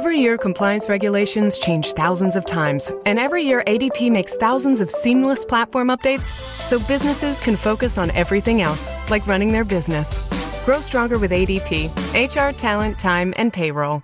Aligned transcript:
Every 0.00 0.16
year, 0.16 0.38
compliance 0.38 0.88
regulations 0.88 1.58
change 1.58 1.92
thousands 1.92 2.34
of 2.34 2.46
times, 2.46 2.90
and 3.04 3.18
every 3.18 3.42
year, 3.42 3.62
ADP 3.66 4.10
makes 4.10 4.34
thousands 4.34 4.80
of 4.80 4.90
seamless 4.90 5.44
platform 5.44 5.88
updates 5.88 6.34
so 6.60 6.78
businesses 6.78 7.38
can 7.38 7.54
focus 7.54 7.98
on 7.98 8.10
everything 8.12 8.62
else, 8.62 8.88
like 9.10 9.26
running 9.26 9.52
their 9.52 9.62
business. 9.62 10.26
Grow 10.64 10.80
stronger 10.80 11.18
with 11.18 11.32
ADP 11.32 11.90
HR, 12.14 12.56
talent, 12.56 12.98
time, 12.98 13.34
and 13.36 13.52
payroll. 13.52 14.02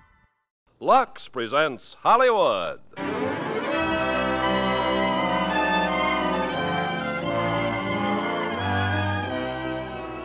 Lux 0.81 1.29
presents 1.29 1.97
Hollywood. 2.03 2.81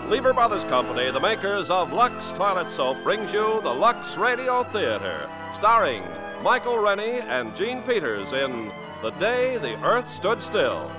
Lever 0.09 0.33
Brothers 0.33 0.65
Company, 0.65 1.09
the 1.11 1.21
makers 1.21 1.69
of 1.69 1.93
Lux 1.93 2.33
Toilet 2.33 2.67
Soap, 2.67 2.97
brings 3.01 3.31
you 3.31 3.61
the 3.63 3.73
Lux 3.73 4.17
Radio 4.17 4.61
Theater, 4.63 5.29
starring 5.53 6.03
Michael 6.41 6.77
Rennie 6.77 7.19
and 7.19 7.53
Jean 7.55 7.81
Peters 7.83 8.31
in 8.31 8.71
The 9.01 9.11
Day 9.11 9.57
the 9.57 9.79
Earth 9.83 10.09
Stood 10.09 10.41
Still. 10.41 10.89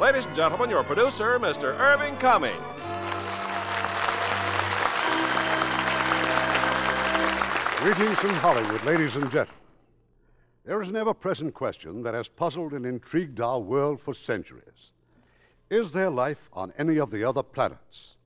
Ladies 0.00 0.26
and 0.26 0.36
gentlemen, 0.36 0.70
your 0.70 0.84
producer, 0.84 1.38
Mr. 1.40 1.78
Irving 1.78 2.16
Cummings. 2.16 2.56
Greetings 7.80 8.18
from 8.18 8.30
Hollywood, 8.36 8.84
ladies 8.84 9.16
and 9.16 9.24
gentlemen. 9.24 9.54
There 10.64 10.80
is 10.82 10.88
an 10.88 10.96
ever 10.96 11.14
present 11.14 11.54
question 11.54 12.02
that 12.04 12.14
has 12.14 12.28
puzzled 12.28 12.72
and 12.72 12.86
intrigued 12.86 13.40
our 13.40 13.58
world 13.58 14.00
for 14.00 14.14
centuries 14.14 14.92
Is 15.68 15.90
there 15.92 16.10
life 16.10 16.48
on 16.52 16.72
any 16.78 16.98
of 16.98 17.10
the 17.10 17.24
other 17.24 17.42
planets? 17.42 18.16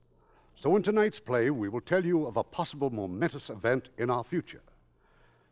So, 0.55 0.75
in 0.75 0.83
tonight's 0.83 1.19
play, 1.19 1.49
we 1.49 1.69
will 1.69 1.81
tell 1.81 2.05
you 2.05 2.27
of 2.27 2.37
a 2.37 2.43
possible 2.43 2.91
momentous 2.91 3.49
event 3.49 3.89
in 3.97 4.11
our 4.11 4.23
future 4.23 4.61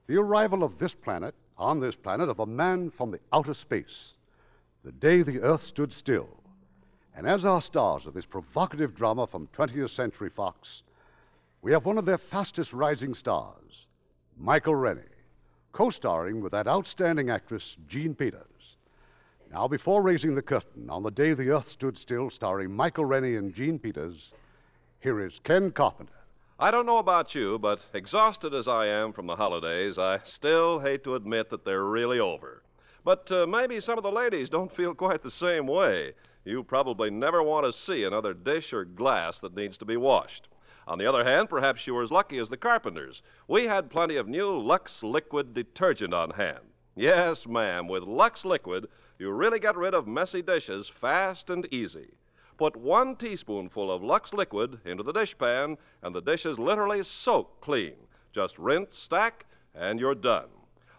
the 0.10 0.18
arrival 0.18 0.64
of 0.64 0.80
this 0.80 0.96
planet, 0.96 1.36
on 1.56 1.80
this 1.80 1.96
planet, 1.96 2.30
of 2.30 2.40
a 2.40 2.46
man 2.48 2.90
from 2.90 3.12
the 3.12 3.20
outer 3.32 3.54
space, 3.54 4.16
the 4.84 4.92
day 4.92 5.22
the 5.22 5.40
Earth 5.40 5.62
stood 5.62 5.94
still. 5.94 6.42
And 7.16 7.28
as 7.28 7.46
our 7.46 7.62
stars 7.62 8.08
of 8.08 8.16
this 8.16 8.26
provocative 8.26 8.96
drama 8.96 9.28
from 9.28 9.46
20th 9.54 9.92
Century 9.92 10.32
Fox, 10.32 10.82
we 11.62 11.72
have 11.74 11.86
one 11.86 12.00
of 12.00 12.06
their 12.06 12.18
fastest 12.18 12.74
rising 12.74 13.14
stars, 13.14 13.86
Michael 14.36 14.74
Rennie, 14.74 15.02
co 15.74 15.92
starring 15.92 16.42
with 16.42 16.54
that 16.54 16.68
outstanding 16.68 17.30
actress, 17.30 17.78
Jean 17.88 18.16
Peters. 18.16 18.78
Now, 19.52 19.68
before 19.68 20.02
raising 20.02 20.34
the 20.34 20.42
curtain 20.42 20.90
on 20.90 21.04
the 21.04 21.12
day 21.12 21.36
the 21.36 21.52
Earth 21.52 21.68
stood 21.68 21.96
still, 21.96 22.32
starring 22.32 22.76
Michael 22.76 23.06
Rennie 23.06 23.36
and 23.36 23.54
Jean 23.54 23.78
Peters, 23.78 24.34
here 25.02 25.20
is 25.24 25.38
Ken 25.38 25.70
Carpenter. 25.70 26.19
I 26.62 26.72
don't 26.72 26.86
know 26.86 26.98
about 26.98 27.36
you, 27.36 27.58
but 27.58 27.88
exhausted 27.94 28.54
as 28.54 28.68
I 28.68 28.88
am 28.88 29.14
from 29.14 29.28
the 29.28 29.38
holidays, 29.38 29.98
I 29.98 30.20
still 30.26 30.80
hate 30.80 31.06
to 31.06 31.16
admit 31.16 31.50
that 31.52 31.64
they're 31.64 31.86
really 31.86 32.20
over. 32.20 32.64
But 33.06 33.32
uh, 33.32 33.48
maybe 33.48 33.80
some 33.80 33.98
of 33.98 34.04
the 34.04 34.12
ladies 34.12 34.50
don't 34.50 34.70
feel 34.70 34.94
quite 34.94 35.22
the 35.22 35.32
same 35.32 35.68
way. 35.68 36.16
You 36.44 36.66
probably 36.66 37.10
never 37.10 37.42
want 37.42 37.66
to 37.66 37.72
see 37.72 38.04
another 38.04 38.34
dish 38.34 38.74
or 38.74 38.84
glass 38.84 39.40
that 39.40 39.56
needs 39.56 39.78
to 39.78 39.86
be 39.86 39.96
washed. 39.96 40.50
On 40.86 40.98
the 40.98 41.06
other 41.06 41.24
hand, 41.24 41.50
perhaps 41.50 41.88
you 41.88 41.94
were 41.94 42.04
as 42.04 42.12
lucky 42.12 42.38
as 42.38 42.50
the 42.50 42.58
carpenters. 42.58 43.24
We 43.48 43.68
had 43.68 43.90
plenty 43.90 44.18
of 44.18 44.28
new 44.28 44.60
Lux 44.60 45.02
Liquid 45.02 45.54
detergent 45.54 46.14
on 46.14 46.32
hand. 46.32 46.74
Yes, 46.94 47.48
ma'am, 47.48 47.88
with 47.88 48.04
Lux 48.04 48.44
Liquid, 48.44 48.88
you 49.18 49.32
really 49.32 49.60
get 49.60 49.78
rid 49.78 49.94
of 49.94 50.08
messy 50.08 50.42
dishes 50.42 50.90
fast 50.90 51.50
and 51.50 51.74
easy. 51.74 52.10
Put 52.60 52.76
one 52.76 53.16
teaspoonful 53.16 53.90
of 53.90 54.04
Lux 54.04 54.34
liquid 54.34 54.82
into 54.84 55.02
the 55.02 55.14
dishpan, 55.14 55.78
and 56.04 56.14
the 56.14 56.22
dish 56.22 56.46
is 56.46 56.60
literally 56.60 57.02
soaked 57.04 57.62
clean. 57.62 57.94
Just 58.34 58.60
rinse, 58.60 58.98
stack, 58.98 59.46
and 59.74 59.98
you're 59.98 60.14
done. 60.14 60.50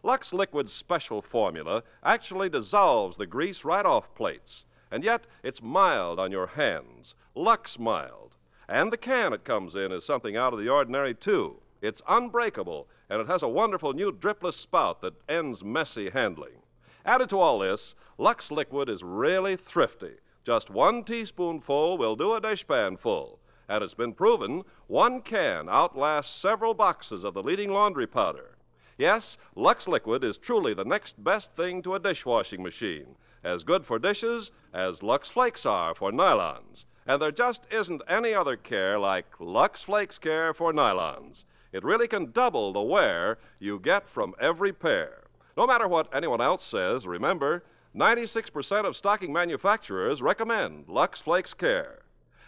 Lux 0.03 0.33
Liquid's 0.33 0.73
special 0.73 1.21
formula 1.21 1.83
actually 2.03 2.49
dissolves 2.49 3.19
the 3.19 3.27
grease 3.27 3.63
right 3.63 3.85
off 3.85 4.15
plates, 4.15 4.65
and 4.91 5.05
yet 5.05 5.27
it's 5.43 5.61
mild 5.63 6.19
on 6.19 6.33
your 6.33 6.47
hands. 6.47 7.15
Lux 7.35 7.79
Mild. 7.79 8.37
And 8.67 8.91
the 8.91 8.97
can 8.97 9.35
it 9.35 9.45
comes 9.45 9.75
in 9.75 9.93
is 9.93 10.03
something 10.03 10.39
out 10.39 10.55
of 10.55 10.61
the 10.61 10.71
ordinary, 10.71 11.13
too. 11.13 11.61
It's 11.83 12.01
unbreakable, 12.09 12.89
and 13.11 13.21
it 13.21 13.27
has 13.27 13.43
a 13.43 13.49
wonderful 13.49 13.93
new 13.93 14.11
dripless 14.11 14.55
spout 14.55 15.03
that 15.03 15.21
ends 15.29 15.63
messy 15.63 16.09
handling. 16.09 16.63
Added 17.05 17.29
to 17.29 17.39
all 17.39 17.59
this, 17.59 17.95
Lux 18.17 18.51
Liquid 18.51 18.89
is 18.89 19.03
really 19.03 19.57
thrifty. 19.57 20.15
Just 20.45 20.71
one 20.71 21.05
teaspoonful 21.05 21.99
will 21.99 22.17
do 22.17 22.33
a 22.33 22.41
dishpan 22.41 22.99
full. 22.99 23.41
And 23.69 23.85
it's 23.85 23.95
been 23.95 24.15
proven 24.15 24.65
one 24.87 25.21
can 25.21 25.69
outlasts 25.69 26.35
several 26.35 26.75
boxes 26.75 27.25
of 27.25 27.35
the 27.35 27.43
leading 27.43 27.73
laundry 27.73 28.07
powder. 28.07 28.57
Yes, 28.97 29.39
Lux 29.55 29.87
Liquid 29.87 30.25
is 30.25 30.39
truly 30.39 30.75
the 30.75 30.85
next 30.85 31.23
best 31.23 31.55
thing 31.55 31.83
to 31.83 31.95
a 31.95 32.01
dishwashing 32.01 32.63
machine. 32.63 33.17
As 33.45 33.65
good 33.65 33.87
for 33.87 33.99
dishes 33.99 34.51
as 34.75 35.03
Lux 35.03 35.31
Flakes 35.31 35.65
are 35.65 35.95
for 35.95 36.11
nylons. 36.11 36.85
And 37.07 37.21
there 37.21 37.33
just 37.33 37.67
isn't 37.71 38.03
any 38.09 38.35
other 38.35 38.57
care 38.57 38.99
like 38.99 39.27
Lux 39.39 39.85
Flakes 39.85 40.19
care 40.19 40.53
for 40.53 40.73
nylons. 40.73 41.45
It 41.73 41.85
really 41.85 42.09
can 42.09 42.33
double 42.33 42.73
the 42.73 42.83
wear 42.83 43.39
you 43.59 43.79
get 43.79 44.09
from 44.09 44.35
every 44.41 44.73
pair. 44.73 45.25
No 45.57 45.67
matter 45.67 45.87
what 45.87 46.15
anyone 46.15 46.41
else 46.41 46.65
says, 46.65 47.07
remember, 47.07 47.65
96% 47.95 48.85
of 48.85 48.97
stocking 48.97 49.33
manufacturers 49.33 50.23
recommend 50.23 50.85
Lux 50.89 51.21
Flakes 51.21 51.55
Care. 51.55 52.03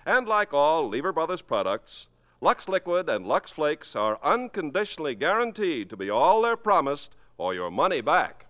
And 0.07 0.29
like 0.29 0.55
all 0.55 0.89
Lever 0.89 1.13
Brothers 1.13 1.43
products, 1.43 2.09
Lux 2.41 2.69
Liquid 2.69 3.09
and 3.09 3.27
Lux 3.27 3.51
Flakes 3.51 3.97
are 3.97 4.21
unconditionally 4.23 5.15
guaranteed 5.15 5.91
to 5.91 5.97
be 5.97 6.11
all 6.11 6.43
they're 6.43 6.57
promised 6.57 7.17
or 7.39 7.55
your 7.55 7.71
money 7.71 8.01
back. 8.01 8.47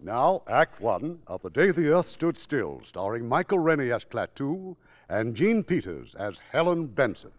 Now, 0.00 0.42
Act 0.48 0.80
One 0.80 1.18
of 1.26 1.42
The 1.42 1.50
Day 1.50 1.72
the 1.72 1.88
Earth 1.88 2.08
Stood 2.08 2.36
Still, 2.36 2.80
starring 2.84 3.28
Michael 3.28 3.58
Rennie 3.58 3.90
as 3.90 4.04
Klaatu 4.04 4.76
and 5.08 5.34
Jean 5.34 5.64
Peters 5.64 6.14
as 6.14 6.40
Helen 6.52 6.86
Benson. 6.86 7.32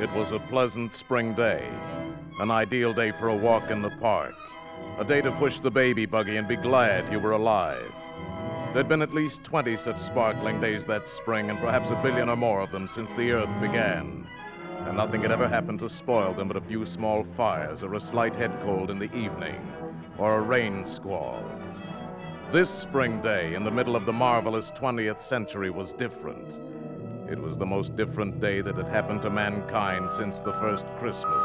It 0.00 0.12
was 0.12 0.30
a 0.30 0.38
pleasant 0.38 0.92
spring 0.92 1.34
day, 1.34 1.68
an 2.38 2.52
ideal 2.52 2.92
day 2.92 3.10
for 3.10 3.30
a 3.30 3.36
walk 3.36 3.68
in 3.68 3.82
the 3.82 3.90
park, 3.90 4.32
a 4.96 5.04
day 5.04 5.20
to 5.20 5.32
push 5.32 5.58
the 5.58 5.72
baby 5.72 6.06
buggy 6.06 6.36
and 6.36 6.46
be 6.46 6.54
glad 6.54 7.12
you 7.12 7.18
were 7.18 7.32
alive. 7.32 7.92
There'd 8.72 8.88
been 8.88 9.02
at 9.02 9.12
least 9.12 9.42
20 9.42 9.76
such 9.76 9.98
sparkling 9.98 10.60
days 10.60 10.84
that 10.84 11.08
spring, 11.08 11.50
and 11.50 11.58
perhaps 11.58 11.90
a 11.90 11.96
billion 11.96 12.28
or 12.28 12.36
more 12.36 12.60
of 12.60 12.70
them 12.70 12.86
since 12.86 13.12
the 13.12 13.32
earth 13.32 13.60
began. 13.60 14.24
And 14.86 14.96
nothing 14.96 15.22
had 15.22 15.32
ever 15.32 15.48
happened 15.48 15.80
to 15.80 15.90
spoil 15.90 16.32
them 16.32 16.46
but 16.46 16.56
a 16.56 16.60
few 16.60 16.86
small 16.86 17.24
fires, 17.24 17.82
or 17.82 17.94
a 17.94 18.00
slight 18.00 18.36
head 18.36 18.56
cold 18.62 18.92
in 18.92 19.00
the 19.00 19.12
evening, 19.16 19.60
or 20.16 20.36
a 20.38 20.42
rain 20.42 20.84
squall. 20.84 21.42
This 22.52 22.70
spring 22.70 23.20
day, 23.20 23.54
in 23.54 23.64
the 23.64 23.72
middle 23.72 23.96
of 23.96 24.06
the 24.06 24.12
marvelous 24.12 24.70
20th 24.70 25.20
century, 25.20 25.70
was 25.70 25.92
different. 25.92 26.67
It 27.30 27.38
was 27.38 27.58
the 27.58 27.66
most 27.66 27.94
different 27.94 28.40
day 28.40 28.62
that 28.62 28.74
had 28.74 28.86
happened 28.86 29.20
to 29.22 29.28
mankind 29.28 30.10
since 30.10 30.40
the 30.40 30.54
first 30.54 30.86
Christmas. 30.98 31.44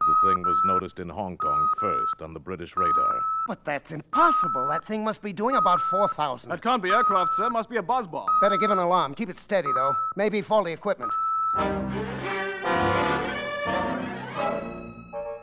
The 0.00 0.28
thing 0.28 0.42
was 0.42 0.60
noticed 0.64 0.98
in 0.98 1.08
Hong 1.08 1.36
Kong 1.36 1.68
first 1.80 2.22
on 2.22 2.34
the 2.34 2.40
British 2.40 2.76
radar. 2.76 3.20
But 3.46 3.64
that's 3.64 3.92
impossible. 3.92 4.66
That 4.66 4.84
thing 4.84 5.04
must 5.04 5.22
be 5.22 5.32
doing 5.32 5.54
about 5.54 5.80
4,000. 5.80 6.50
That 6.50 6.60
can't 6.60 6.82
be 6.82 6.90
aircraft, 6.90 7.34
sir. 7.34 7.48
Must 7.50 7.70
be 7.70 7.76
a 7.76 7.82
buzz 7.82 8.08
bomb. 8.08 8.26
Better 8.42 8.56
give 8.56 8.72
an 8.72 8.78
alarm. 8.78 9.14
Keep 9.14 9.30
it 9.30 9.36
steady, 9.36 9.68
though. 9.76 9.94
Maybe 10.16 10.42
faulty 10.42 10.72
equipment. 10.72 11.12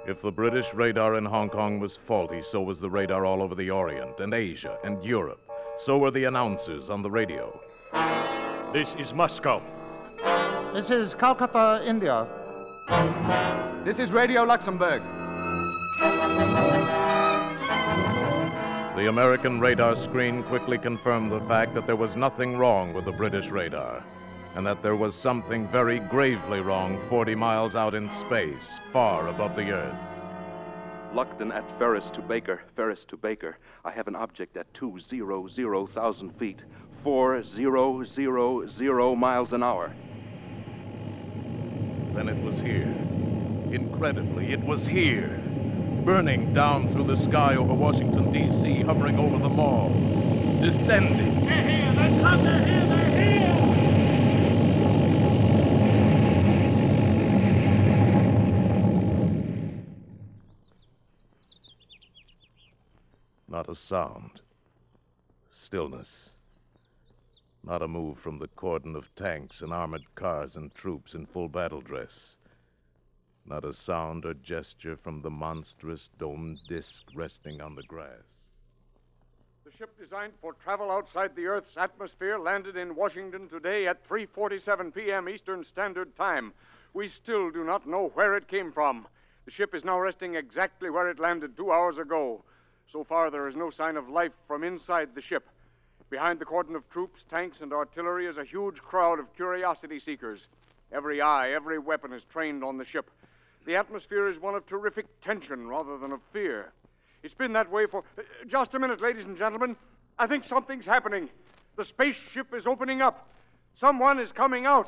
If 0.05 0.21
the 0.21 0.31
British 0.31 0.73
radar 0.73 1.15
in 1.15 1.23
Hong 1.23 1.49
Kong 1.49 1.79
was 1.79 1.95
faulty, 1.95 2.41
so 2.41 2.61
was 2.61 2.81
the 2.81 2.89
radar 2.89 3.25
all 3.25 3.41
over 3.41 3.55
the 3.55 3.69
Orient 3.69 4.19
and 4.19 4.33
Asia 4.33 4.77
and 4.83 5.01
Europe. 5.05 5.39
So 5.77 5.97
were 5.97 6.11
the 6.11 6.25
announcers 6.25 6.89
on 6.89 7.01
the 7.01 7.11
radio. 7.11 7.57
This 8.73 8.95
is 8.95 9.13
Moscow. 9.13 9.61
This 10.73 10.89
is 10.89 11.15
Calcutta, 11.15 11.83
India. 11.85 12.27
This 13.83 13.99
is 13.99 14.11
Radio 14.11 14.43
Luxembourg. 14.43 15.01
The 18.95 19.09
American 19.09 19.59
radar 19.59 19.95
screen 19.95 20.43
quickly 20.43 20.77
confirmed 20.77 21.31
the 21.31 21.39
fact 21.41 21.73
that 21.75 21.85
there 21.85 21.95
was 21.95 22.15
nothing 22.15 22.57
wrong 22.57 22.93
with 22.93 23.05
the 23.05 23.11
British 23.11 23.49
radar, 23.49 24.03
and 24.55 24.65
that 24.65 24.81
there 24.81 24.95
was 24.95 25.15
something 25.15 25.67
very 25.67 25.99
gravely 25.99 26.59
wrong 26.59 26.99
40 27.03 27.35
miles 27.35 27.75
out 27.75 27.93
in 27.93 28.09
space, 28.09 28.77
far 28.91 29.27
above 29.27 29.55
the 29.55 29.71
Earth. 29.71 30.01
Luckton 31.13 31.53
at 31.55 31.63
Ferris 31.79 32.09
to 32.13 32.21
Baker, 32.21 32.61
Ferris 32.75 33.05
to 33.05 33.17
Baker. 33.17 33.57
I 33.85 33.91
have 33.91 34.07
an 34.07 34.15
object 34.15 34.57
at 34.57 34.71
200,000 34.73 36.31
feet, 36.37 36.59
4000 37.03 39.19
miles 39.19 39.53
an 39.53 39.63
hour. 39.63 39.93
Then 42.13 42.29
it 42.29 42.41
was 42.43 42.61
here. 42.61 42.93
Incredibly, 43.71 44.51
it 44.51 44.63
was 44.63 44.87
here. 44.87 45.41
Burning 46.03 46.51
down 46.53 46.89
through 46.89 47.03
the 47.03 47.17
sky 47.17 47.55
over 47.55 47.73
Washington, 47.73 48.31
D.C., 48.31 48.81
hovering 48.81 49.19
over 49.19 49.37
the 49.37 49.49
mall. 49.49 49.89
descending. 50.61 51.45
They're 51.45 51.67
here! 51.67 51.93
They're 51.93 52.19
come! 52.21 52.43
They're 52.43 52.65
here! 52.65 52.87
They're 52.87 53.11
here! 53.11 53.27
Not 63.49 63.69
a 63.69 63.75
sound. 63.75 64.41
Stillness. 65.51 66.31
Not 67.67 67.81
a 67.81 67.87
move 67.89 68.17
from 68.17 68.39
the 68.39 68.47
cordon 68.47 68.95
of 68.95 69.13
tanks 69.13 69.61
and 69.61 69.73
armored 69.73 70.15
cars 70.15 70.55
and 70.55 70.73
troops 70.73 71.13
in 71.13 71.25
full 71.25 71.49
battle 71.49 71.81
dress. 71.81 72.37
Not 73.45 73.65
a 73.65 73.73
sound 73.73 74.23
or 74.23 74.35
gesture 74.35 74.95
from 74.95 75.21
the 75.21 75.29
monstrous 75.29 76.09
domed 76.17 76.59
disk 76.69 77.03
resting 77.13 77.59
on 77.59 77.75
the 77.75 77.83
grass. 77.83 78.23
The 79.65 79.71
ship 79.77 79.99
designed 79.99 80.31
for 80.39 80.53
travel 80.53 80.89
outside 80.89 81.35
the 81.35 81.47
Earth's 81.47 81.75
atmosphere 81.75 82.39
landed 82.39 82.77
in 82.77 82.95
Washington 82.95 83.49
today 83.49 83.85
at 83.85 84.07
3:47 84.07 84.93
p.m. 84.93 85.27
Eastern 85.27 85.65
Standard 85.65 86.15
Time. 86.15 86.53
We 86.93 87.09
still 87.09 87.51
do 87.51 87.65
not 87.65 87.85
know 87.85 88.11
where 88.13 88.37
it 88.37 88.47
came 88.47 88.71
from. 88.71 89.07
The 89.43 89.51
ship 89.51 89.75
is 89.75 89.83
now 89.83 89.99
resting 89.99 90.35
exactly 90.35 90.89
where 90.89 91.09
it 91.09 91.19
landed 91.19 91.57
2 91.57 91.69
hours 91.69 91.97
ago. 91.97 92.45
So 92.89 93.03
far 93.03 93.29
there 93.29 93.49
is 93.49 93.57
no 93.57 93.71
sign 93.71 93.97
of 93.97 94.07
life 94.07 94.31
from 94.47 94.63
inside 94.63 95.13
the 95.13 95.21
ship. 95.21 95.45
Behind 96.09 96.39
the 96.39 96.45
cordon 96.45 96.75
of 96.75 96.89
troops, 96.89 97.21
tanks, 97.29 97.57
and 97.61 97.73
artillery 97.73 98.27
is 98.27 98.37
a 98.37 98.45
huge 98.45 98.77
crowd 98.77 99.19
of 99.19 99.33
curiosity 99.35 99.99
seekers. 99.99 100.39
Every 100.91 101.19
eye, 101.21 101.51
every 101.51 101.79
weapon 101.79 102.13
is 102.13 102.23
trained 102.31 102.63
on 102.63 102.77
the 102.77 102.85
ship. 102.85 103.09
The 103.65 103.75
atmosphere 103.75 104.27
is 104.27 104.39
one 104.39 104.55
of 104.55 104.65
terrific 104.65 105.05
tension 105.21 105.67
rather 105.67 105.97
than 105.97 106.13
of 106.13 106.21
fear. 106.31 106.71
It's 107.23 107.33
been 107.33 107.51
that 107.53 107.69
way 107.69 107.87
for. 107.87 108.03
uh, 108.17 108.21
just 108.47 108.73
a 108.73 108.79
minute, 108.79 109.01
ladies 109.01 109.25
and 109.25 109.37
gentlemen. 109.37 109.75
I 110.17 110.27
think 110.27 110.45
something's 110.45 110.85
happening. 110.85 111.29
The 111.75 111.83
spaceship 111.83 112.53
is 112.53 112.65
opening 112.65 113.01
up. 113.01 113.27
Someone 113.75 114.19
is 114.19 114.31
coming 114.31 114.65
out. 114.65 114.87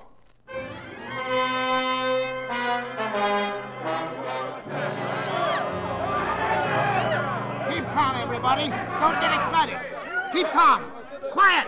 Keep 7.67 7.83
calm, 7.93 8.15
everybody. 8.15 8.69
Don't 8.69 9.19
get 9.19 9.33
excited. 9.35 9.77
Keep 10.31 10.47
calm. 10.53 10.98
Quiet. 11.31 11.67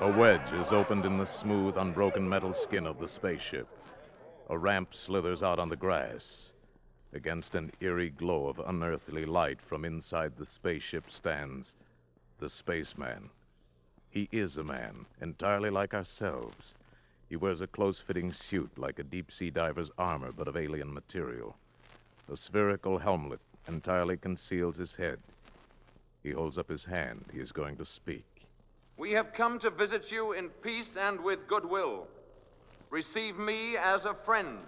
A 0.00 0.10
wedge 0.10 0.52
is 0.54 0.72
opened 0.72 1.04
in 1.04 1.18
the 1.18 1.26
smooth, 1.26 1.76
unbroken 1.76 2.28
metal 2.28 2.54
skin 2.54 2.86
of 2.86 2.98
the 2.98 3.08
spaceship. 3.08 3.68
A 4.48 4.56
ramp 4.56 4.94
slithers 4.94 5.42
out 5.42 5.58
on 5.58 5.68
the 5.68 5.76
grass. 5.76 6.52
Against 7.12 7.54
an 7.54 7.72
eerie 7.80 8.10
glow 8.10 8.48
of 8.48 8.60
unearthly 8.60 9.26
light 9.26 9.60
from 9.60 9.84
inside 9.84 10.36
the 10.36 10.46
spaceship 10.46 11.10
stands 11.10 11.74
the 12.38 12.48
spaceman. 12.48 13.30
He 14.08 14.28
is 14.32 14.56
a 14.56 14.64
man, 14.64 15.06
entirely 15.20 15.70
like 15.70 15.92
ourselves. 15.92 16.74
He 17.28 17.36
wears 17.36 17.60
a 17.60 17.66
close 17.66 18.00
fitting 18.00 18.32
suit 18.32 18.70
like 18.76 18.98
a 18.98 19.04
deep 19.04 19.30
sea 19.30 19.50
diver's 19.50 19.90
armor, 19.98 20.32
but 20.32 20.48
of 20.48 20.56
alien 20.56 20.92
material. 20.92 21.56
A 22.32 22.36
spherical 22.36 22.98
helmet 22.98 23.40
entirely 23.68 24.16
conceals 24.16 24.78
his 24.78 24.96
head. 24.96 25.18
He 26.22 26.30
holds 26.30 26.58
up 26.58 26.68
his 26.68 26.84
hand. 26.84 27.24
He 27.32 27.40
is 27.40 27.52
going 27.52 27.76
to 27.76 27.84
speak. 27.84 28.24
We 28.96 29.12
have 29.12 29.32
come 29.32 29.58
to 29.60 29.70
visit 29.70 30.12
you 30.12 30.32
in 30.32 30.50
peace 30.62 30.90
and 30.98 31.20
with 31.20 31.46
goodwill. 31.48 32.06
Receive 32.90 33.38
me 33.38 33.76
as 33.76 34.04
a 34.04 34.14
friend. 34.14 34.58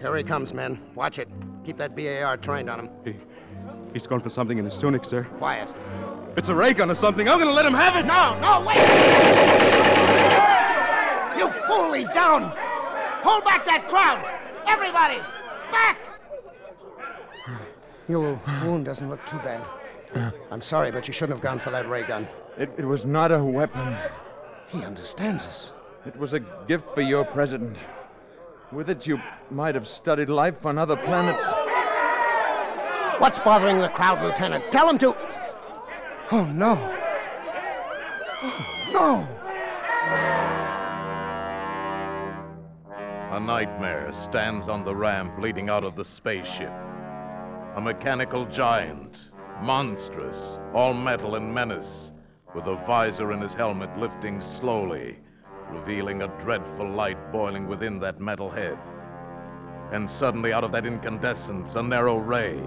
Here 0.00 0.16
he 0.16 0.22
comes, 0.22 0.54
men. 0.54 0.80
Watch 0.94 1.18
it. 1.18 1.28
Keep 1.64 1.76
that 1.78 1.94
BAR 1.94 2.36
trained 2.38 2.70
on 2.70 2.80
him. 2.80 2.90
He, 3.04 3.16
he's 3.92 4.06
gone 4.06 4.20
for 4.20 4.30
something 4.30 4.58
in 4.58 4.64
his 4.64 4.78
tunic, 4.78 5.04
sir. 5.04 5.24
Quiet. 5.38 5.72
It's 6.36 6.48
a 6.48 6.54
ray 6.54 6.72
gun 6.72 6.90
or 6.90 6.94
something. 6.94 7.28
I'm 7.28 7.38
gonna 7.38 7.52
let 7.52 7.66
him 7.66 7.74
have 7.74 7.96
it. 7.96 8.06
No, 8.06 8.38
no, 8.40 8.66
wait! 8.66 8.78
You 11.36 11.50
fool, 11.66 11.92
he's 11.92 12.08
down! 12.08 12.52
Hold 13.22 13.44
back 13.44 13.66
that 13.66 13.86
crowd! 13.88 14.24
Everybody! 14.66 15.18
Back! 15.70 16.11
Your 18.08 18.40
wound 18.62 18.84
doesn't 18.84 19.08
look 19.08 19.24
too 19.26 19.38
bad. 19.38 19.64
I'm 20.50 20.60
sorry, 20.60 20.90
but 20.90 21.06
you 21.08 21.14
shouldn't 21.14 21.38
have 21.38 21.42
gone 21.42 21.58
for 21.58 21.70
that 21.70 21.88
ray 21.88 22.02
gun. 22.02 22.28
It, 22.58 22.70
it 22.76 22.84
was 22.84 23.04
not 23.04 23.32
a 23.32 23.42
weapon. 23.42 23.96
He 24.68 24.84
understands 24.84 25.46
us. 25.46 25.72
It 26.06 26.16
was 26.16 26.32
a 26.32 26.40
gift 26.40 26.94
for 26.94 27.00
your 27.00 27.24
president. 27.24 27.76
With 28.72 28.90
it, 28.90 29.06
you 29.06 29.20
might 29.50 29.74
have 29.74 29.86
studied 29.86 30.28
life 30.28 30.66
on 30.66 30.78
other 30.78 30.96
planets. 30.96 31.44
What's 33.20 33.38
bothering 33.38 33.78
the 33.78 33.88
crowd, 33.88 34.22
Lieutenant? 34.22 34.70
Tell 34.72 34.88
him 34.88 34.98
to. 34.98 35.16
Oh, 36.32 36.44
no. 36.52 36.78
Oh, 38.44 38.92
no! 38.92 39.28
A 43.30 43.40
nightmare 43.40 44.12
stands 44.12 44.68
on 44.68 44.84
the 44.84 44.94
ramp 44.94 45.38
leading 45.38 45.70
out 45.70 45.84
of 45.84 45.94
the 45.94 46.04
spaceship. 46.04 46.72
A 47.74 47.80
mechanical 47.80 48.44
giant, 48.44 49.30
monstrous, 49.62 50.58
all 50.74 50.92
metal 50.92 51.36
and 51.36 51.54
menace, 51.54 52.12
with 52.54 52.66
a 52.66 52.76
visor 52.86 53.32
in 53.32 53.40
his 53.40 53.54
helmet 53.54 53.96
lifting 53.96 54.42
slowly, 54.42 55.18
revealing 55.70 56.22
a 56.22 56.28
dreadful 56.38 56.86
light 56.86 57.32
boiling 57.32 57.66
within 57.66 57.98
that 58.00 58.20
metal 58.20 58.50
head. 58.50 58.78
And 59.90 60.08
suddenly, 60.08 60.52
out 60.52 60.64
of 60.64 60.72
that 60.72 60.84
incandescence, 60.84 61.74
a 61.76 61.82
narrow 61.82 62.18
ray. 62.18 62.60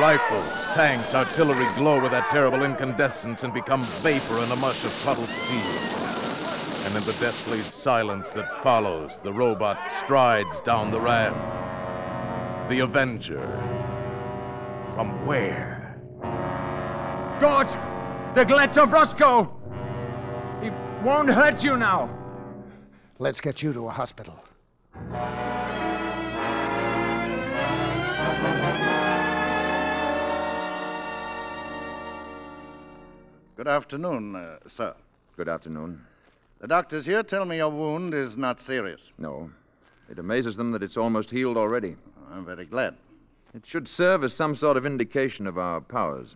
Rifles, 0.00 0.66
tanks, 0.74 1.14
artillery 1.14 1.66
glow 1.76 2.02
with 2.02 2.10
that 2.10 2.28
terrible 2.32 2.64
incandescence 2.64 3.44
and 3.44 3.54
become 3.54 3.80
vapor 3.80 4.42
in 4.42 4.50
a 4.50 4.56
mush 4.56 4.84
of 4.84 4.92
puddled 5.04 5.28
steel. 5.28 6.05
And 6.96 7.04
in 7.04 7.12
the 7.12 7.20
deathly 7.20 7.60
silence 7.60 8.30
that 8.30 8.62
follows, 8.62 9.20
the 9.22 9.30
robot 9.30 9.90
strides 9.90 10.62
down 10.62 10.90
the 10.90 10.98
ramp. 10.98 11.36
The 12.70 12.78
Avenger. 12.78 13.42
From 14.94 15.26
where? 15.26 16.00
God! 17.38 17.68
The 18.34 18.46
Gletto 18.46 18.86
Roscoe! 18.86 19.60
He 20.62 20.70
won't 21.04 21.28
hurt 21.28 21.62
you 21.62 21.76
now. 21.76 22.08
Let's 23.18 23.42
get 23.42 23.62
you 23.62 23.74
to 23.74 23.88
a 23.88 23.90
hospital. 23.90 24.42
Good 33.54 33.68
afternoon, 33.68 34.34
uh, 34.34 34.58
sir. 34.66 34.94
Good 35.36 35.50
afternoon. 35.50 36.15
The 36.66 36.74
doctors 36.74 37.06
here 37.06 37.22
tell 37.22 37.44
me 37.44 37.58
your 37.58 37.70
wound 37.70 38.12
is 38.12 38.36
not 38.36 38.60
serious. 38.60 39.12
No. 39.18 39.52
It 40.10 40.18
amazes 40.18 40.56
them 40.56 40.72
that 40.72 40.82
it's 40.82 40.96
almost 40.96 41.30
healed 41.30 41.56
already. 41.56 41.94
I'm 42.32 42.44
very 42.44 42.66
glad. 42.66 42.96
It 43.54 43.64
should 43.64 43.86
serve 43.86 44.24
as 44.24 44.34
some 44.34 44.56
sort 44.56 44.76
of 44.76 44.84
indication 44.84 45.46
of 45.46 45.58
our 45.58 45.80
powers. 45.80 46.34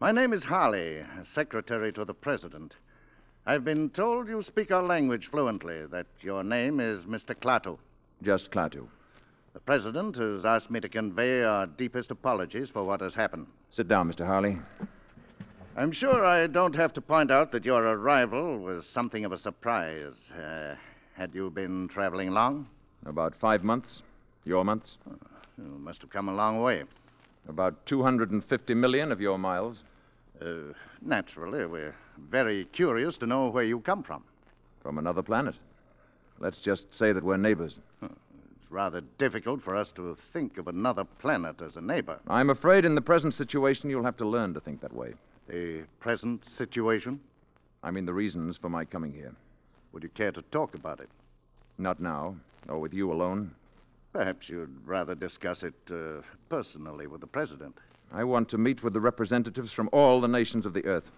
My 0.00 0.10
name 0.10 0.32
is 0.32 0.42
Harley, 0.42 1.04
secretary 1.22 1.92
to 1.92 2.04
the 2.04 2.12
president. 2.12 2.78
I've 3.46 3.64
been 3.64 3.90
told 3.90 4.26
you 4.26 4.42
speak 4.42 4.72
our 4.72 4.82
language 4.82 5.30
fluently, 5.30 5.86
that 5.86 6.08
your 6.20 6.42
name 6.42 6.80
is 6.80 7.06
Mr. 7.06 7.32
Klaatu. 7.32 7.78
Just 8.24 8.50
Klaatu. 8.50 8.88
The 9.52 9.60
president 9.60 10.16
has 10.16 10.44
asked 10.44 10.72
me 10.72 10.80
to 10.80 10.88
convey 10.88 11.44
our 11.44 11.68
deepest 11.68 12.10
apologies 12.10 12.70
for 12.70 12.82
what 12.82 13.00
has 13.02 13.14
happened. 13.14 13.46
Sit 13.68 13.86
down, 13.86 14.10
Mr. 14.10 14.26
Harley. 14.26 14.58
I'm 15.76 15.92
sure 15.92 16.24
I 16.24 16.48
don't 16.48 16.74
have 16.74 16.92
to 16.94 17.00
point 17.00 17.30
out 17.30 17.52
that 17.52 17.64
your 17.64 17.84
arrival 17.84 18.58
was 18.58 18.86
something 18.86 19.24
of 19.24 19.30
a 19.30 19.38
surprise. 19.38 20.32
Uh, 20.32 20.74
had 21.14 21.32
you 21.32 21.48
been 21.48 21.86
traveling 21.86 22.32
long? 22.32 22.66
About 23.06 23.36
five 23.36 23.62
months. 23.62 24.02
Your 24.44 24.64
months? 24.64 24.98
You 25.56 25.78
must 25.78 26.00
have 26.02 26.10
come 26.10 26.28
a 26.28 26.34
long 26.34 26.60
way. 26.60 26.82
About 27.48 27.86
250 27.86 28.74
million 28.74 29.12
of 29.12 29.20
your 29.20 29.38
miles. 29.38 29.84
Uh, 30.42 30.74
naturally, 31.00 31.64
we're 31.66 31.94
very 32.18 32.64
curious 32.66 33.16
to 33.18 33.26
know 33.26 33.48
where 33.48 33.64
you 33.64 33.78
come 33.80 34.02
from. 34.02 34.24
From 34.80 34.98
another 34.98 35.22
planet. 35.22 35.54
Let's 36.40 36.60
just 36.60 36.92
say 36.92 37.12
that 37.12 37.22
we're 37.22 37.36
neighbors. 37.36 37.78
It's 38.02 38.70
rather 38.70 39.02
difficult 39.18 39.62
for 39.62 39.76
us 39.76 39.92
to 39.92 40.16
think 40.16 40.58
of 40.58 40.66
another 40.66 41.04
planet 41.04 41.62
as 41.62 41.76
a 41.76 41.80
neighbor. 41.80 42.18
I'm 42.26 42.50
afraid 42.50 42.84
in 42.84 42.96
the 42.96 43.02
present 43.02 43.34
situation 43.34 43.88
you'll 43.88 44.04
have 44.04 44.16
to 44.16 44.26
learn 44.26 44.52
to 44.54 44.60
think 44.60 44.80
that 44.80 44.92
way. 44.92 45.14
The 45.50 45.82
present 45.98 46.48
situation? 46.48 47.18
I 47.82 47.90
mean 47.90 48.06
the 48.06 48.14
reasons 48.14 48.56
for 48.56 48.68
my 48.68 48.84
coming 48.84 49.12
here. 49.12 49.34
Would 49.90 50.04
you 50.04 50.08
care 50.10 50.30
to 50.30 50.42
talk 50.42 50.76
about 50.76 51.00
it? 51.00 51.08
Not 51.76 51.98
now, 51.98 52.36
or 52.68 52.78
with 52.78 52.94
you 52.94 53.12
alone. 53.12 53.50
Perhaps 54.12 54.48
you'd 54.48 54.86
rather 54.86 55.16
discuss 55.16 55.64
it 55.64 55.74
uh, 55.90 56.22
personally 56.48 57.08
with 57.08 57.20
the 57.20 57.26
president. 57.26 57.76
I 58.12 58.22
want 58.22 58.48
to 58.50 58.58
meet 58.58 58.84
with 58.84 58.92
the 58.92 59.00
representatives 59.00 59.72
from 59.72 59.88
all 59.92 60.20
the 60.20 60.28
nations 60.28 60.66
of 60.66 60.72
the 60.72 60.84
earth. 60.84 61.10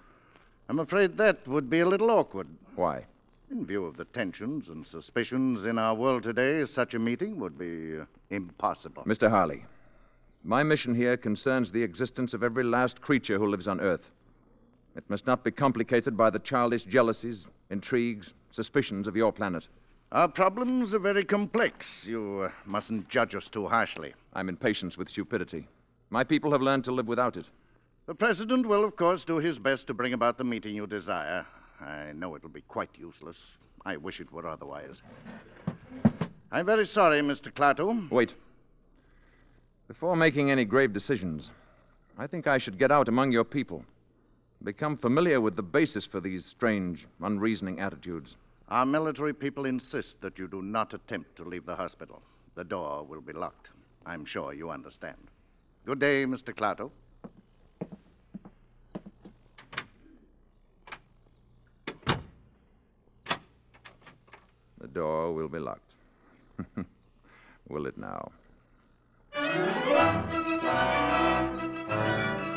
I'm 0.71 0.79
afraid 0.79 1.19
that 1.19 1.47
would 1.47 1.69
be 1.69 1.81
a 1.81 1.87
little 1.87 2.11
awkward. 2.11 2.49
Why? 2.75 3.05
In 3.51 3.67
view 3.67 3.85
of 3.85 3.99
the 3.99 4.07
tensions 4.07 4.71
and 4.71 4.87
suspicions 4.87 5.67
in 5.67 5.79
our 5.79 5.95
world 5.95 6.23
today, 6.23 6.65
such 6.65 6.95
a 6.95 6.99
meeting 6.99 7.39
would 7.39 7.59
be 7.59 7.99
uh, 7.99 8.07
impossible. 8.31 9.05
Mr. 9.05 9.29
Harley, 9.29 9.67
my 10.43 10.63
mission 10.63 10.95
here 10.95 11.19
concerns 11.19 11.71
the 11.71 11.83
existence 11.83 12.33
of 12.33 12.43
every 12.43 12.65
last 12.65 13.03
creature 13.03 13.37
who 13.37 13.47
lives 13.47 13.69
on 13.69 13.79
Earth. 13.79 14.11
It 14.95 15.09
must 15.09 15.27
not 15.27 15.43
be 15.43 15.51
complicated 15.51 16.17
by 16.17 16.31
the 16.31 16.39
childish 16.39 16.85
jealousies, 16.85 17.47
intrigues, 17.71 18.35
suspicions 18.51 19.09
of 19.09 19.17
your 19.17 19.33
planet. 19.33 19.69
Our 20.13 20.29
problems 20.29 20.93
are 20.93 20.99
very 20.99 21.25
complex. 21.25 22.07
You 22.07 22.43
uh, 22.43 22.51
mustn't 22.67 23.09
judge 23.09 23.35
us 23.35 23.49
too 23.49 23.67
harshly. 23.67 24.13
I'm 24.35 24.51
impatient 24.51 24.99
with 24.99 25.09
stupidity. 25.09 25.67
My 26.11 26.23
people 26.23 26.53
have 26.53 26.61
learned 26.61 26.85
to 26.85 26.93
live 26.93 27.09
without 27.09 27.39
it. 27.39 27.49
The 28.05 28.15
President 28.15 28.67
will, 28.67 28.85
of 28.85 28.97
course, 28.97 29.25
do 29.25 29.39
his 29.39 29.59
best 29.59 29.87
to 29.87 29.95
bring 29.95 30.13
about 30.13 30.37
the 30.37 30.45
meeting 30.45 30.75
you 30.77 30.87
desire. 30.87 31.47
I 31.81 32.13
know 32.13 32.37
it'll 32.37 32.51
be 32.51 32.61
quite 32.63 32.91
useless. 32.99 33.57
I 33.87 33.97
wish 33.97 34.21
it 34.21 34.31
were 34.31 34.47
otherwise. 34.47 35.03
I'm 36.51 36.67
very 36.67 36.85
sorry, 36.85 37.21
Mr. 37.21 37.51
Klaatu. 37.51 38.11
Wait. 38.11 38.35
Before 39.89 40.15
making 40.15 40.51
any 40.51 40.67
grave 40.67 40.93
decisions, 40.93 41.51
I 42.19 42.27
think 42.27 42.47
I 42.47 42.59
should 42.59 42.79
get 42.79 42.93
out 42.93 43.09
among 43.09 43.33
your 43.33 43.45
people, 43.45 43.85
become 44.63 44.97
familiar 44.97 45.41
with 45.41 45.57
the 45.57 45.63
basis 45.63 46.07
for 46.07 46.21
these 46.21 46.45
strange, 46.45 47.07
unreasoning 47.21 47.81
attitudes. 47.81 48.37
Our 48.69 48.87
military 48.87 49.35
people 49.35 49.67
insist 49.67 50.21
that 50.21 50.39
you 50.39 50.49
do 50.49 50.63
not 50.63 50.95
attempt 50.95 51.37
to 51.37 51.45
leave 51.45 51.67
the 51.67 51.77
hospital. 51.77 52.23
The 52.55 52.65
door 52.65 53.05
will 53.05 53.21
be 53.21 53.33
locked. 53.33 53.71
I'm 54.07 54.25
sure 54.25 54.53
you 54.53 54.71
understand. 54.71 55.17
Good 55.85 55.99
day, 55.99 56.25
Mr. 56.27 56.55
Klaatu. 56.55 56.91
The 64.79 64.89
door 64.89 65.33
will 65.33 65.49
be 65.49 65.59
locked. 65.59 65.93
will 67.69 67.87
it 67.87 67.97
now? 67.97 68.31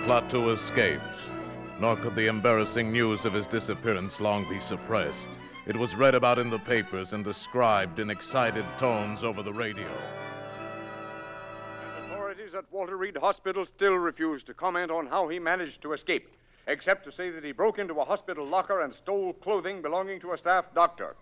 Klaatu 0.05 0.53
escaped, 0.53 1.03
nor 1.79 1.95
could 1.95 2.15
the 2.15 2.27
embarrassing 2.27 2.91
news 2.91 3.25
of 3.25 3.33
his 3.33 3.47
disappearance 3.47 4.19
long 4.19 4.47
be 4.49 4.59
suppressed. 4.59 5.29
It 5.65 5.75
was 5.75 5.95
read 5.95 6.15
about 6.15 6.39
in 6.39 6.49
the 6.49 6.59
papers 6.59 7.13
and 7.13 7.23
described 7.23 7.99
in 7.99 8.09
excited 8.09 8.65
tones 8.77 9.23
over 9.23 9.41
the 9.41 9.53
radio. 9.53 9.87
Authorities 12.05 12.53
at 12.53 12.71
Walter 12.71 12.97
Reed 12.97 13.17
Hospital 13.17 13.65
still 13.65 13.95
refuse 13.95 14.43
to 14.43 14.53
comment 14.53 14.91
on 14.91 15.07
how 15.07 15.27
he 15.27 15.39
managed 15.39 15.81
to 15.81 15.93
escape, 15.93 16.29
except 16.67 17.03
to 17.05 17.11
say 17.11 17.29
that 17.31 17.43
he 17.43 17.51
broke 17.51 17.79
into 17.79 17.99
a 17.99 18.05
hospital 18.05 18.45
locker 18.45 18.81
and 18.81 18.93
stole 18.93 19.33
clothing 19.33 19.81
belonging 19.81 20.19
to 20.19 20.33
a 20.33 20.37
staff 20.37 20.65
doctor. 20.73 21.15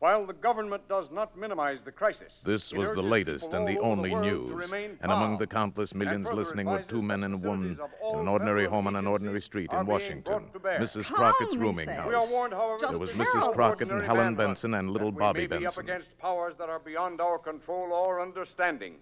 While 0.00 0.26
the 0.26 0.32
government 0.32 0.86
does 0.88 1.10
not 1.10 1.36
minimize 1.36 1.82
the 1.82 1.90
crisis, 1.90 2.40
This 2.44 2.72
was 2.72 2.92
the 2.92 3.02
latest 3.02 3.52
and 3.52 3.66
the 3.66 3.80
only 3.80 4.12
world 4.12 4.24
to 4.24 4.30
news. 4.30 4.72
And 5.00 5.10
among 5.10 5.38
the 5.38 5.46
countless 5.46 5.92
millions 5.92 6.30
listening 6.30 6.66
were 6.66 6.82
two 6.82 7.02
men 7.02 7.24
and 7.24 7.34
a 7.34 7.36
woman 7.36 7.76
in 8.12 8.18
an 8.20 8.28
ordinary 8.28 8.66
home 8.66 8.86
on 8.86 8.94
an 8.94 9.08
ordinary 9.08 9.40
street 9.40 9.72
in 9.72 9.86
Washington. 9.86 10.22
brought 10.22 10.52
to 10.52 10.58
bear. 10.60 10.78
Mrs. 10.78 11.06
Calm, 11.08 11.16
Crockett's 11.16 11.54
he 11.54 11.60
rooming 11.60 11.88
house. 11.88 12.06
We 12.08 12.14
are 12.14 12.26
warned, 12.28 12.52
however, 12.54 12.86
There 12.90 12.98
was 12.98 13.10
the 13.12 13.18
Mrs. 13.24 13.52
Crockett 13.54 13.90
and 13.90 14.00
Helen 14.02 14.36
Benson 14.36 14.74
and 14.74 14.88
little 14.88 15.10
that 15.10 15.16
we 15.16 15.20
Bobby 15.20 15.40
may 15.40 15.46
be 15.58 15.66
up 15.66 15.74
Benson. 15.74 15.84
against 15.84 16.16
powers 16.18 16.56
that 16.58 16.68
are 16.68 16.78
beyond 16.78 17.20
our 17.20 17.38
control 17.38 17.92
or 17.92 18.20
understanding. 18.20 18.94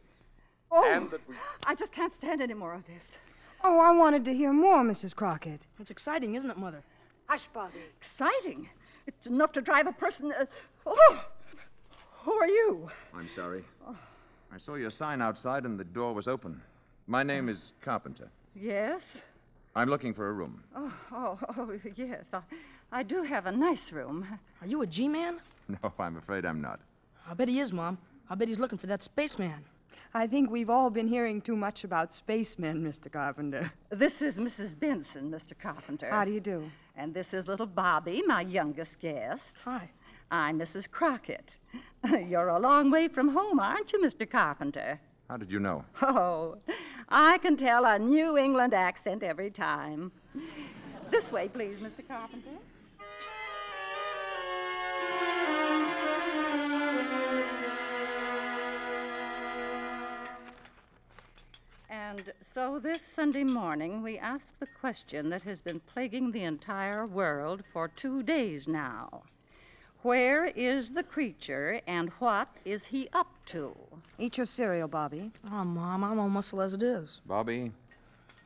Oh, 0.73 0.83
And 0.91 1.11
that 1.11 1.21
we 1.29 1.35
I 1.67 1.75
just 1.75 1.93
can't 1.93 2.12
stand 2.12 2.41
any 2.41 2.55
more 2.55 2.73
of 2.73 2.87
this. 2.87 3.19
Oh, 3.62 3.79
I 3.81 3.93
wanted 3.93 4.25
to 4.25 4.33
hear 4.35 4.53
more, 4.53 4.83
Mrs. 4.83 5.15
Crockett. 5.15 5.61
It's 5.79 5.91
exciting, 5.91 6.37
isn't 6.37 6.50
it, 6.50 6.57
Mother? 6.57 6.83
Hush, 7.26 7.49
Bobby. 7.53 7.81
Exciting. 7.99 8.71
It's 9.06 9.26
enough 9.26 9.52
to 9.52 9.60
drive 9.60 9.86
a 9.86 9.92
person. 9.92 10.32
Uh, 10.32 10.44
oh, 10.86 11.25
who 12.25 12.32
are 12.32 12.48
you? 12.48 12.88
I'm 13.14 13.28
sorry. 13.28 13.64
I 14.52 14.58
saw 14.58 14.75
your 14.75 14.90
sign 14.90 15.22
outside 15.22 15.64
and 15.64 15.78
the 15.78 15.84
door 15.84 16.12
was 16.12 16.28
open. 16.28 16.60
My 17.06 17.22
name 17.22 17.48
is 17.48 17.72
Carpenter. 17.80 18.28
Yes. 18.54 19.20
I'm 19.75 19.88
looking 19.88 20.14
for 20.14 20.28
a 20.28 20.32
room. 20.32 20.62
Oh, 20.75 20.92
oh, 21.12 21.38
oh 21.56 21.72
yes. 21.94 22.32
I, 22.32 22.40
I 22.90 23.02
do 23.02 23.22
have 23.22 23.46
a 23.46 23.52
nice 23.52 23.92
room. 23.92 24.26
Are 24.60 24.66
you 24.66 24.82
a 24.82 24.86
G-man? 24.86 25.40
No, 25.68 25.92
I'm 25.98 26.16
afraid 26.16 26.44
I'm 26.44 26.60
not. 26.60 26.78
I 27.28 27.34
bet 27.34 27.48
he 27.48 27.58
is, 27.58 27.72
Mom. 27.72 27.98
I 28.30 28.36
bet 28.36 28.46
he's 28.46 28.60
looking 28.60 28.78
for 28.78 28.86
that 28.86 29.02
spaceman. 29.02 29.64
I 30.16 30.26
think 30.26 30.50
we've 30.50 30.70
all 30.70 30.88
been 30.88 31.08
hearing 31.08 31.42
too 31.42 31.56
much 31.56 31.85
about 31.85 32.14
spacemen, 32.14 32.82
Mr. 32.82 33.12
Carpenter. 33.12 33.70
This 33.90 34.23
is 34.23 34.38
Mrs. 34.38 34.75
Benson, 34.78 35.30
Mr. 35.30 35.52
Carpenter. 35.58 36.08
How 36.08 36.25
do 36.25 36.30
you 36.30 36.40
do? 36.40 36.70
And 36.96 37.12
this 37.12 37.35
is 37.35 37.46
little 37.46 37.66
Bobby, 37.66 38.23
my 38.26 38.40
youngest 38.40 38.99
guest. 38.99 39.58
Hi. 39.66 39.90
I'm 40.30 40.58
Mrs. 40.58 40.90
Crockett. 40.90 41.58
You're 42.30 42.49
a 42.49 42.58
long 42.58 42.90
way 42.90 43.08
from 43.08 43.28
home, 43.28 43.61
aren't 43.61 43.92
you, 43.92 44.00
Mr. 44.00 44.28
Carpenter? 44.28 44.99
How 45.28 45.37
did 45.37 45.52
you 45.52 45.61
know? 45.61 45.85
Oh, 46.00 46.56
I 47.11 47.37
can 47.37 47.58
tell 47.58 47.85
a 47.85 47.99
New 47.99 48.38
England 48.38 48.73
accent 48.73 49.23
every 49.23 49.50
time. 49.50 50.11
This 51.11 51.30
way, 51.30 51.49
please, 51.49 51.78
Mr. 51.78 52.08
Carpenter. 52.08 52.56
And 62.16 62.32
so 62.40 62.78
this 62.78 63.02
Sunday 63.02 63.44
morning, 63.44 64.02
we 64.02 64.16
asked 64.16 64.58
the 64.58 64.66
question 64.80 65.28
that 65.28 65.42
has 65.42 65.61
been 65.61 65.80
plaguing 65.80 66.32
the 66.32 66.44
entire 66.44 67.04
world 67.04 67.62
for 67.70 67.88
two 67.88 68.23
days 68.23 68.66
now 68.66 69.25
Where 70.00 70.46
is 70.46 70.92
the 70.92 71.02
creature 71.02 71.82
and 71.87 72.08
what 72.18 72.49
is 72.64 72.87
he 72.87 73.11
up 73.12 73.28
to? 73.46 73.76
Eat 74.18 74.38
your 74.38 74.46
cereal, 74.46 74.88
Bobby. 74.88 75.30
Oh, 75.44 75.62
Mom, 75.62 76.04
I'm 76.04 76.18
on 76.18 76.30
muscle 76.30 76.62
as 76.62 76.73
it 76.73 76.82
is. 76.82 77.20
Bobby? 77.26 77.70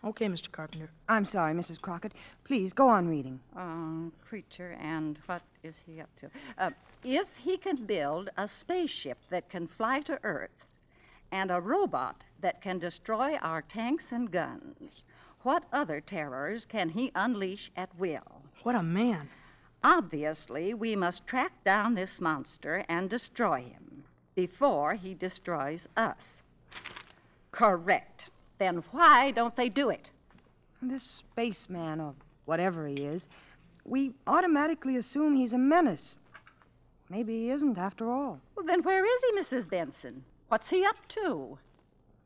Okay, 0.02 0.26
Mr. 0.26 0.50
Carpenter. 0.50 0.90
I'm 1.08 1.24
sorry, 1.24 1.54
Mrs. 1.54 1.80
Crockett. 1.80 2.14
Please 2.42 2.72
go 2.72 2.88
on 2.88 3.06
reading. 3.06 3.38
Um, 3.54 4.12
creature 4.26 4.76
and 4.80 5.16
what 5.26 5.42
is 5.62 5.76
he 5.86 6.00
up 6.00 6.10
to? 6.18 6.30
Uh, 6.58 6.70
if 7.04 7.36
he 7.36 7.56
can 7.56 7.76
build 7.76 8.30
a 8.36 8.48
spaceship 8.48 9.18
that 9.28 9.48
can 9.48 9.68
fly 9.68 10.00
to 10.00 10.18
Earth 10.24 10.66
and 11.30 11.52
a 11.52 11.60
robot 11.60 12.24
that 12.40 12.61
can 12.61 12.78
destroy 12.78 13.37
our 13.37 13.62
tanks 13.62 14.12
and 14.12 14.30
guns, 14.30 15.04
what 15.42 15.64
other 15.73 16.00
terrors 16.00 16.64
can 16.64 16.90
he 16.90 17.11
unleash 17.14 17.70
at 17.76 17.88
will? 17.99 18.42
What 18.62 18.75
a 18.75 18.82
man. 18.82 19.28
Obviously, 19.82 20.75
we 20.75 20.94
must 20.94 21.26
track 21.26 21.52
down 21.64 21.94
this 21.94 22.20
monster 22.20 22.85
and 22.88 23.09
destroy 23.09 23.62
him 23.62 24.04
before 24.35 24.94
he 24.94 25.14
destroys 25.14 25.88
us. 25.97 26.42
Correct. 27.50 28.28
Then 28.59 28.85
why 28.90 29.30
don't 29.30 29.56
they 29.56 29.68
do 29.70 29.88
it? 29.88 30.11
This 30.82 31.02
spaceman, 31.02 32.00
or 32.00 32.14
whatever 32.44 32.87
he 32.87 32.97
is, 32.97 33.26
we 33.85 34.12
automatically 34.26 34.97
assume 34.97 35.35
he's 35.35 35.54
a 35.54 35.59
menace. 35.59 36.16
Maybe 37.09 37.32
he 37.32 37.50
isn't 37.50 37.78
after 37.78 38.11
all. 38.11 38.40
Well, 38.54 38.66
then 38.66 38.82
where 38.82 39.04
is 39.04 39.23
he, 39.23 39.38
Mrs. 39.38 39.68
Benson? 39.68 40.25
What's 40.49 40.70
he 40.70 40.85
up 40.85 40.97
to? 41.09 41.59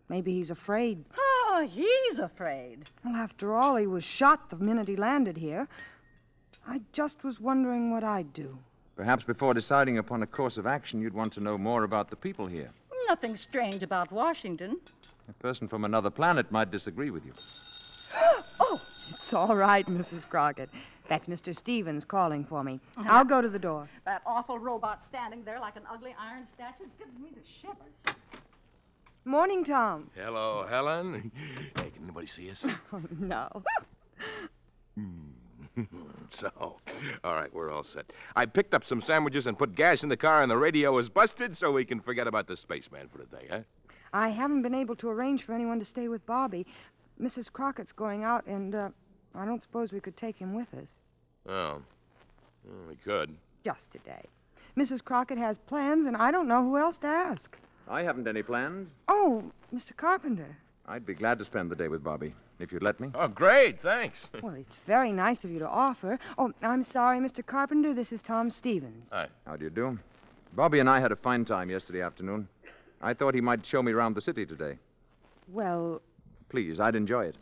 Maybe 0.08 0.34
he's 0.34 0.50
afraid. 0.50 1.04
Oh, 1.16 1.68
he's 1.70 2.18
afraid. 2.18 2.84
Well, 3.04 3.16
after 3.16 3.54
all, 3.54 3.76
he 3.76 3.86
was 3.86 4.04
shot 4.04 4.50
the 4.50 4.56
minute 4.56 4.88
he 4.88 4.96
landed 4.96 5.36
here. 5.36 5.68
I 6.66 6.80
just 6.92 7.24
was 7.24 7.40
wondering 7.40 7.90
what 7.90 8.04
I'd 8.04 8.32
do. 8.32 8.58
Perhaps 8.96 9.24
before 9.24 9.54
deciding 9.54 9.98
upon 9.98 10.22
a 10.22 10.26
course 10.26 10.56
of 10.56 10.66
action, 10.66 11.00
you'd 11.00 11.14
want 11.14 11.32
to 11.34 11.40
know 11.40 11.58
more 11.58 11.84
about 11.84 12.10
the 12.10 12.16
people 12.16 12.46
here. 12.46 12.70
Nothing 13.08 13.36
strange 13.36 13.82
about 13.82 14.10
Washington. 14.12 14.78
A 15.28 15.32
person 15.34 15.68
from 15.68 15.84
another 15.84 16.10
planet 16.10 16.50
might 16.50 16.70
disagree 16.70 17.10
with 17.10 17.24
you. 17.24 17.32
oh, 18.60 18.80
it's 19.10 19.32
all 19.32 19.56
right, 19.56 19.86
Mrs. 19.86 20.28
Crockett. 20.28 20.70
That's 21.08 21.26
Mr. 21.26 21.54
Stevens 21.54 22.04
calling 22.04 22.44
for 22.44 22.64
me. 22.64 22.80
Uh-huh. 22.96 23.08
I'll 23.10 23.24
go 23.24 23.42
to 23.42 23.48
the 23.48 23.58
door. 23.58 23.88
That 24.06 24.22
awful 24.24 24.58
robot 24.58 25.04
standing 25.04 25.44
there 25.44 25.60
like 25.60 25.76
an 25.76 25.82
ugly 25.90 26.14
iron 26.18 26.46
statue 26.50 26.84
gives 26.98 27.18
me 27.18 27.28
the 27.34 27.42
shivers. 27.60 28.16
Morning, 29.26 29.64
Tom. 29.64 30.10
Hello, 30.14 30.66
Helen. 30.68 31.32
Hey, 31.76 31.90
can 31.90 32.04
anybody 32.04 32.26
see 32.26 32.50
us? 32.50 32.64
Oh, 32.92 33.00
no. 33.18 33.48
so, 36.30 36.50
all 37.24 37.34
right, 37.34 37.52
we're 37.52 37.72
all 37.72 37.82
set. 37.82 38.12
I 38.36 38.44
picked 38.44 38.74
up 38.74 38.84
some 38.84 39.00
sandwiches 39.00 39.46
and 39.46 39.58
put 39.58 39.74
gas 39.74 40.02
in 40.02 40.10
the 40.10 40.16
car, 40.16 40.42
and 40.42 40.50
the 40.50 40.58
radio 40.58 40.98
is 40.98 41.08
busted, 41.08 41.56
so 41.56 41.72
we 41.72 41.86
can 41.86 42.00
forget 42.00 42.26
about 42.26 42.46
the 42.46 42.56
spaceman 42.56 43.08
for 43.08 43.18
today, 43.18 43.38
day, 43.40 43.46
huh? 43.50 43.60
I 44.12 44.28
haven't 44.28 44.60
been 44.60 44.74
able 44.74 44.94
to 44.96 45.08
arrange 45.08 45.42
for 45.42 45.54
anyone 45.54 45.78
to 45.78 45.84
stay 45.86 46.08
with 46.08 46.24
Bobby. 46.26 46.66
Mrs. 47.20 47.50
Crockett's 47.50 47.92
going 47.92 48.24
out, 48.24 48.46
and 48.46 48.74
uh, 48.74 48.90
I 49.34 49.46
don't 49.46 49.62
suppose 49.62 49.90
we 49.90 50.00
could 50.00 50.18
take 50.18 50.36
him 50.36 50.54
with 50.54 50.72
us. 50.74 50.90
Oh, 51.48 51.80
well, 52.64 52.88
we 52.88 52.96
could. 52.96 53.34
Just 53.64 53.90
today. 53.90 54.26
Mrs. 54.76 55.02
Crockett 55.02 55.38
has 55.38 55.56
plans, 55.56 56.06
and 56.06 56.16
I 56.16 56.30
don't 56.30 56.46
know 56.46 56.62
who 56.62 56.76
else 56.76 56.98
to 56.98 57.06
ask. 57.06 57.56
I 57.88 58.02
haven't 58.02 58.26
any 58.26 58.42
plans. 58.42 58.94
Oh, 59.08 59.44
Mr. 59.74 59.96
Carpenter. 59.96 60.56
I'd 60.86 61.06
be 61.06 61.14
glad 61.14 61.38
to 61.38 61.44
spend 61.44 61.70
the 61.70 61.76
day 61.76 61.88
with 61.88 62.02
Bobby. 62.04 62.34
if 62.58 62.72
you'd 62.72 62.82
let 62.82 63.00
me. 63.00 63.10
Oh, 63.14 63.28
great, 63.28 63.80
thanks. 63.80 64.30
Well, 64.42 64.54
it's 64.54 64.76
very 64.86 65.12
nice 65.12 65.44
of 65.44 65.50
you 65.50 65.58
to 65.58 65.68
offer. 65.68 66.18
Oh, 66.38 66.52
I'm 66.62 66.82
sorry, 66.82 67.18
Mr. 67.18 67.44
Carpenter. 67.44 67.92
This 67.94 68.12
is 68.12 68.22
Tom 68.22 68.50
Stevens. 68.50 69.10
Hi. 69.12 69.28
How 69.46 69.56
do 69.56 69.64
you 69.64 69.70
do? 69.70 69.98
Bobby 70.54 70.78
and 70.78 70.88
I 70.88 71.00
had 71.00 71.10
a 71.12 71.16
fine 71.16 71.44
time 71.44 71.68
yesterday 71.70 72.02
afternoon. 72.02 72.46
I 73.02 73.12
thought 73.12 73.34
he 73.34 73.40
might 73.40 73.64
show 73.66 73.82
me 73.82 73.92
around 73.92 74.14
the 74.14 74.20
city 74.20 74.46
today. 74.46 74.78
Well, 75.48 76.00
Please, 76.48 76.78
I'd 76.78 76.94
enjoy 76.94 77.32
it. 77.32 77.36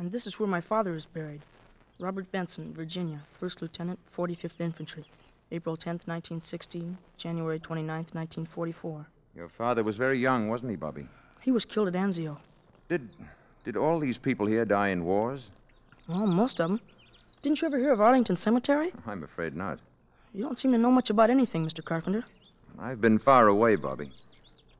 And 0.00 0.10
this 0.10 0.26
is 0.26 0.40
where 0.40 0.48
my 0.48 0.62
father 0.62 0.94
is 0.94 1.04
buried. 1.04 1.42
Robert 1.98 2.32
Benson, 2.32 2.72
Virginia, 2.72 3.20
1st 3.38 3.60
Lieutenant, 3.60 3.98
45th 4.16 4.58
Infantry. 4.58 5.04
April 5.52 5.76
10th, 5.76 6.08
1916, 6.08 6.96
January 7.18 7.58
29th, 7.60 8.14
1944. 8.14 9.06
Your 9.36 9.48
father 9.50 9.84
was 9.84 9.96
very 9.96 10.18
young, 10.18 10.48
wasn't 10.48 10.70
he, 10.70 10.76
Bobby? 10.76 11.06
He 11.42 11.50
was 11.50 11.66
killed 11.66 11.88
at 11.88 11.92
Anzio. 11.92 12.38
Did 12.88 13.10
did 13.62 13.76
all 13.76 13.98
these 13.98 14.16
people 14.16 14.46
here 14.46 14.64
die 14.64 14.88
in 14.88 15.04
wars? 15.04 15.50
Well, 16.08 16.26
most 16.26 16.60
of 16.60 16.70
them. 16.70 16.80
Didn't 17.42 17.60
you 17.60 17.66
ever 17.66 17.78
hear 17.78 17.92
of 17.92 18.00
Arlington 18.00 18.36
Cemetery? 18.36 18.92
I'm 19.06 19.22
afraid 19.22 19.54
not. 19.54 19.80
You 20.32 20.44
don't 20.44 20.58
seem 20.58 20.72
to 20.72 20.78
know 20.78 20.90
much 20.90 21.10
about 21.10 21.28
anything, 21.28 21.66
Mr. 21.66 21.84
Carpenter. 21.84 22.24
I've 22.78 23.02
been 23.02 23.18
far 23.18 23.48
away, 23.48 23.76
Bobby. 23.76 24.10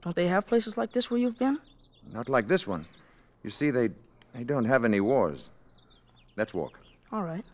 Don't 0.01 0.17
they 0.17 0.29
have 0.29 0.47
places 0.47 0.79
like 0.79 0.93
this 0.93 1.11
where 1.11 1.21
you've 1.21 1.39
been? 1.39 1.59
Not 2.11 2.31
like 2.31 2.49
this 2.49 2.67
one. 2.67 2.87
You 3.43 3.51
see, 3.51 3.71
they 3.71 3.91
they 4.35 4.45
don't 4.45 4.65
have 4.65 4.85
any 4.85 5.01
wars. 5.01 5.51
Let's 6.37 6.55
walk. 6.55 6.79
All 7.13 7.23
right. 7.23 7.45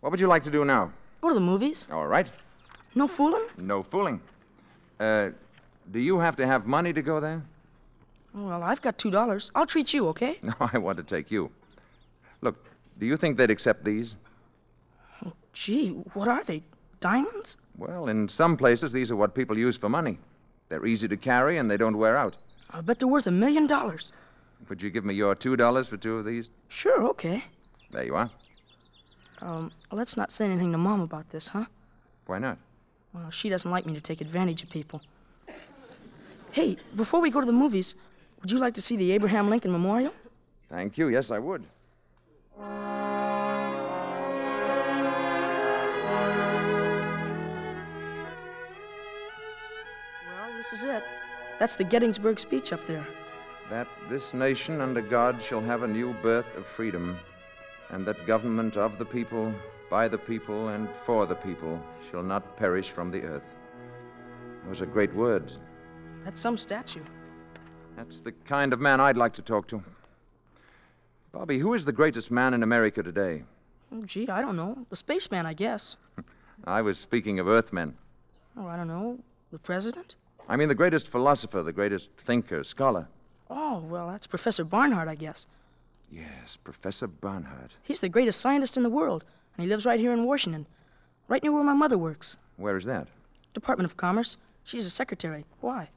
What 0.00 0.10
would 0.10 0.20
you 0.20 0.26
like 0.26 0.44
to 0.44 0.50
do 0.50 0.64
now? 0.64 0.92
Go 1.20 1.28
to 1.28 1.34
the 1.34 1.40
movies. 1.40 1.88
All 1.90 2.06
right. 2.06 2.30
No 2.94 3.08
fooling? 3.08 3.46
No 3.56 3.82
fooling. 3.82 4.20
Uh, 5.00 5.30
do 5.90 5.98
you 5.98 6.18
have 6.18 6.36
to 6.36 6.46
have 6.46 6.66
money 6.66 6.92
to 6.92 7.02
go 7.02 7.20
there? 7.20 7.42
Well, 8.34 8.62
I've 8.62 8.82
got 8.82 8.98
two 8.98 9.10
dollars. 9.10 9.50
I'll 9.54 9.66
treat 9.66 9.94
you, 9.94 10.08
okay? 10.08 10.38
No, 10.42 10.54
I 10.60 10.78
want 10.78 10.98
to 10.98 11.04
take 11.04 11.30
you. 11.30 11.50
Look, 12.40 12.56
do 12.98 13.06
you 13.06 13.16
think 13.16 13.36
they'd 13.36 13.50
accept 13.50 13.84
these? 13.84 14.16
Oh, 15.24 15.32
Gee, 15.52 15.88
what 16.14 16.28
are 16.28 16.42
they? 16.44 16.62
Diamonds? 17.00 17.56
Well, 17.78 18.08
in 18.08 18.28
some 18.28 18.56
places, 18.56 18.92
these 18.92 19.10
are 19.10 19.16
what 19.16 19.34
people 19.34 19.56
use 19.58 19.76
for 19.76 19.88
money. 19.88 20.18
They're 20.68 20.86
easy 20.86 21.08
to 21.08 21.16
carry 21.16 21.58
and 21.58 21.70
they 21.70 21.76
don't 21.76 21.96
wear 21.96 22.16
out. 22.16 22.36
I 22.70 22.80
bet 22.80 22.98
they're 22.98 23.08
worth 23.08 23.26
a 23.26 23.30
million 23.30 23.66
dollars. 23.66 24.12
Would 24.68 24.82
you 24.82 24.90
give 24.90 25.04
me 25.04 25.14
your 25.14 25.34
two 25.34 25.56
dollars 25.56 25.88
for 25.88 25.96
two 25.96 26.18
of 26.18 26.24
these? 26.24 26.48
Sure, 26.68 27.04
okay. 27.08 27.44
There 27.90 28.04
you 28.04 28.14
are. 28.16 28.30
Um, 29.40 29.72
let's 29.92 30.16
not 30.16 30.32
say 30.32 30.46
anything 30.46 30.72
to 30.72 30.78
Mom 30.78 31.00
about 31.00 31.30
this, 31.30 31.48
huh? 31.48 31.66
Why 32.26 32.38
not? 32.38 32.58
Well, 33.12 33.30
she 33.30 33.48
doesn't 33.48 33.70
like 33.70 33.84
me 33.86 33.92
to 33.94 34.00
take 34.00 34.20
advantage 34.20 34.62
of 34.62 34.70
people. 34.70 35.02
Hey, 36.52 36.76
before 36.96 37.20
we 37.20 37.30
go 37.30 37.40
to 37.40 37.46
the 37.46 37.52
movies, 37.52 37.94
would 38.40 38.50
you 38.50 38.58
like 38.58 38.74
to 38.74 38.82
see 38.82 38.96
the 38.96 39.12
Abraham 39.12 39.50
Lincoln 39.50 39.72
Memorial? 39.72 40.12
Thank 40.70 40.96
you. 40.98 41.08
Yes, 41.08 41.30
I 41.30 41.38
would. 41.38 41.64
Well, 50.28 50.56
this 50.56 50.72
is 50.72 50.84
it. 50.84 51.02
That's 51.58 51.76
the 51.76 51.84
Gettysburg 51.84 52.38
speech 52.40 52.72
up 52.72 52.84
there. 52.86 53.06
That 53.74 53.88
this 54.08 54.32
nation 54.32 54.80
under 54.80 55.00
God 55.00 55.42
shall 55.42 55.60
have 55.60 55.82
a 55.82 55.88
new 55.88 56.12
birth 56.22 56.46
of 56.56 56.64
freedom, 56.64 57.18
and 57.90 58.06
that 58.06 58.24
government 58.24 58.76
of 58.76 58.98
the 58.98 59.04
people, 59.04 59.52
by 59.90 60.06
the 60.06 60.16
people, 60.16 60.68
and 60.68 60.88
for 60.94 61.26
the 61.26 61.34
people 61.34 61.82
shall 62.08 62.22
not 62.22 62.56
perish 62.56 62.92
from 62.92 63.10
the 63.10 63.22
earth. 63.22 63.42
Those 64.64 64.80
are 64.80 64.86
great 64.86 65.12
words. 65.12 65.58
That's 66.24 66.40
some 66.40 66.56
statue. 66.56 67.02
That's 67.96 68.20
the 68.20 68.30
kind 68.30 68.72
of 68.72 68.78
man 68.78 69.00
I'd 69.00 69.16
like 69.16 69.32
to 69.32 69.42
talk 69.42 69.66
to. 69.66 69.82
Bobby, 71.32 71.58
who 71.58 71.74
is 71.74 71.84
the 71.84 71.90
greatest 71.90 72.30
man 72.30 72.54
in 72.54 72.62
America 72.62 73.02
today? 73.02 73.42
Oh, 73.90 74.04
gee, 74.04 74.28
I 74.28 74.40
don't 74.40 74.54
know. 74.54 74.86
The 74.88 74.94
spaceman, 74.94 75.46
I 75.46 75.52
guess. 75.52 75.96
I 76.64 76.80
was 76.80 77.00
speaking 77.00 77.40
of 77.40 77.48
Earthmen. 77.48 77.96
Oh, 78.56 78.68
I 78.68 78.76
don't 78.76 78.86
know. 78.86 79.18
The 79.50 79.58
president? 79.58 80.14
I 80.48 80.54
mean, 80.54 80.68
the 80.68 80.76
greatest 80.76 81.08
philosopher, 81.08 81.64
the 81.64 81.72
greatest 81.72 82.10
thinker, 82.24 82.62
scholar. 82.62 83.08
Oh, 83.50 83.78
well, 83.78 84.08
that's 84.08 84.26
Professor 84.26 84.64
Barnhart, 84.64 85.08
I 85.08 85.14
guess. 85.14 85.46
Yes, 86.10 86.56
Professor 86.62 87.06
Barnhart. 87.06 87.72
He's 87.82 88.00
the 88.00 88.08
greatest 88.08 88.40
scientist 88.40 88.76
in 88.76 88.82
the 88.82 88.90
world, 88.90 89.24
and 89.56 89.64
he 89.64 89.68
lives 89.68 89.86
right 89.86 90.00
here 90.00 90.12
in 90.12 90.24
Washington, 90.24 90.66
right 91.28 91.42
near 91.42 91.52
where 91.52 91.64
my 91.64 91.74
mother 91.74 91.98
works. 91.98 92.36
Where 92.56 92.76
is 92.76 92.84
that? 92.84 93.08
Department 93.52 93.90
of 93.90 93.96
Commerce. 93.96 94.36
She's 94.64 94.86
a 94.86 94.90
secretary. 94.90 95.44
Why? 95.60 95.90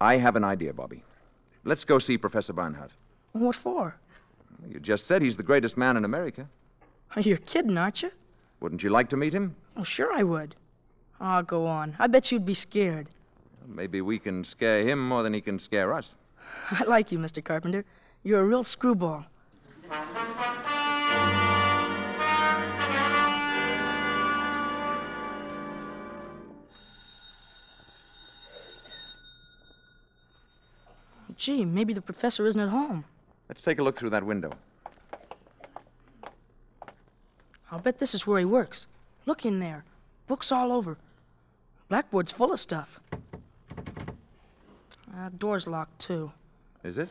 I 0.00 0.16
have 0.16 0.36
an 0.36 0.44
idea, 0.44 0.72
Bobby. 0.72 1.04
Let's 1.64 1.84
go 1.84 1.98
see 1.98 2.18
Professor 2.18 2.52
Barnhart. 2.52 2.90
What 3.32 3.54
for? 3.54 3.94
You 4.68 4.80
just 4.80 5.06
said 5.06 5.22
he's 5.22 5.36
the 5.36 5.42
greatest 5.42 5.76
man 5.76 5.96
in 5.96 6.04
America. 6.04 6.48
You're 7.16 7.36
kidding, 7.38 7.76
aren't 7.76 8.02
you? 8.02 8.10
Wouldn't 8.60 8.82
you 8.82 8.90
like 8.90 9.08
to 9.10 9.16
meet 9.16 9.32
him? 9.34 9.54
Oh, 9.76 9.84
sure 9.84 10.12
I 10.12 10.22
would. 10.22 10.56
Oh, 11.20 11.42
go 11.42 11.66
on. 11.66 11.94
I 11.98 12.06
bet 12.06 12.32
you'd 12.32 12.46
be 12.46 12.54
scared. 12.54 13.08
Maybe 13.66 14.00
we 14.00 14.18
can 14.18 14.44
scare 14.44 14.82
him 14.82 15.06
more 15.06 15.22
than 15.22 15.34
he 15.34 15.40
can 15.40 15.58
scare 15.58 15.92
us. 15.92 16.16
I 16.70 16.84
like 16.84 17.12
you, 17.12 17.18
Mr. 17.18 17.44
Carpenter. 17.44 17.84
You're 18.22 18.40
a 18.40 18.44
real 18.44 18.62
screwball. 18.62 19.26
Gee, 31.36 31.64
maybe 31.64 31.92
the 31.92 32.00
professor 32.00 32.46
isn't 32.46 32.60
at 32.60 32.68
home. 32.68 33.04
Let's 33.48 33.62
take 33.62 33.80
a 33.80 33.82
look 33.82 33.96
through 33.96 34.10
that 34.10 34.24
window. 34.24 34.52
I'll 37.70 37.80
bet 37.80 37.98
this 37.98 38.14
is 38.14 38.26
where 38.26 38.38
he 38.38 38.44
works. 38.44 38.86
Look 39.26 39.44
in 39.44 39.58
there. 39.58 39.84
Books 40.28 40.52
all 40.52 40.70
over. 40.70 40.98
Blackboard's 41.88 42.30
full 42.30 42.52
of 42.52 42.60
stuff. 42.60 43.00
Uh, 45.14 45.30
door's 45.36 45.66
locked, 45.66 45.98
too. 45.98 46.32
Is 46.84 46.98
it? 46.98 47.08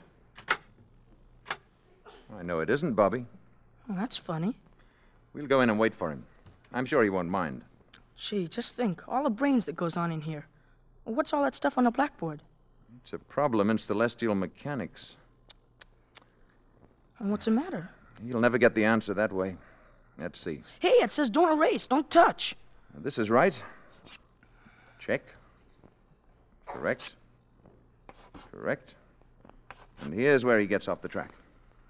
I 2.37 2.43
know 2.43 2.59
it 2.59 2.69
isn't, 2.69 2.93
Bobby. 2.93 3.25
Well, 3.87 3.97
that's 3.97 4.17
funny. 4.17 4.57
We'll 5.33 5.47
go 5.47 5.61
in 5.61 5.69
and 5.69 5.79
wait 5.79 5.93
for 5.93 6.11
him. 6.11 6.25
I'm 6.73 6.85
sure 6.85 7.03
he 7.03 7.09
won't 7.09 7.29
mind. 7.29 7.61
Gee, 8.17 8.47
just 8.47 8.75
think. 8.75 9.01
All 9.07 9.23
the 9.23 9.29
brains 9.29 9.65
that 9.65 9.75
goes 9.75 9.97
on 9.97 10.11
in 10.11 10.21
here. 10.21 10.45
What's 11.03 11.33
all 11.33 11.43
that 11.43 11.55
stuff 11.55 11.77
on 11.77 11.85
the 11.85 11.91
blackboard? 11.91 12.41
It's 13.01 13.13
a 13.13 13.19
problem 13.19 13.69
in 13.69 13.77
celestial 13.77 14.35
mechanics. 14.35 15.15
And 17.19 17.31
what's 17.31 17.45
the 17.45 17.51
matter? 17.51 17.89
He'll 18.25 18.39
never 18.39 18.57
get 18.57 18.75
the 18.75 18.85
answer 18.85 19.13
that 19.13 19.31
way. 19.31 19.55
Let's 20.17 20.39
see. 20.39 20.63
Hey, 20.79 20.89
it 20.89 21.11
says 21.11 21.29
don't 21.29 21.57
erase, 21.57 21.87
don't 21.87 22.09
touch. 22.09 22.55
This 22.95 23.17
is 23.17 23.29
right. 23.29 23.61
Check. 24.99 25.23
Correct. 26.67 27.13
Correct. 28.51 28.95
And 30.01 30.13
here's 30.13 30.43
where 30.43 30.59
he 30.59 30.67
gets 30.67 30.87
off 30.87 31.01
the 31.01 31.07
track. 31.07 31.31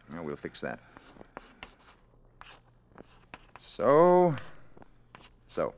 Now 0.09 0.23
we'll 0.23 0.35
fix 0.35 0.61
that. 0.61 0.79
So. 3.59 4.35
So. 5.47 5.73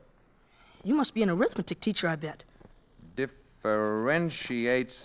You 0.82 0.94
must 0.94 1.14
be 1.14 1.22
an 1.22 1.30
arithmetic 1.30 1.80
teacher, 1.80 2.08
I 2.08 2.16
bet. 2.16 2.44
Differentiate 3.16 4.98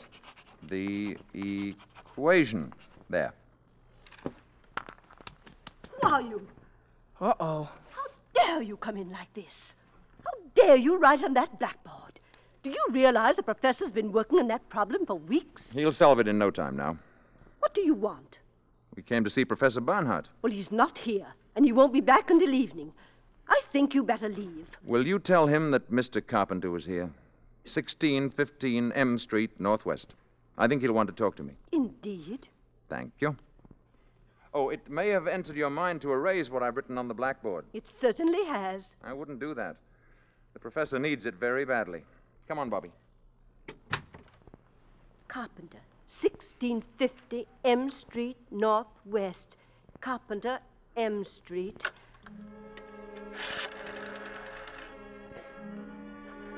the 0.67 1.17
equation. 1.33 2.73
There. 3.09 3.33
Who 6.01 6.07
are 6.07 6.21
you? 6.21 6.47
Uh 7.19 7.33
oh. 7.39 7.69
How 7.89 8.05
dare 8.33 8.61
you 8.61 8.77
come 8.77 8.97
in 8.97 9.11
like 9.11 9.33
this? 9.33 9.75
How 10.23 10.31
dare 10.53 10.75
you 10.75 10.97
write 10.97 11.23
on 11.23 11.33
that 11.33 11.57
blackboard? 11.59 12.19
Do 12.61 12.71
you 12.71 12.85
realize 12.91 13.37
the 13.37 13.43
professor's 13.43 13.91
been 13.91 14.11
working 14.11 14.39
on 14.39 14.47
that 14.47 14.67
problem 14.69 15.05
for 15.05 15.15
weeks? 15.15 15.71
He'll 15.71 15.91
solve 15.91 16.19
it 16.19 16.27
in 16.27 16.37
no 16.37 16.51
time 16.51 16.75
now. 16.75 16.97
What 17.69 17.75
do 17.75 17.82
you 17.82 17.93
want? 17.93 18.39
We 18.95 19.03
came 19.03 19.23
to 19.23 19.29
see 19.29 19.45
Professor 19.45 19.79
Barnhart. 19.79 20.27
Well, 20.41 20.51
he's 20.51 20.71
not 20.71 20.97
here, 20.97 21.27
and 21.55 21.63
he 21.63 21.71
won't 21.71 21.93
be 21.93 22.01
back 22.01 22.32
until 22.32 22.51
evening. 22.51 22.93
I 23.47 23.62
think 23.62 23.93
you 23.93 24.03
better 24.03 24.27
leave. 24.27 24.79
Will 24.84 25.05
you 25.05 25.19
tell 25.19 25.45
him 25.45 25.69
that 25.69 25.91
Mr. 25.91 26.19
Carpenter 26.25 26.71
was 26.71 26.88
here? 26.88 27.12
1615 27.65 28.91
M 28.93 29.19
Street, 29.19 29.51
Northwest. 29.60 30.15
I 30.58 30.65
think 30.65 30.82
he'll 30.82 30.93
want 30.93 31.10
to 31.10 31.15
talk 31.15 31.36
to 31.36 31.43
me. 31.43 31.53
Indeed. 31.71 32.47
Thank 32.89 33.13
you. 33.19 33.36
Oh, 34.51 34.69
it 34.69 34.89
may 34.89 35.10
have 35.10 35.27
entered 35.27 35.55
your 35.55 35.69
mind 35.69 36.01
to 36.01 36.12
erase 36.12 36.49
what 36.49 36.63
I've 36.63 36.75
written 36.75 36.97
on 36.97 37.08
the 37.08 37.13
blackboard. 37.13 37.65
It 37.73 37.88
certainly 37.88 38.45
has. 38.45 38.97
I 39.03 39.13
wouldn't 39.13 39.39
do 39.39 39.53
that. 39.53 39.75
The 40.53 40.60
professor 40.60 40.97
needs 40.97 41.27
it 41.27 41.36
very 41.36 41.65
badly. 41.65 42.01
Come 42.47 42.58
on, 42.58 42.71
Bobby. 42.71 42.89
Carpenter, 45.27 45.77
1650 46.10 47.45
M 47.63 47.88
Street, 47.91 48.36
Northwest. 48.50 49.56
Carpenter, 50.02 50.58
M 50.98 51.24
Street. 51.24 51.84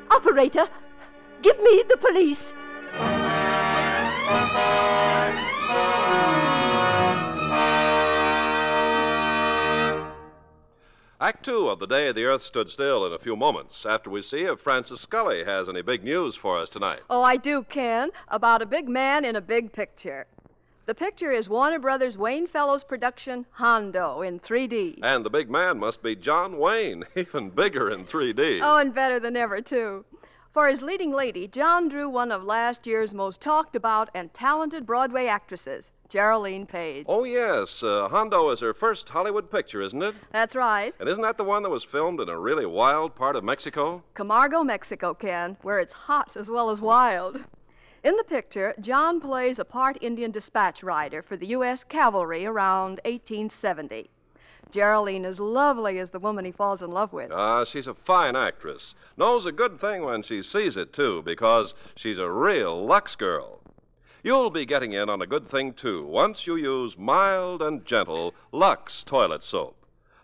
Operator, 0.09 0.69
give 1.41 1.61
me 1.61 1.83
the 1.89 1.97
police. 1.97 2.53
Act 11.31 11.45
two 11.45 11.69
of 11.69 11.79
The 11.79 11.87
Day 11.87 12.11
the 12.11 12.25
Earth 12.25 12.41
Stood 12.41 12.69
Still 12.69 13.05
in 13.05 13.13
a 13.13 13.17
few 13.17 13.37
moments 13.37 13.85
after 13.85 14.09
we 14.09 14.21
see 14.21 14.41
if 14.41 14.59
Frances 14.59 14.99
Scully 14.99 15.45
has 15.45 15.69
any 15.69 15.81
big 15.81 16.03
news 16.03 16.35
for 16.35 16.57
us 16.57 16.69
tonight. 16.69 17.03
Oh, 17.09 17.23
I 17.23 17.37
do, 17.37 17.63
Ken, 17.63 18.09
about 18.27 18.61
a 18.61 18.65
big 18.65 18.89
man 18.89 19.23
in 19.23 19.37
a 19.37 19.39
big 19.39 19.71
picture. 19.71 20.27
The 20.87 20.93
picture 20.93 21.31
is 21.31 21.47
Warner 21.47 21.79
Brothers 21.79 22.17
Wayne 22.17 22.47
Fellows 22.47 22.83
production 22.83 23.45
Hondo 23.51 24.21
in 24.21 24.41
3D. 24.41 24.99
And 25.03 25.25
the 25.25 25.29
big 25.29 25.49
man 25.49 25.79
must 25.79 26.03
be 26.03 26.17
John 26.17 26.57
Wayne, 26.57 27.05
even 27.15 27.49
bigger 27.49 27.89
in 27.89 28.03
3D. 28.03 28.59
Oh, 28.61 28.75
and 28.75 28.93
better 28.93 29.17
than 29.17 29.37
ever, 29.37 29.61
too. 29.61 30.03
For 30.51 30.67
his 30.67 30.81
leading 30.81 31.13
lady, 31.13 31.47
John 31.47 31.87
drew 31.87 32.09
one 32.09 32.29
of 32.29 32.43
last 32.43 32.85
year's 32.85 33.13
most 33.13 33.39
talked 33.39 33.73
about 33.73 34.09
and 34.13 34.33
talented 34.33 34.85
Broadway 34.85 35.27
actresses, 35.27 35.91
Geraldine 36.09 36.65
Page. 36.65 37.05
Oh, 37.07 37.23
yes. 37.23 37.81
Uh, 37.81 38.09
Hondo 38.09 38.49
is 38.49 38.59
her 38.59 38.73
first 38.73 39.07
Hollywood 39.07 39.49
picture, 39.49 39.81
isn't 39.81 40.03
it? 40.03 40.13
That's 40.33 40.53
right. 40.53 40.93
And 40.99 41.07
isn't 41.07 41.23
that 41.23 41.37
the 41.37 41.45
one 41.45 41.63
that 41.63 41.69
was 41.69 41.85
filmed 41.85 42.19
in 42.19 42.27
a 42.27 42.37
really 42.37 42.65
wild 42.65 43.15
part 43.15 43.37
of 43.37 43.45
Mexico? 43.45 44.03
Camargo, 44.13 44.61
Mexico, 44.61 45.13
Ken, 45.13 45.55
where 45.61 45.79
it's 45.79 45.93
hot 45.93 46.35
as 46.35 46.49
well 46.51 46.69
as 46.69 46.81
wild. 46.81 47.45
In 48.03 48.17
the 48.17 48.25
picture, 48.25 48.73
John 48.77 49.21
plays 49.21 49.57
a 49.57 49.63
part 49.63 49.97
Indian 50.01 50.31
dispatch 50.31 50.83
rider 50.83 51.21
for 51.21 51.37
the 51.37 51.47
U.S. 51.47 51.85
Cavalry 51.85 52.45
around 52.45 52.99
1870. 53.05 54.09
Geraldine 54.71 55.25
as 55.25 55.39
lovely 55.39 55.99
as 55.99 56.09
the 56.09 56.19
woman 56.19 56.45
he 56.45 56.51
falls 56.51 56.81
in 56.81 56.91
love 56.91 57.13
with. 57.13 57.31
Ah, 57.31 57.63
she's 57.63 57.87
a 57.87 57.93
fine 57.93 58.35
actress. 58.35 58.95
Knows 59.17 59.45
a 59.45 59.51
good 59.51 59.79
thing 59.79 60.03
when 60.03 60.23
she 60.23 60.41
sees 60.41 60.77
it, 60.77 60.93
too, 60.93 61.21
because 61.23 61.73
she's 61.95 62.17
a 62.17 62.31
real 62.31 62.85
Lux 62.85 63.15
girl. 63.15 63.59
You'll 64.23 64.49
be 64.49 64.65
getting 64.65 64.93
in 64.93 65.09
on 65.09 65.21
a 65.21 65.27
good 65.27 65.47
thing, 65.47 65.73
too, 65.73 66.05
once 66.05 66.45
you 66.45 66.55
use 66.55 66.97
mild 66.97 67.61
and 67.61 67.85
gentle 67.85 68.33
Lux 68.51 69.03
toilet 69.03 69.43
soap. 69.43 69.75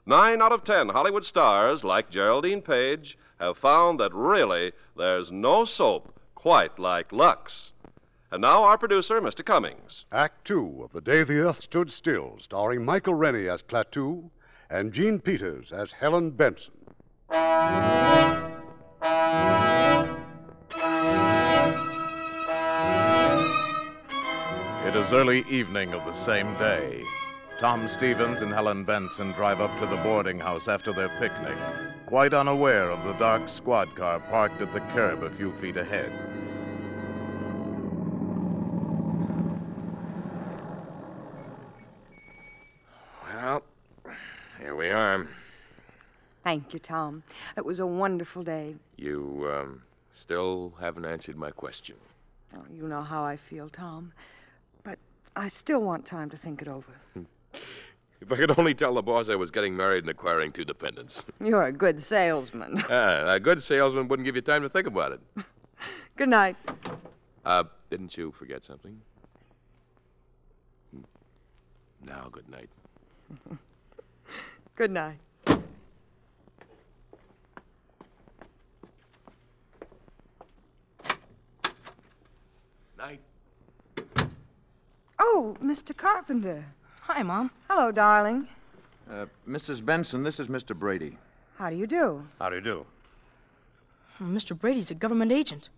Nine 0.06 0.42
out 0.42 0.52
of 0.52 0.64
ten 0.64 0.90
Hollywood 0.90 1.26
stars, 1.26 1.84
like 1.84 2.10
Geraldine 2.10 2.62
Page, 2.62 3.18
have 3.40 3.58
found 3.58 4.00
that 4.00 4.14
really 4.14 4.72
there's 4.96 5.32
no 5.32 5.66
soap 5.66 6.14
quite 6.36 6.80
like 6.80 7.12
Lux. 7.12 7.74
And 8.32 8.42
now 8.42 8.64
our 8.64 8.78
producer, 8.78 9.22
Mr. 9.22 9.44
Cummings. 9.44 10.06
Act 10.12 10.46
two 10.46 10.82
of 10.84 10.92
The 10.92 11.02
Day 11.02 11.24
the 11.24 11.40
Earth 11.40 11.62
Stood 11.62 11.90
Still, 11.90 12.38
starring 12.40 12.86
Michael 12.86 13.14
Rennie 13.14 13.48
as 13.48 13.64
Klaatu 13.64 14.30
and 14.70 14.92
Jean 14.92 15.20
Peters 15.20 15.72
as 15.72 15.92
Helen 15.92 16.32
Benson. 16.32 16.74
It 24.86 24.96
is 24.96 25.12
early 25.14 25.44
evening 25.50 25.94
of 25.94 26.06
the 26.06 26.14
same 26.14 26.54
day. 26.56 27.04
Tom 27.60 27.88
Stevens 27.88 28.42
and 28.42 28.54
Helen 28.54 28.84
Benson 28.84 29.32
drive 29.32 29.62
up 29.62 29.78
to 29.80 29.86
the 29.86 29.98
boarding 29.98 30.40
house 30.40 30.68
after 30.68 30.94
their 30.94 31.10
picnic, 31.20 31.58
quite 32.06 32.34
unaware 32.34 32.92
of 32.92 33.04
the 33.04 33.14
dark 33.14 33.50
squad 33.50 33.94
car 33.96 34.20
parked 34.20 34.62
at 34.62 34.72
the 34.74 34.80
curb 34.94 35.24
a 35.24 35.30
few 35.30 35.52
feet 35.52 35.76
ahead. 35.76 36.12
Well, 43.26 43.64
here 44.60 44.67
we 44.78 44.90
are. 44.90 45.28
Thank 46.44 46.74
you, 46.74 46.80
Tom. 46.80 47.24
It 47.58 47.66
was 47.66 47.80
a 47.80 47.86
wonderful 47.86 48.44
day. 48.44 48.76
You 48.96 49.50
um, 49.52 49.82
still 50.14 50.74
haven't 50.80 51.06
answered 51.06 51.36
my 51.36 51.52
question. 51.52 51.98
Oh, 52.56 52.64
you 52.72 52.88
know 52.88 53.02
how 53.02 53.24
I 53.24 53.36
feel, 53.36 53.68
Tom. 53.70 54.14
But 54.84 55.00
I 55.36 55.48
still 55.48 55.82
want 55.82 56.06
time 56.06 56.30
to 56.30 56.38
think 56.38 56.62
it 56.62 56.68
over. 56.68 56.94
If 58.20 58.32
I 58.32 58.36
could 58.36 58.58
only 58.58 58.74
tell 58.74 58.96
the 58.96 59.04
boss 59.04 59.30
I 59.30 59.36
was 59.36 59.52
getting 59.52 59.78
married 59.78 60.04
and 60.04 60.10
acquiring 60.10 60.52
two 60.52 60.66
dependents. 60.66 61.24
You're 61.40 61.66
a 61.66 61.72
good 61.72 62.02
salesman. 62.02 62.84
Ah, 62.90 63.36
a 63.36 63.40
good 63.40 63.62
salesman 63.62 64.08
wouldn't 64.08 64.26
give 64.26 64.36
you 64.36 64.42
time 64.42 64.64
to 64.64 64.70
think 64.70 64.88
about 64.88 65.12
it. 65.12 65.46
Good 66.16 66.30
night. 66.30 66.56
Uh, 67.46 67.66
didn't 67.92 68.18
you 68.18 68.32
forget 68.32 68.66
something? 68.66 69.00
Hmm. 70.92 71.02
Now, 72.04 72.30
good 72.32 72.50
night. 72.50 72.70
Good 74.78 74.92
night. 74.92 75.18
Night. 82.96 83.20
Oh, 85.18 85.58
Mr. 85.64 85.98
Carpenter. 85.98 86.64
Hi, 87.02 87.24
Mom. 87.24 87.50
Hello, 87.68 87.92
darling. 87.92 88.48
Uh, 89.12 89.26
Mrs. 89.50 89.84
Benson, 89.84 90.22
this 90.22 90.40
is 90.40 90.48
Mr. 90.48 90.78
Brady. 90.78 91.18
How 91.56 91.72
do 91.72 91.76
you 91.76 91.88
do? 91.88 92.28
How 92.38 92.50
do 92.50 92.58
you 92.58 92.62
do? 92.62 92.86
Mr. 94.22 94.56
Brady's 94.56 94.92
a 94.92 94.96
government 94.96 95.32
agent. 95.32 95.72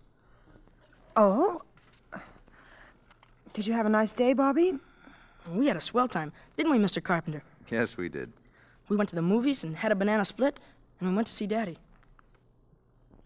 Oh? 1.16 1.62
Did 3.54 3.66
you 3.66 3.72
have 3.72 3.86
a 3.86 3.90
nice 3.90 4.12
day, 4.12 4.34
Bobby? 4.34 4.78
We 5.50 5.68
had 5.68 5.78
a 5.78 5.80
swell 5.80 6.06
time, 6.06 6.34
didn't 6.56 6.70
we, 6.70 6.78
Mr. 6.78 7.02
Carpenter? 7.02 7.42
Yes, 7.70 7.96
we 7.96 8.10
did. 8.10 8.30
We 8.90 8.96
went 8.96 9.08
to 9.10 9.14
the 9.14 9.22
movies 9.22 9.62
and 9.62 9.76
had 9.76 9.92
a 9.92 9.94
banana 9.94 10.24
split, 10.24 10.58
and 10.98 11.08
we 11.08 11.14
went 11.14 11.28
to 11.28 11.32
see 11.32 11.46
Daddy. 11.46 11.78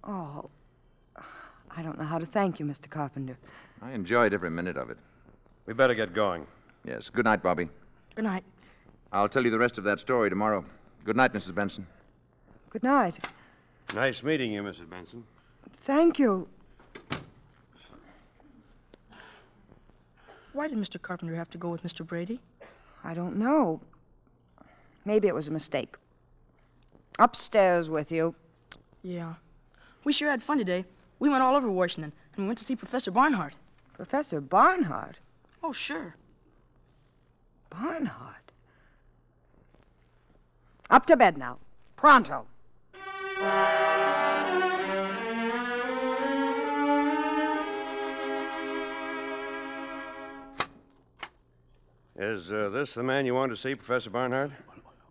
Oh, 0.05 0.51
I 1.75 1.83
don't 1.83 1.99
know 1.99 2.05
how 2.05 2.19
to 2.19 2.27
thank 2.27 2.61
you, 2.61 2.67
Mr. 2.67 2.89
Carpenter. 2.89 3.39
I 3.81 3.93
enjoyed 3.93 4.35
every 4.35 4.51
minute 4.51 4.77
of 4.77 4.91
it. 4.91 4.99
We 5.65 5.73
better 5.73 5.95
get 5.95 6.13
going. 6.13 6.47
Yes. 6.85 7.09
Good 7.09 7.25
night, 7.25 7.43
Bobby. 7.43 7.71
Good 8.15 8.27
night. 8.27 8.45
I'll 9.11 9.29
tell 9.29 9.43
you 9.43 9.51
the 9.51 9.59
rest 9.59 9.79
of 9.79 9.85
that 9.85 10.01
story 10.01 10.29
tomorrow. 10.29 10.63
Good 11.03 11.17
night, 11.17 11.33
Mrs. 11.33 11.55
Benson. 11.55 11.87
Good 12.69 12.83
night. 12.83 13.27
Nice 13.95 14.23
meeting 14.23 14.53
you, 14.53 14.63
Mrs. 14.63 14.91
Benson. 14.91 15.25
Thank 15.79 16.19
you. 16.19 16.47
Why 20.53 20.69
did 20.69 20.77
Mr. 20.77 21.01
Carpenter 21.01 21.35
have 21.37 21.49
to 21.51 21.59
go 21.59 21.71
with 21.71 21.83
Mr. 21.83 22.07
Brady? 22.07 22.41
I 23.03 23.15
don't 23.15 23.37
know. 23.37 23.81
Maybe 25.05 25.29
it 25.29 25.35
was 25.35 25.49
a 25.49 25.51
mistake. 25.51 25.97
Upstairs 27.19 27.91
with 27.91 28.11
you. 28.11 28.35
Yeah. 29.03 29.35
We 30.03 30.13
sure 30.13 30.31
had 30.31 30.43
fun 30.43 30.59
today. 30.59 30.85
We 31.19 31.29
went 31.29 31.43
all 31.43 31.55
over 31.55 31.71
Washington, 31.71 32.13
and 32.35 32.45
we 32.45 32.49
went 32.49 32.59
to 32.59 32.65
see 32.65 32.75
Professor 32.75 33.11
Barnhart. 33.11 33.57
Professor 33.93 34.41
Barnhart? 34.41 35.19
Oh, 35.63 35.73
sure. 35.73 36.17
Barnhart? 37.71 38.53
Up 40.91 41.07
to 41.07 41.17
bed 41.17 41.39
now. 41.39 41.59
Pronto. 41.97 42.47
Is 52.17 52.53
uh, 52.53 52.69
this 52.73 52.95
the 52.95 53.03
man 53.03 53.27
you 53.27 53.35
wanted 53.35 53.57
to 53.57 53.61
see, 53.61 53.75
Professor 53.75 54.11
Barnhart? 54.11 54.53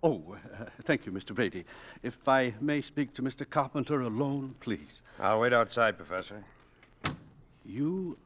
Oh, 0.05 0.21
uh, 0.59 0.65
thank 0.83 1.05
you, 1.05 1.13
Mr. 1.13 1.33
Brady. 1.33 1.63
If 2.03 2.27
I 2.27 2.53
may 2.59 2.81
speak 2.81 3.13
to 3.13 3.21
Mr. 3.21 3.49
Carpenter 3.49 4.01
alone, 4.01 4.53
please. 4.59 5.01
I'll 5.17 5.39
wait 5.39 5.53
outside, 5.53 5.95
Professor. 5.95 6.43
You 7.65 8.17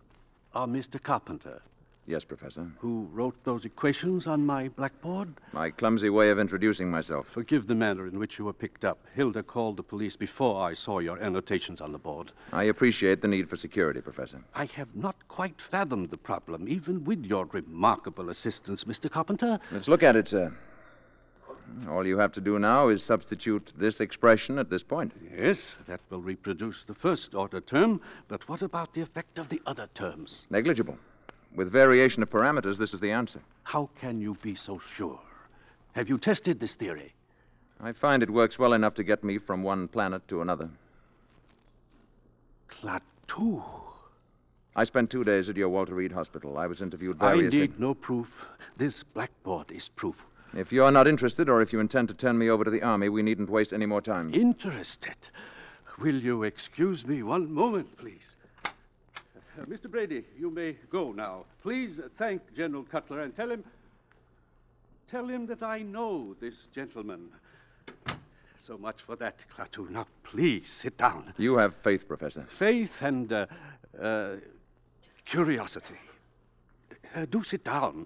are 0.55 0.65
Mr. 0.65 1.01
Carpenter, 1.01 1.61
Yes, 2.07 2.23
Professor. 2.25 2.65
who 2.79 3.07
wrote 3.13 3.35
those 3.43 3.63
equations 3.65 4.25
on 4.25 4.43
my 4.43 4.69
blackboard? 4.69 5.31
My 5.53 5.69
clumsy 5.69 6.09
way 6.09 6.31
of 6.31 6.39
introducing 6.39 6.89
myself. 6.89 7.27
Forgive 7.27 7.67
the 7.67 7.75
manner 7.75 8.07
in 8.07 8.17
which 8.17 8.39
you 8.39 8.45
were 8.45 8.53
picked 8.53 8.83
up. 8.83 8.97
Hilda 9.13 9.43
called 9.43 9.77
the 9.77 9.83
police 9.83 10.15
before 10.15 10.63
I 10.63 10.73
saw 10.73 10.97
your 10.97 11.19
annotations 11.21 11.79
on 11.79 11.91
the 11.91 11.99
board. 11.99 12.31
I 12.51 12.63
appreciate 12.63 13.21
the 13.21 13.27
need 13.27 13.47
for 13.47 13.55
security, 13.55 14.01
Professor. 14.01 14.41
I 14.55 14.65
have 14.77 14.95
not 14.95 15.15
quite 15.27 15.61
fathomed 15.61 16.09
the 16.09 16.17
problem, 16.17 16.67
even 16.67 17.03
with 17.03 17.23
your 17.23 17.45
remarkable 17.45 18.31
assistance, 18.31 18.85
Mr. 18.85 19.11
Carpenter. 19.11 19.59
Let's 19.71 19.87
look 19.87 20.01
at 20.01 20.15
it, 20.15 20.27
sir. 20.27 20.51
All 21.89 22.05
you 22.05 22.17
have 22.17 22.31
to 22.33 22.41
do 22.41 22.59
now 22.59 22.87
is 22.89 23.03
substitute 23.03 23.71
this 23.77 24.01
expression 24.01 24.57
at 24.59 24.69
this 24.69 24.83
point. 24.83 25.13
Yes, 25.37 25.77
that 25.87 26.01
will 26.09 26.21
reproduce 26.21 26.83
the 26.83 26.93
first 26.93 27.35
order 27.35 27.61
term, 27.61 28.01
but 28.27 28.47
what 28.49 28.61
about 28.61 28.93
the 28.93 29.01
effect 29.01 29.39
of 29.39 29.49
the 29.49 29.61
other 29.65 29.87
terms? 29.93 30.45
Negligible. 30.49 30.97
With 31.55 31.71
variation 31.71 32.21
of 32.23 32.29
parameters, 32.29 32.77
this 32.77 32.93
is 32.93 32.99
the 32.99 33.11
answer. 33.11 33.39
How 33.63 33.89
can 33.99 34.19
you 34.19 34.35
be 34.41 34.55
so 34.55 34.79
sure? 34.79 35.19
Have 35.93 36.09
you 36.09 36.17
tested 36.17 36.59
this 36.59 36.75
theory? 36.75 37.13
I 37.79 37.91
find 37.91 38.23
it 38.23 38.29
works 38.29 38.57
well 38.59 38.73
enough 38.73 38.95
to 38.95 39.03
get 39.03 39.23
me 39.23 39.37
from 39.37 39.63
one 39.63 39.87
planet 39.87 40.27
to 40.27 40.41
another. 40.41 40.69
Klaatu. 42.69 43.63
I 44.75 44.83
spent 44.83 45.09
two 45.09 45.23
days 45.23 45.49
at 45.49 45.57
your 45.57 45.69
Walter 45.69 45.95
Reed 45.95 46.11
Hospital. 46.11 46.57
I 46.57 46.67
was 46.67 46.81
interviewed 46.81 47.17
I 47.19 47.33
variously. 47.33 47.59
need 47.61 47.79
no 47.79 47.93
proof. 47.93 48.45
This 48.77 49.03
blackboard 49.03 49.71
is 49.71 49.89
proof. 49.89 50.27
If 50.55 50.71
you're 50.71 50.91
not 50.91 51.07
interested, 51.07 51.49
or 51.49 51.61
if 51.61 51.73
you 51.73 51.79
intend 51.79 52.07
to 52.07 52.13
turn 52.13 52.37
me 52.37 52.49
over 52.49 52.63
to 52.63 52.71
the 52.71 52.81
Army, 52.81 53.09
we 53.09 53.21
needn't 53.21 53.49
waste 53.49 53.73
any 53.73 53.85
more 53.85 54.01
time. 54.01 54.33
Interested? 54.33 55.15
will 55.99 56.15
you 56.15 56.43
excuse 56.43 57.05
me 57.05 57.23
one 57.23 57.51
moment, 57.51 57.97
please? 57.97 58.35
Uh, 58.65 59.65
Mr. 59.65 59.89
Brady, 59.89 60.23
you 60.37 60.51
may 60.51 60.73
go 60.91 61.11
now. 61.11 61.45
Please 61.61 61.99
thank 62.15 62.41
General 62.55 62.83
Cutler 62.83 63.21
and 63.21 63.35
tell 63.35 63.49
him. 63.49 63.63
Tell 65.09 65.25
him 65.25 65.47
that 65.47 65.63
I 65.63 65.79
know 65.79 66.35
this 66.39 66.67
gentleman. 66.67 67.29
So 68.59 68.77
much 68.77 69.01
for 69.01 69.15
that, 69.15 69.45
Klaatu. 69.55 69.89
Now, 69.89 70.05
please 70.23 70.69
sit 70.69 70.97
down. 70.97 71.33
You 71.37 71.57
have 71.57 71.73
faith, 71.75 72.07
Professor. 72.07 72.45
Faith 72.49 73.01
and 73.01 73.31
uh, 73.31 73.45
uh, 73.99 74.35
curiosity. 75.23 75.95
Uh, 77.15 77.25
do 77.25 77.41
sit 77.43 77.63
down. 77.63 78.05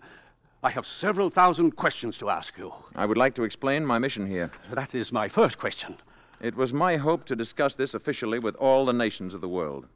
I 0.64 0.70
have 0.70 0.86
several 0.86 1.32
thousand 1.32 1.76
questions 1.76 2.20
to 2.20 2.30
ask 2.30 2.56
you. 2.56 2.72
I 2.96 3.08
would 3.08 3.18
like 3.18 3.34
to 3.36 3.44
explain 3.44 3.84
my 3.84 3.98
mission 3.98 4.28
here. 4.28 4.52
That 4.70 4.94
is 4.94 5.12
my 5.12 5.28
first 5.28 5.58
question. 5.58 5.98
It 6.40 6.56
was 6.56 6.72
my 6.72 6.98
hope 6.98 7.26
to 7.26 7.36
discuss 7.36 7.74
this 7.74 7.96
officially 7.96 8.38
with 8.38 8.56
all 8.58 8.86
the 8.86 8.94
nations 8.94 9.34
of 9.34 9.42
the 9.42 9.50
world. 9.50 9.88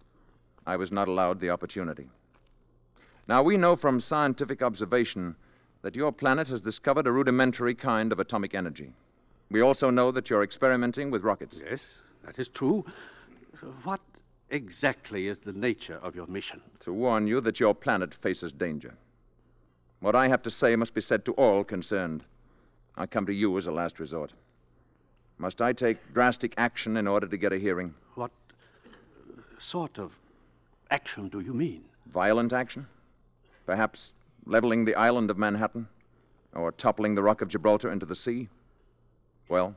I 0.65 0.75
was 0.75 0.91
not 0.91 1.07
allowed 1.07 1.39
the 1.39 1.51
opportunity. 1.51 2.07
Now, 3.27 3.43
we 3.43 3.57
know 3.57 3.75
from 3.75 3.99
scientific 3.99 4.63
observation 4.63 5.35
that 5.83 5.95
your 5.95 6.11
planet 6.11 6.47
has 6.47 6.61
discovered 6.61 7.05
a 7.05 7.11
rudimentary 7.11 7.75
kind 7.75 8.11
of 8.11 8.19
atomic 8.19 8.55
energy. 8.55 8.91
We 9.51 9.61
also 9.61 9.91
know 9.91 10.09
that 10.11 10.31
you're 10.31 10.43
experimenting 10.43 11.11
with 11.11 11.23
rockets. 11.23 11.61
Yes, 11.63 11.87
that 12.25 12.39
is 12.39 12.47
true. 12.47 12.83
What 13.83 14.01
exactly 14.49 15.27
is 15.27 15.39
the 15.39 15.53
nature 15.53 15.99
of 16.01 16.15
your 16.15 16.25
mission? 16.25 16.61
To 16.79 16.91
warn 16.93 17.27
you 17.27 17.39
that 17.41 17.59
your 17.59 17.75
planet 17.75 18.15
faces 18.15 18.51
danger. 18.51 18.95
What 20.05 20.15
I 20.15 20.27
have 20.27 20.43
to 20.43 20.51
say 20.51 20.75
must 20.75 20.93
be 20.93 21.01
said 21.01 21.25
to 21.25 21.31
all 21.31 21.63
concerned. 21.63 22.23
I 22.95 23.07
come 23.07 23.25
to 23.25 23.33
you 23.33 23.57
as 23.57 23.65
a 23.65 23.71
last 23.71 23.99
resort. 23.99 24.33
Must 25.39 25.63
I 25.63 25.73
take 25.73 26.13
drastic 26.13 26.53
action 26.57 26.95
in 26.95 27.07
order 27.07 27.25
to 27.25 27.37
get 27.37 27.51
a 27.51 27.57
hearing? 27.57 27.95
What 28.13 28.29
sort 29.57 29.97
of 29.97 30.19
action 30.91 31.27
do 31.27 31.39
you 31.39 31.55
mean? 31.55 31.85
Violent 32.13 32.53
action? 32.53 32.85
Perhaps 33.65 34.13
leveling 34.45 34.85
the 34.85 34.93
island 34.93 35.31
of 35.31 35.39
Manhattan? 35.39 35.87
Or 36.53 36.71
toppling 36.71 37.15
the 37.15 37.23
Rock 37.23 37.41
of 37.41 37.47
Gibraltar 37.47 37.89
into 37.89 38.05
the 38.05 38.15
sea? 38.15 38.47
Well? 39.49 39.73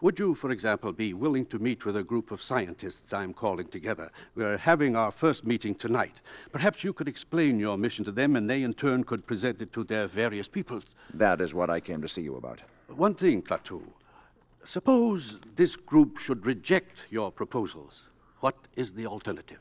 Would 0.00 0.18
you, 0.18 0.34
for 0.34 0.50
example, 0.50 0.92
be 0.92 1.14
willing 1.14 1.46
to 1.46 1.58
meet 1.58 1.86
with 1.86 1.96
a 1.96 2.02
group 2.02 2.30
of 2.30 2.42
scientists 2.42 3.12
I'm 3.12 3.32
calling 3.32 3.68
together? 3.68 4.10
We're 4.34 4.58
having 4.58 4.96
our 4.96 5.10
first 5.10 5.46
meeting 5.46 5.74
tonight. 5.74 6.20
Perhaps 6.50 6.84
you 6.84 6.92
could 6.92 7.08
explain 7.08 7.58
your 7.58 7.78
mission 7.78 8.04
to 8.04 8.12
them, 8.12 8.36
and 8.36 8.48
they 8.48 8.62
in 8.64 8.74
turn 8.74 9.04
could 9.04 9.26
present 9.26 9.62
it 9.62 9.72
to 9.72 9.84
their 9.84 10.06
various 10.06 10.46
peoples. 10.46 10.84
That 11.14 11.40
is 11.40 11.54
what 11.54 11.70
I 11.70 11.80
came 11.80 12.02
to 12.02 12.08
see 12.08 12.22
you 12.22 12.36
about. 12.36 12.60
One 12.88 13.14
thing, 13.14 13.42
Klaatu. 13.42 13.82
Suppose 14.64 15.40
this 15.56 15.74
group 15.74 16.18
should 16.18 16.44
reject 16.44 16.98
your 17.10 17.32
proposals. 17.32 18.08
What 18.40 18.56
is 18.76 18.92
the 18.92 19.06
alternative? 19.06 19.60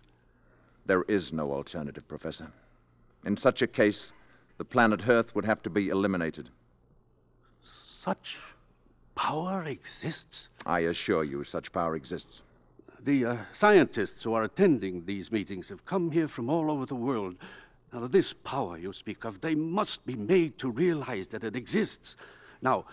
There 0.86 1.04
is 1.04 1.32
no 1.32 1.52
alternative, 1.54 2.08
Professor. 2.08 2.52
In 3.26 3.38
such 3.38 3.62
a 3.62 3.68
case, 3.68 4.12
the 4.58 4.66
planet 4.66 5.08
Earth 5.08 5.34
would 5.36 5.46
have 5.46 5.62
to 5.64 5.70
be 5.70 5.90
eliminated. 5.90 6.50
Such 7.64 8.40
power 9.22 9.64
exists? 9.66 10.50
I 10.66 10.80
assure 10.92 11.24
you, 11.24 11.44
such 11.44 11.72
power 11.72 11.96
exists. 11.96 12.42
The 13.04 13.26
uh, 13.26 13.38
scientists 13.54 14.24
who 14.24 14.34
are 14.34 14.44
attending 14.44 15.06
these 15.06 15.32
meetings 15.32 15.70
have 15.70 15.86
come 15.86 16.10
here 16.10 16.28
from 16.28 16.50
all 16.50 16.72
over 16.72 16.88
the 16.88 16.96
world. 16.96 17.36
Now, 17.94 18.08
this 18.08 18.34
power 18.34 18.80
you 18.80 18.92
speak 18.94 19.24
of, 19.24 19.40
they 19.40 19.54
must 19.54 20.04
be 20.08 20.16
made 20.16 20.58
to 20.58 20.72
realize 20.72 21.28
that 21.28 21.44
it 21.44 21.56
exists. 21.56 22.16
Now, 22.64 22.86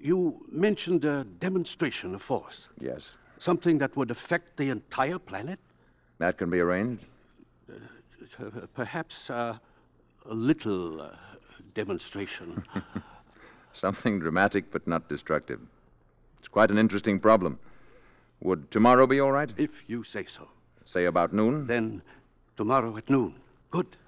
you 0.00 0.46
mentioned 0.50 1.04
a 1.04 1.24
demonstration 1.40 2.14
of 2.14 2.22
force. 2.22 2.68
Yes. 2.80 3.18
Something 3.38 3.76
that 3.78 3.94
would 3.96 4.10
affect 4.10 4.56
the 4.56 4.70
entire 4.70 5.18
planet? 5.18 5.58
That 6.18 6.38
can 6.38 6.48
be 6.48 6.60
arranged. 6.60 7.04
Uh, 7.70 8.46
perhaps 8.74 9.28
uh, 9.28 9.58
a 10.24 10.34
little 10.34 11.02
uh, 11.02 11.10
demonstration. 11.74 12.64
Something 13.76 14.18
dramatic 14.18 14.70
but 14.70 14.86
not 14.86 15.06
destructive. 15.06 15.60
It's 16.38 16.48
quite 16.48 16.70
an 16.70 16.78
interesting 16.78 17.20
problem. 17.20 17.58
Would 18.40 18.70
tomorrow 18.70 19.06
be 19.06 19.20
all 19.20 19.32
right? 19.32 19.52
If 19.58 19.84
you 19.86 20.02
say 20.02 20.24
so. 20.24 20.48
Say 20.86 21.04
about 21.04 21.34
noon? 21.34 21.66
Then 21.66 22.00
tomorrow 22.56 22.96
at 22.96 23.10
noon. 23.10 23.34
Good. 23.70 23.98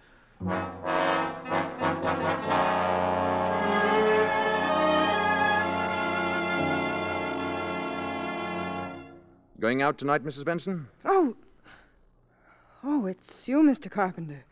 Going 9.60 9.82
out 9.82 9.98
tonight, 9.98 10.24
Mrs. 10.24 10.46
Benson? 10.46 10.88
Oh. 11.04 11.36
Oh, 12.82 13.04
it's 13.04 13.46
you, 13.46 13.60
Mr. 13.62 13.90
Carpenter. 13.90 14.46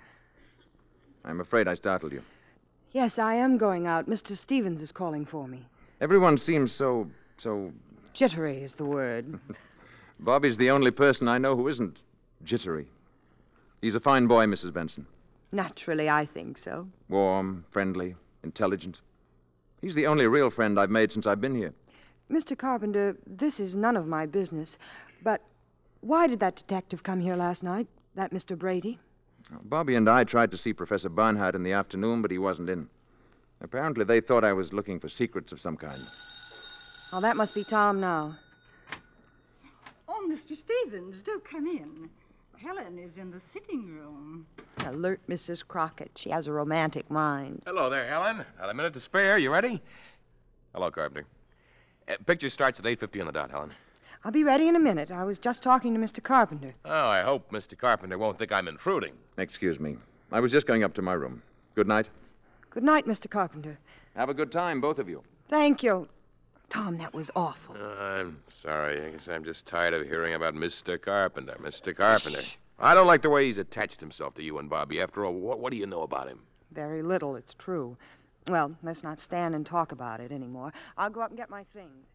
I'm 1.24 1.40
afraid 1.40 1.68
I 1.68 1.74
startled 1.74 2.12
you. 2.12 2.22
Yes, 2.96 3.18
I 3.18 3.34
am 3.34 3.58
going 3.58 3.86
out. 3.86 4.08
Mr. 4.08 4.34
Stevens 4.34 4.80
is 4.80 4.90
calling 4.90 5.26
for 5.26 5.46
me. 5.46 5.66
Everyone 6.00 6.38
seems 6.38 6.72
so. 6.72 7.10
so. 7.36 7.70
Jittery 8.14 8.62
is 8.62 8.74
the 8.74 8.86
word. 8.86 9.38
Bobby's 10.20 10.56
the 10.56 10.70
only 10.70 10.90
person 10.90 11.28
I 11.28 11.36
know 11.36 11.54
who 11.54 11.68
isn't 11.68 11.98
jittery. 12.42 12.86
He's 13.82 13.96
a 13.96 14.00
fine 14.00 14.26
boy, 14.26 14.46
Mrs. 14.46 14.72
Benson. 14.72 15.06
Naturally, 15.52 16.08
I 16.08 16.24
think 16.24 16.56
so. 16.56 16.88
Warm, 17.10 17.66
friendly, 17.68 18.16
intelligent. 18.42 19.02
He's 19.82 19.94
the 19.94 20.06
only 20.06 20.26
real 20.26 20.48
friend 20.48 20.80
I've 20.80 20.88
made 20.88 21.12
since 21.12 21.26
I've 21.26 21.42
been 21.42 21.54
here. 21.54 21.74
Mr. 22.32 22.56
Carpenter, 22.56 23.14
this 23.26 23.60
is 23.60 23.76
none 23.76 23.98
of 23.98 24.06
my 24.06 24.24
business, 24.24 24.78
but 25.22 25.42
why 26.00 26.26
did 26.26 26.40
that 26.40 26.56
detective 26.56 27.02
come 27.02 27.20
here 27.20 27.36
last 27.36 27.62
night? 27.62 27.88
That 28.14 28.32
Mr. 28.32 28.56
Brady? 28.56 28.98
Bobby 29.50 29.94
and 29.94 30.08
I 30.08 30.24
tried 30.24 30.50
to 30.50 30.56
see 30.56 30.72
Professor 30.72 31.08
Barnhart 31.08 31.54
in 31.54 31.62
the 31.62 31.72
afternoon, 31.72 32.22
but 32.22 32.30
he 32.30 32.38
wasn't 32.38 32.70
in. 32.70 32.88
Apparently, 33.60 34.04
they 34.04 34.20
thought 34.20 34.44
I 34.44 34.52
was 34.52 34.72
looking 34.72 35.00
for 35.00 35.08
secrets 35.08 35.52
of 35.52 35.60
some 35.60 35.76
kind. 35.76 36.00
Oh, 37.12 37.20
that 37.20 37.36
must 37.36 37.54
be 37.54 37.64
Tom 37.64 38.00
now. 38.00 38.34
Oh, 40.08 40.28
Mr. 40.28 40.56
Stevens, 40.56 41.22
do 41.22 41.40
come 41.40 41.66
in. 41.66 42.10
Helen 42.56 42.98
is 42.98 43.16
in 43.16 43.30
the 43.30 43.40
sitting 43.40 43.86
room. 43.86 44.46
Alert 44.84 45.20
Mrs. 45.28 45.66
Crockett. 45.66 46.10
She 46.16 46.30
has 46.30 46.46
a 46.46 46.52
romantic 46.52 47.10
mind. 47.10 47.62
Hello 47.66 47.88
there, 47.88 48.08
Helen. 48.08 48.44
Got 48.58 48.70
a 48.70 48.74
minute 48.74 48.92
to 48.94 49.00
spare. 49.00 49.38
You 49.38 49.50
ready? 49.50 49.80
Hello, 50.74 50.90
Carpenter. 50.90 51.26
Uh, 52.08 52.14
picture 52.24 52.50
starts 52.50 52.78
at 52.78 52.84
8.50 52.84 53.20
on 53.20 53.26
the 53.26 53.32
dot, 53.32 53.50
Helen. 53.50 53.72
I'll 54.26 54.32
be 54.32 54.42
ready 54.42 54.66
in 54.66 54.74
a 54.74 54.80
minute. 54.80 55.12
I 55.12 55.22
was 55.22 55.38
just 55.38 55.62
talking 55.62 55.94
to 55.94 56.00
Mr. 56.00 56.20
Carpenter. 56.20 56.74
Oh, 56.84 57.06
I 57.06 57.22
hope 57.22 57.52
Mr. 57.52 57.78
Carpenter 57.78 58.18
won't 58.18 58.40
think 58.40 58.50
I'm 58.50 58.66
intruding. 58.66 59.12
Excuse 59.38 59.78
me. 59.78 59.98
I 60.32 60.40
was 60.40 60.50
just 60.50 60.66
going 60.66 60.82
up 60.82 60.94
to 60.94 61.02
my 61.02 61.12
room. 61.12 61.42
Good 61.76 61.86
night. 61.86 62.08
Good 62.70 62.82
night, 62.82 63.06
Mr. 63.06 63.30
Carpenter. 63.30 63.78
Have 64.16 64.28
a 64.28 64.34
good 64.34 64.50
time, 64.50 64.80
both 64.80 64.98
of 64.98 65.08
you. 65.08 65.22
Thank 65.48 65.84
you. 65.84 66.08
Tom, 66.68 66.98
that 66.98 67.14
was 67.14 67.30
awful. 67.36 67.76
Uh, 67.76 67.94
I'm 68.00 68.38
sorry. 68.48 69.00
I 69.00 69.10
guess 69.10 69.28
I'm 69.28 69.44
just 69.44 69.64
tired 69.64 69.94
of 69.94 70.04
hearing 70.08 70.34
about 70.34 70.56
Mr. 70.56 71.00
Carpenter. 71.00 71.54
Mr. 71.60 71.94
Carpenter. 71.94 72.42
Shh. 72.42 72.56
I 72.80 72.94
don't 72.94 73.06
like 73.06 73.22
the 73.22 73.30
way 73.30 73.44
he's 73.44 73.58
attached 73.58 74.00
himself 74.00 74.34
to 74.34 74.42
you 74.42 74.58
and 74.58 74.68
Bobby. 74.68 75.00
After 75.00 75.24
all, 75.24 75.34
what, 75.34 75.60
what 75.60 75.70
do 75.70 75.76
you 75.76 75.86
know 75.86 76.02
about 76.02 76.26
him? 76.26 76.40
Very 76.72 77.00
little, 77.00 77.36
it's 77.36 77.54
true. 77.54 77.96
Well, 78.48 78.74
let's 78.82 79.04
not 79.04 79.20
stand 79.20 79.54
and 79.54 79.64
talk 79.64 79.92
about 79.92 80.18
it 80.18 80.32
anymore. 80.32 80.72
I'll 80.98 81.10
go 81.10 81.20
up 81.20 81.30
and 81.30 81.38
get 81.38 81.48
my 81.48 81.62
things. 81.72 82.08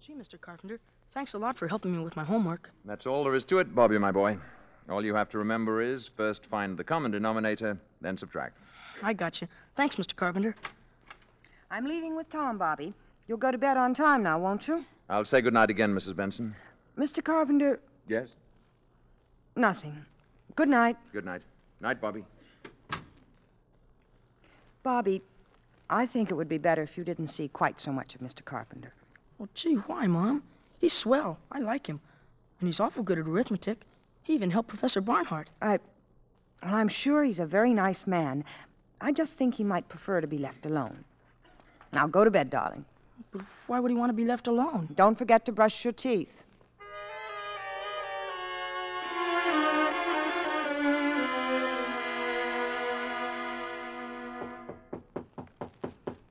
Gee, 0.00 0.14
Mr. 0.14 0.40
Carpenter, 0.40 0.80
thanks 1.12 1.34
a 1.34 1.38
lot 1.38 1.56
for 1.56 1.68
helping 1.68 1.92
me 1.92 2.02
with 2.02 2.16
my 2.16 2.24
homework. 2.24 2.70
That's 2.84 3.06
all 3.06 3.24
there 3.24 3.34
is 3.34 3.44
to 3.46 3.58
it, 3.58 3.74
Bobby, 3.74 3.98
my 3.98 4.10
boy. 4.12 4.38
All 4.88 5.04
you 5.04 5.14
have 5.14 5.28
to 5.30 5.38
remember 5.38 5.80
is 5.80 6.06
first 6.08 6.46
find 6.46 6.76
the 6.76 6.84
common 6.84 7.10
denominator, 7.10 7.78
then 8.00 8.16
subtract. 8.16 8.56
I 9.02 9.12
got 9.12 9.40
you. 9.40 9.48
Thanks, 9.76 9.96
Mr. 9.96 10.16
Carpenter. 10.16 10.54
I'm 11.70 11.86
leaving 11.86 12.16
with 12.16 12.28
Tom, 12.30 12.58
Bobby. 12.58 12.92
You'll 13.28 13.38
go 13.38 13.52
to 13.52 13.58
bed 13.58 13.76
on 13.76 13.94
time 13.94 14.22
now, 14.22 14.38
won't 14.38 14.66
you? 14.66 14.84
I'll 15.08 15.24
say 15.24 15.40
good 15.40 15.54
night 15.54 15.70
again, 15.70 15.94
Mrs. 15.94 16.16
Benson. 16.16 16.54
Mr. 16.98 17.22
Carpenter. 17.22 17.78
Yes? 18.08 18.34
Nothing. 19.54 20.04
Good 20.56 20.68
night. 20.68 20.96
Good 21.12 21.24
night. 21.24 21.42
Night, 21.80 22.00
Bobby. 22.00 22.24
Bobby, 24.82 25.22
I 25.88 26.06
think 26.06 26.30
it 26.30 26.34
would 26.34 26.48
be 26.48 26.58
better 26.58 26.82
if 26.82 26.96
you 26.96 27.04
didn't 27.04 27.28
see 27.28 27.48
quite 27.48 27.80
so 27.80 27.92
much 27.92 28.14
of 28.14 28.20
Mr. 28.20 28.44
Carpenter. 28.44 28.92
Well, 29.38 29.48
gee, 29.54 29.74
why, 29.74 30.06
Mom? 30.06 30.42
He's 30.78 30.92
swell. 30.92 31.38
I 31.50 31.60
like 31.60 31.86
him. 31.86 32.00
And 32.60 32.68
he's 32.68 32.80
awful 32.80 33.02
good 33.02 33.18
at 33.18 33.26
arithmetic. 33.26 33.82
He 34.22 34.34
even 34.34 34.50
helped 34.50 34.68
Professor 34.68 35.00
Barnhart. 35.00 35.48
I. 35.62 35.78
Well, 36.62 36.74
I'm 36.74 36.88
sure 36.88 37.24
he's 37.24 37.38
a 37.38 37.46
very 37.46 37.72
nice 37.72 38.06
man. 38.06 38.44
I 39.00 39.12
just 39.12 39.38
think 39.38 39.54
he 39.54 39.64
might 39.64 39.88
prefer 39.88 40.20
to 40.20 40.26
be 40.26 40.36
left 40.36 40.66
alone. 40.66 41.04
Now 41.92 42.06
go 42.06 42.22
to 42.22 42.30
bed, 42.30 42.50
darling. 42.50 42.84
But 43.32 43.42
why 43.66 43.80
would 43.80 43.90
he 43.90 43.96
want 43.96 44.10
to 44.10 44.14
be 44.14 44.26
left 44.26 44.46
alone? 44.46 44.88
Don't 44.94 45.16
forget 45.16 45.46
to 45.46 45.52
brush 45.52 45.84
your 45.84 45.94
teeth. 45.94 46.44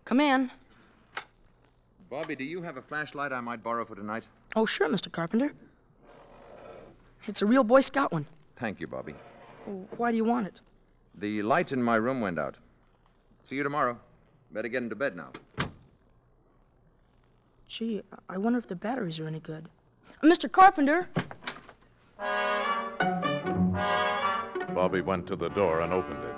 Come 0.09 0.21
in. 0.21 0.49
Bobby, 2.09 2.35
do 2.35 2.43
you 2.43 2.63
have 2.63 2.77
a 2.77 2.81
flashlight 2.81 3.31
I 3.31 3.41
might 3.41 3.61
borrow 3.61 3.85
for 3.85 3.93
tonight? 3.93 4.25
Oh, 4.55 4.65
sure, 4.65 4.89
Mr. 4.89 5.11
Carpenter. 5.11 5.53
It's 7.27 7.43
a 7.43 7.45
real 7.45 7.63
Boy 7.63 7.81
Scout 7.81 8.11
one. 8.11 8.25
Thank 8.55 8.79
you, 8.79 8.87
Bobby. 8.87 9.13
Why 9.97 10.09
do 10.09 10.17
you 10.17 10.23
want 10.23 10.47
it? 10.47 10.61
The 11.13 11.43
light 11.43 11.71
in 11.71 11.83
my 11.83 11.95
room 11.97 12.21
went 12.21 12.39
out. 12.39 12.55
See 13.43 13.55
you 13.55 13.61
tomorrow. 13.61 13.99
Better 14.51 14.67
get 14.67 14.81
into 14.81 14.95
bed 14.95 15.15
now. 15.15 15.29
Gee, 17.67 18.01
I 18.27 18.39
wonder 18.39 18.57
if 18.57 18.65
the 18.65 18.75
batteries 18.75 19.19
are 19.19 19.27
any 19.27 19.39
good. 19.39 19.69
Uh, 20.23 20.25
Mr. 20.25 20.51
Carpenter! 20.51 21.07
Bobby 24.73 25.01
went 25.01 25.27
to 25.27 25.35
the 25.35 25.49
door 25.49 25.81
and 25.81 25.93
opened 25.93 26.23
it. 26.23 26.35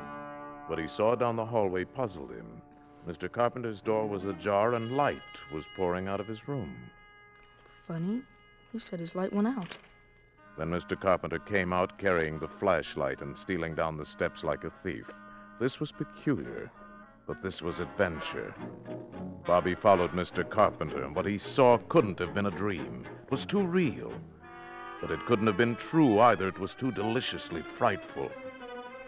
What 0.68 0.78
he 0.78 0.90
saw 0.90 1.16
down 1.16 1.38
the 1.38 1.46
hallway 1.46 1.86
puzzled 1.86 2.32
him. 2.32 2.61
Mr. 3.08 3.32
Carpenter's 3.32 3.82
door 3.82 4.08
was 4.08 4.26
ajar 4.26 4.74
and 4.74 4.96
light 4.96 5.22
was 5.52 5.66
pouring 5.76 6.08
out 6.08 6.20
of 6.20 6.28
his 6.28 6.48
room. 6.48 6.76
Funny. 7.88 8.22
He 8.72 8.80
said 8.80 9.00
his 9.00 9.16
light 9.16 9.34
went 9.34 9.48
out. 9.48 9.68
Then 10.58 10.70
Mr. 10.70 11.00
Carpenter 11.00 11.40
came 11.40 11.74
out 11.74 11.98
carrying 11.98 12.38
the 12.40 12.48
flashlight 12.48 13.22
and 13.22 13.36
stealing 13.36 13.74
down 13.74 13.98
the 13.98 14.06
steps 14.06 14.44
like 14.44 14.64
a 14.64 14.70
thief. 14.70 15.10
This 15.60 15.80
was 15.80 15.92
peculiar, 15.92 16.72
but 17.26 17.42
this 17.42 17.62
was 17.62 17.80
adventure. 17.80 18.54
Bobby 19.46 19.74
followed 19.74 20.12
Mr. 20.12 20.48
Carpenter, 20.48 21.04
and 21.04 21.16
what 21.16 21.26
he 21.26 21.38
saw 21.38 21.78
couldn't 21.90 22.20
have 22.20 22.34
been 22.34 22.46
a 22.46 22.52
dream. 22.52 23.06
It 23.26 23.32
was 23.32 23.46
too 23.46 23.64
real. 23.64 24.14
But 25.02 25.12
it 25.12 25.26
couldn't 25.26 25.48
have 25.48 25.58
been 25.58 25.76
true 25.76 26.20
either. 26.20 26.48
It 26.48 26.60
was 26.60 26.76
too 26.76 26.92
deliciously 26.92 27.62
frightful. 27.62 28.32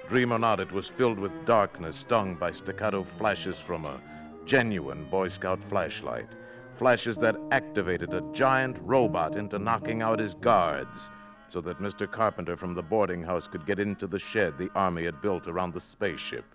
Dream 0.07 0.33
or 0.33 0.39
not, 0.39 0.59
it 0.59 0.71
was 0.71 0.87
filled 0.87 1.17
with 1.17 1.45
darkness, 1.45 1.95
stung 1.95 2.35
by 2.35 2.51
staccato 2.51 3.03
flashes 3.03 3.59
from 3.59 3.85
a 3.85 4.01
genuine 4.45 5.05
Boy 5.05 5.29
Scout 5.29 5.63
flashlight. 5.63 6.27
Flashes 6.73 7.17
that 7.17 7.37
activated 7.51 8.13
a 8.13 8.21
giant 8.33 8.77
robot 8.81 9.35
into 9.35 9.59
knocking 9.59 10.01
out 10.01 10.19
his 10.19 10.33
guards 10.33 11.09
so 11.47 11.61
that 11.61 11.79
Mr. 11.79 12.09
Carpenter 12.09 12.57
from 12.57 12.73
the 12.73 12.81
boarding 12.81 13.23
house 13.23 13.47
could 13.47 13.65
get 13.65 13.79
into 13.79 14.07
the 14.07 14.19
shed 14.19 14.57
the 14.57 14.69
Army 14.75 15.05
had 15.05 15.21
built 15.21 15.47
around 15.47 15.73
the 15.73 15.79
spaceship. 15.79 16.45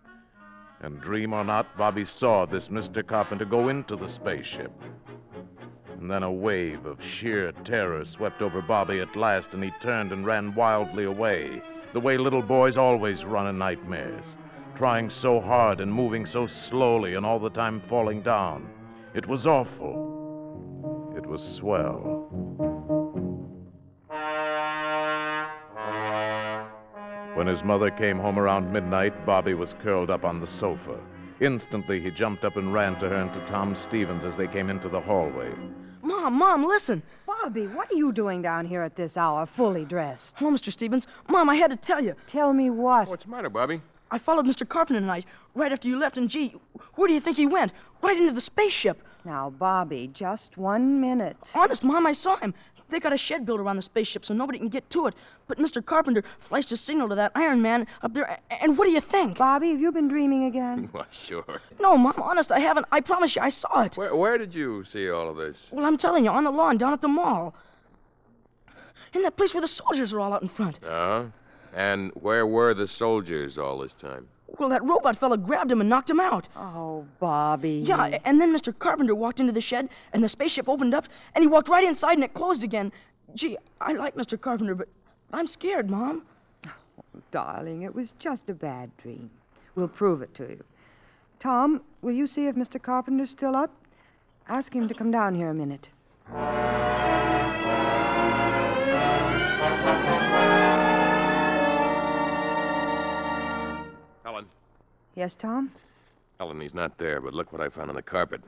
And 0.81 1.01
dream 1.01 1.33
or 1.33 1.45
not, 1.45 1.77
Bobby 1.77 2.05
saw 2.05 2.45
this 2.45 2.69
Mr. 2.69 3.07
Carpenter 3.07 3.45
go 3.45 3.69
into 3.69 3.97
the 3.97 4.09
spaceship. 4.09 4.73
And 5.99 6.11
then 6.11 6.23
a 6.23 6.31
wave 6.31 6.85
of 6.87 7.03
sheer 7.03 7.53
terror 7.65 8.05
swept 8.05 8.43
over 8.43 8.61
Bobby 8.61 9.01
at 9.01 9.17
last, 9.17 9.55
and 9.55 9.65
he 9.65 9.73
turned 9.81 10.13
and 10.13 10.27
ran 10.27 10.55
wildly 10.55 11.05
away, 11.05 11.63
the 11.93 12.01
way 12.01 12.17
little 12.17 12.43
boys 12.43 12.77
always 12.77 13.25
run 13.25 13.47
in 13.47 13.59
nightmares, 13.59 14.37
trying 14.75 15.09
so 15.09 15.41
hard 15.41 15.81
and 15.81 15.93
moving 15.93 16.27
so 16.27 16.47
slowly 16.47 17.15
and 17.15 17.25
all 17.25 17.39
the 17.39 17.51
time 17.51 17.81
falling 17.81 18.23
down. 18.23 18.69
It 19.15 19.27
was 19.27 19.47
awful. 19.47 21.15
It 21.17 21.27
was 21.27 21.43
swell. 21.43 22.29
When 27.35 27.47
his 27.47 27.65
mother 27.65 27.91
came 27.91 28.19
home 28.19 28.39
around 28.39 28.73
midnight, 28.73 29.25
Bobby 29.25 29.55
was 29.55 29.73
curled 29.75 30.11
up 30.11 30.25
on 30.25 30.41
the 30.41 30.47
sofa. 30.47 30.99
Instantly, 31.41 32.01
he 32.01 32.11
jumped 32.11 32.45
up 32.45 32.57
and 32.57 32.73
ran 32.73 32.99
to 32.99 33.09
her 33.09 33.15
and 33.15 33.33
to 33.33 33.41
Tom 33.41 33.75
Stevens 33.75 34.25
as 34.25 34.37
they 34.37 34.49
came 34.49 34.69
into 34.71 34.89
the 34.89 35.01
hallway. 35.01 35.53
Mom, 36.03 36.35
Mom, 36.35 36.65
listen. 36.65 37.03
Bobby, 37.43 37.67
what 37.69 37.91
are 37.93 37.95
you 37.95 38.13
doing 38.13 38.43
down 38.43 38.67
here 38.67 38.83
at 38.83 38.97
this 38.97 39.17
hour, 39.17 39.47
fully 39.47 39.85
dressed? 39.85 40.35
Hello, 40.39 40.51
Mr. 40.51 40.73
Stevens. 40.73 41.07
Mom, 41.29 41.49
I 41.49 41.55
had 41.55 41.71
to 41.71 41.77
tell 41.77 42.03
you. 42.03 42.15
Tell 42.27 42.53
me 42.53 42.69
what? 42.69 43.09
What's 43.09 43.25
the 43.25 43.31
matter, 43.31 43.49
Bobby? 43.49 43.81
I 44.11 44.19
followed 44.19 44.45
Mr. 44.45 44.69
Carpenter 44.69 45.01
tonight, 45.01 45.25
right 45.55 45.71
after 45.71 45.87
you 45.87 45.99
left, 45.99 46.17
and 46.17 46.29
gee, 46.29 46.57
where 46.95 47.07
do 47.07 47.15
you 47.15 47.21
think 47.21 47.37
he 47.37 47.47
went? 47.47 47.73
Right 48.03 48.17
into 48.17 48.33
the 48.33 48.41
spaceship. 48.41 49.03
Now, 49.25 49.51
Bobby, 49.51 50.11
just 50.13 50.57
one 50.57 51.01
minute. 51.01 51.37
Honest, 51.55 51.85
Mom, 51.85 52.07
I 52.07 52.13
saw 52.13 52.37
him. 52.39 52.55
They 52.91 53.01
got 53.01 53.13
a 53.13 53.17
shed 53.17 53.45
built 53.45 53.61
around 53.61 53.77
the 53.77 53.83
spaceship 53.83 54.25
so 54.25 54.35
nobody 54.35 54.59
can 54.59 54.69
get 54.69 54.89
to 54.91 55.07
it. 55.07 55.15
But 55.47 55.59
Mr. 55.59 55.85
Carpenter 55.85 56.23
flashed 56.39 56.73
a 56.73 56.77
signal 56.77 57.09
to 57.11 57.15
that 57.17 57.33
Iron 57.35 57.61
Man 57.61 57.87
up 58.03 58.15
there, 58.15 58.39
and 58.63 58.79
what 58.79 58.87
do 58.87 58.91
you 58.91 59.01
think? 59.01 59.37
Bobby, 59.39 59.71
have 59.71 59.81
you 59.81 59.93
been 59.93 60.09
dreaming 60.09 60.45
again? 60.45 60.89
Why, 60.93 61.05
sure. 61.11 61.61
No, 61.81 61.97
Mom, 61.97 62.15
honest, 62.17 62.51
I 62.51 62.61
haven't. 62.61 62.87
I 62.91 63.01
promise 63.01 63.37
you, 63.37 63.43
I 63.43 63.51
saw 63.51 63.83
it. 63.83 63.97
Where, 63.97 64.15
where 64.17 64.39
did 64.39 64.55
you 64.55 64.85
see 64.85 65.11
all 65.11 65.29
of 65.29 65.37
this? 65.37 65.69
Well, 65.71 65.85
I'm 65.85 65.97
telling 65.97 66.25
you, 66.25 66.31
on 66.31 66.45
the 66.45 66.51
lawn 66.51 66.79
down 66.79 66.93
at 66.93 67.03
the 67.03 67.09
mall. 67.09 67.55
In 69.15 69.23
that 69.23 69.37
place 69.37 69.55
where 69.55 69.63
the 69.63 69.69
soldiers 69.69 70.13
are 70.13 70.21
all 70.21 70.33
out 70.33 70.43
in 70.43 70.49
front. 70.49 70.83
Uh, 70.85 71.25
and 71.75 72.13
where 72.15 72.47
were 72.47 72.75
the 72.75 72.87
soldiers 72.87 73.57
all 73.59 73.79
this 73.79 73.95
time? 73.95 74.29
Well, 74.59 74.69
that 74.71 74.83
robot 74.83 75.17
fella 75.17 75.37
grabbed 75.37 75.71
him 75.71 75.81
and 75.81 75.91
knocked 75.91 76.09
him 76.11 76.21
out. 76.21 76.49
Oh, 76.57 77.07
Bobby. 77.21 77.83
Yeah, 77.85 78.19
and 78.25 78.41
then 78.41 78.55
Mr. 78.55 78.77
Carpenter 78.77 79.15
walked 79.15 79.41
into 79.41 79.53
the 79.53 79.61
shed, 79.61 79.89
and 80.13 80.25
the 80.25 80.29
spaceship 80.29 80.69
opened 80.69 80.95
up, 80.95 81.07
and 81.35 81.43
he 81.43 81.49
walked 81.49 81.69
right 81.69 81.85
inside, 81.85 82.15
and 82.15 82.25
it 82.25 82.35
closed 82.35 82.65
again. 82.65 82.91
Gee, 83.35 83.59
I 83.81 83.93
like 83.93 84.15
Mr. 84.15 84.41
Carpenter, 84.41 84.75
but 84.75 84.89
I'm 85.33 85.47
scared, 85.47 85.91
Mom. 85.91 86.23
Oh, 86.67 86.71
Darling, 87.31 87.83
it 87.83 87.95
was 87.95 88.15
just 88.19 88.49
a 88.49 88.55
bad 88.55 88.91
dream. 88.97 89.31
We'll 89.75 89.89
prove 89.89 90.23
it 90.23 90.33
to 90.35 90.45
you. 90.45 90.65
Tom, 91.39 91.83
will 92.03 92.13
you 92.13 92.27
see 92.27 92.47
if 92.47 92.57
Mr. 92.57 92.81
Carpenter's 92.83 93.31
still 93.31 93.55
up? 93.55 93.71
Ask 94.49 94.75
him 94.75 94.89
to 94.89 94.95
come 94.95 95.11
down 95.11 95.35
here 95.35 95.51
a 95.51 95.55
minute. 95.55 95.91
Yes, 105.19 105.35
Tom? 105.35 105.73
Helen, 106.39 106.61
he's 106.61 106.75
not 106.75 106.97
there, 106.97 107.21
but 107.21 107.35
look 107.35 107.53
what 107.53 107.61
I 107.61 107.69
found 107.69 107.91
on 107.91 107.97
the 107.97 108.03
carpet. 108.03 108.41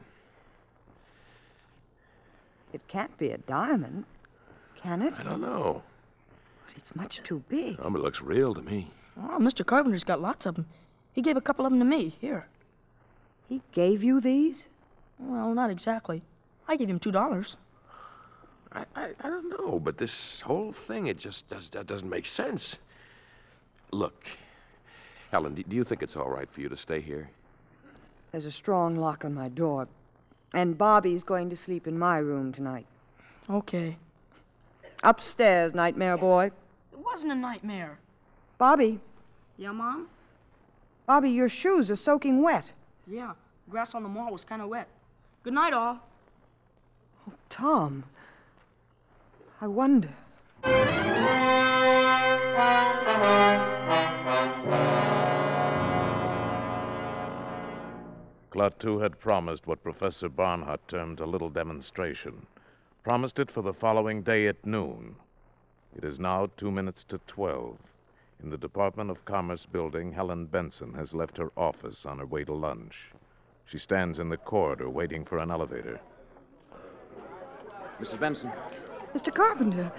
It 2.73 2.87
can't 2.87 3.19
be 3.19 3.31
a 3.31 3.39
diamond, 3.39 4.05
can 4.77 5.03
it? 5.03 5.15
I 5.19 5.25
don't 5.25 5.41
know. 5.41 5.83
But 6.65 6.77
it's 6.77 6.95
much 6.95 7.25
too 7.25 7.43
big. 7.49 7.77
Oh, 7.83 7.91
but 7.91 7.99
it 7.99 8.03
looks 8.05 8.23
real 8.23 8.55
to 8.55 8.63
me. 8.63 8.89
Oh, 9.21 9.39
Mr. 9.41 9.67
Carpenter's 9.67 10.05
got 10.05 10.23
lots 10.23 10.47
of 10.47 10.55
them. 10.55 10.67
He 11.13 11.23
gave 11.23 11.37
a 11.37 11.41
couple 11.41 11.67
of 11.67 11.73
them 11.73 11.81
to 11.81 11.85
me. 11.85 12.15
Here. 12.21 12.47
He 13.49 13.63
gave 13.73 14.05
you 14.05 14.21
these? 14.21 14.69
Well, 15.19 15.53
not 15.53 15.71
exactly. 15.71 16.23
I 16.69 16.77
gave 16.77 16.89
him 16.89 17.01
two 17.01 17.11
dollars. 17.11 17.57
I, 18.73 18.85
I, 18.95 19.11
I 19.19 19.29
don't 19.29 19.51
know, 19.51 19.81
but 19.81 19.99
this 19.99 20.41
whole 20.43 20.73
thing, 20.73 21.09
it 21.09 21.19
just 21.19 21.49
does, 21.49 21.69
that 21.71 21.87
doesn't 21.89 22.09
make 22.09 22.27
sense. 22.27 22.79
Look, 23.91 24.25
Helen, 25.31 25.55
do, 25.55 25.63
do 25.63 25.77
you 25.77 25.85
think 25.85 26.03
it's 26.03 26.17
all 26.17 26.29
right 26.29 26.51
for 26.51 26.61
you 26.61 26.69
to 26.69 26.77
stay 26.77 27.01
here? 27.01 27.31
There's 28.33 28.47
a 28.47 28.51
strong 28.51 28.97
lock 28.97 29.25
on 29.25 29.35
my 29.35 29.49
door. 29.49 29.89
And 30.53 30.77
Bobby's 30.77 31.23
going 31.23 31.49
to 31.51 31.57
sleep 31.57 31.87
in 31.87 31.97
my 31.99 32.19
room 32.19 32.53
tonight. 32.53 32.87
Okay. 33.49 33.97
Upstairs, 35.05 35.75
nightmare 35.75 36.17
boy. 36.17 36.47
It 36.93 36.99
wasn't 36.99 37.33
a 37.33 37.37
nightmare. 37.37 37.99
Bobby, 38.59 39.01
Yeah, 39.57 39.73
Mom? 39.73 40.09
Bobby, 41.07 41.31
your 41.31 41.49
shoes 41.49 41.91
are 41.91 41.97
soaking 41.97 42.43
wet. 42.43 42.71
Yeah. 43.07 43.33
Grass 43.71 43.95
on 43.95 44.03
the 44.03 44.09
mall 44.09 44.33
was 44.33 44.45
kind 44.45 44.61
of 44.63 44.69
wet. 44.69 44.89
Good 45.45 45.55
night, 45.55 45.73
all. 45.73 45.99
Oh, 47.29 47.33
Tom, 47.49 48.05
I 49.61 49.67
wonder. 49.67 50.11
Klaatu 58.51 59.01
had 59.01 59.21
promised 59.21 59.69
what 59.69 59.85
Professor 59.85 60.29
Barnhart 60.29 60.81
termed 60.89 61.21
a 61.21 61.25
little 61.25 61.51
demonstration. 61.51 62.47
Promised 63.05 63.39
it 63.39 63.49
for 63.49 63.63
the 63.63 63.73
following 63.73 64.23
day 64.23 64.49
at 64.49 64.67
noon. 64.67 65.15
It 65.97 66.05
is 66.05 66.19
now 66.19 66.49
two 66.57 66.73
minutes 66.73 67.05
to 67.05 67.19
twelve. 67.29 67.79
In 68.43 68.51
the 68.51 68.59
Department 68.59 69.09
of 69.09 69.25
Commerce 69.25 69.67
building, 69.67 70.13
Helen 70.13 70.47
Benson 70.47 70.95
has 70.95 71.15
left 71.15 71.37
her 71.37 71.53
office 71.57 72.05
on 72.05 72.19
her 72.19 72.27
way 72.27 72.43
to 72.43 72.53
lunch. 72.53 73.13
She 73.67 73.79
stands 73.79 74.19
in 74.19 74.31
the 74.31 74.37
corridor 74.37 74.91
waiting 74.91 75.25
for 75.25 75.39
an 75.39 75.53
elevator. 75.53 76.01
Mrs. 78.01 78.19
Benson, 78.19 78.51
Mr. 79.15 79.33
Carpenter, 79.33 79.93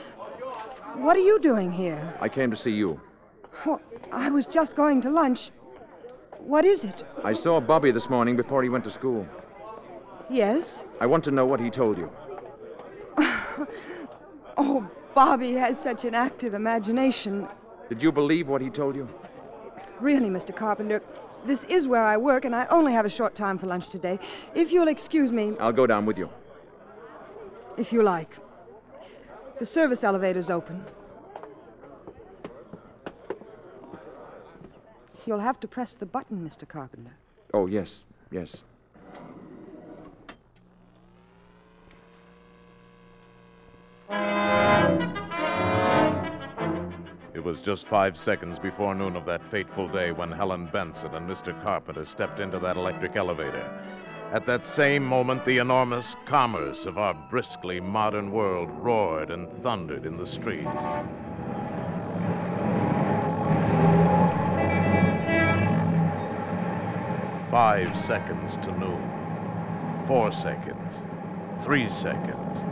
what 0.95 1.15
are 1.15 1.21
you 1.21 1.39
doing 1.39 1.71
here? 1.71 2.13
I 2.19 2.27
came 2.27 2.51
to 2.51 2.57
see 2.57 2.71
you. 2.71 2.99
Well, 3.65 3.81
I 4.11 4.29
was 4.29 4.45
just 4.45 4.75
going 4.75 4.99
to 5.01 5.09
lunch. 5.09 5.51
What 6.43 6.65
is 6.65 6.83
it? 6.83 7.03
I 7.23 7.33
saw 7.33 7.59
Bobby 7.59 7.91
this 7.91 8.09
morning 8.09 8.35
before 8.35 8.63
he 8.63 8.69
went 8.69 8.83
to 8.85 8.89
school. 8.91 9.27
Yes? 10.29 10.83
I 10.99 11.05
want 11.05 11.23
to 11.25 11.31
know 11.31 11.45
what 11.45 11.59
he 11.59 11.69
told 11.69 11.97
you. 11.97 12.09
Oh, 14.57 14.87
Bobby 15.15 15.53
has 15.53 15.79
such 15.79 16.03
an 16.05 16.13
active 16.13 16.53
imagination. 16.53 17.47
Did 17.89 18.03
you 18.03 18.11
believe 18.11 18.47
what 18.49 18.61
he 18.61 18.69
told 18.69 18.95
you? 18.95 19.07
Really, 19.99 20.29
Mr. 20.29 20.55
Carpenter, 20.55 21.01
this 21.45 21.63
is 21.65 21.87
where 21.87 22.03
I 22.03 22.17
work, 22.17 22.43
and 22.45 22.53
I 22.55 22.67
only 22.69 22.91
have 22.93 23.05
a 23.05 23.09
short 23.09 23.33
time 23.33 23.57
for 23.57 23.67
lunch 23.67 23.89
today. 23.89 24.19
If 24.53 24.71
you'll 24.71 24.89
excuse 24.89 25.31
me, 25.31 25.55
I'll 25.59 25.71
go 25.71 25.87
down 25.87 26.05
with 26.05 26.17
you. 26.17 26.29
if 27.77 27.91
you 27.93 28.03
like. 28.03 28.35
The 29.59 29.65
service 29.65 30.03
elevator's 30.03 30.49
open. 30.49 30.83
You'll 35.25 35.39
have 35.39 35.59
to 35.59 35.67
press 35.67 35.93
the 35.93 36.05
button, 36.05 36.47
Mr. 36.47 36.67
Carpenter. 36.67 37.11
Oh, 37.53 37.67
yes, 37.67 38.05
yes. 38.31 38.63
It 47.33 47.43
was 47.43 47.61
just 47.61 47.87
five 47.87 48.17
seconds 48.17 48.59
before 48.59 48.95
noon 48.95 49.15
of 49.15 49.25
that 49.25 49.43
fateful 49.43 49.87
day 49.87 50.11
when 50.11 50.31
Helen 50.31 50.67
Benson 50.67 51.13
and 51.15 51.29
Mr. 51.29 51.59
Carpenter 51.63 52.05
stepped 52.05 52.39
into 52.39 52.59
that 52.59 52.77
electric 52.77 53.15
elevator. 53.15 53.69
At 54.31 54.45
that 54.45 54.65
same 54.65 55.03
moment, 55.03 55.43
the 55.43 55.57
enormous 55.57 56.15
commerce 56.25 56.85
of 56.85 56.97
our 56.97 57.13
briskly 57.29 57.79
modern 57.79 58.31
world 58.31 58.69
roared 58.71 59.29
and 59.29 59.51
thundered 59.51 60.05
in 60.05 60.17
the 60.17 60.25
streets. 60.25 60.83
Five 67.51 67.97
seconds 67.99 68.55
to 68.59 68.71
noon. 68.79 70.05
Four 70.07 70.31
seconds. 70.31 71.03
Three 71.59 71.89
seconds. 71.89 72.63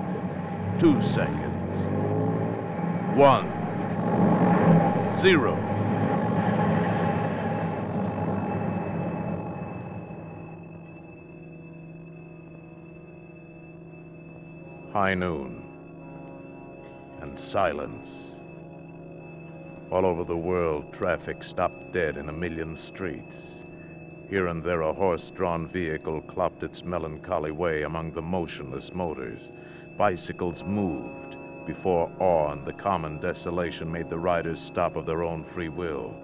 Two 0.82 1.01
seconds. 1.01 1.80
One. 3.13 3.51
Zero. 5.17 5.55
High 14.93 15.13
noon. 15.13 15.61
And 17.19 17.38
silence. 17.38 18.34
All 19.91 20.05
over 20.05 20.23
the 20.23 20.38
world, 20.38 20.93
traffic 20.93 21.43
stopped 21.43 21.91
dead 21.91 22.15
in 22.15 22.30
a 22.30 22.34
million 22.34 22.77
streets. 22.77 23.59
Here 24.30 24.45
and 24.45 24.61
there, 24.61 24.82
a 24.82 24.93
horse 24.93 25.32
drawn 25.32 25.65
vehicle 25.65 26.21
clopped 26.21 26.61
its 26.61 26.84
melancholy 26.84 27.49
way 27.49 27.82
among 27.82 28.11
the 28.11 28.21
motionless 28.21 28.93
motors. 28.93 29.49
Bicycles 29.97 30.63
moved 30.63 31.36
before 31.65 32.11
awe 32.19 32.51
and 32.51 32.63
the 32.63 32.73
common 32.73 33.17
desolation 33.17 33.91
made 33.91 34.07
the 34.07 34.19
riders 34.19 34.59
stop 34.59 34.95
of 34.95 35.07
their 35.07 35.23
own 35.23 35.43
free 35.43 35.69
will. 35.69 36.15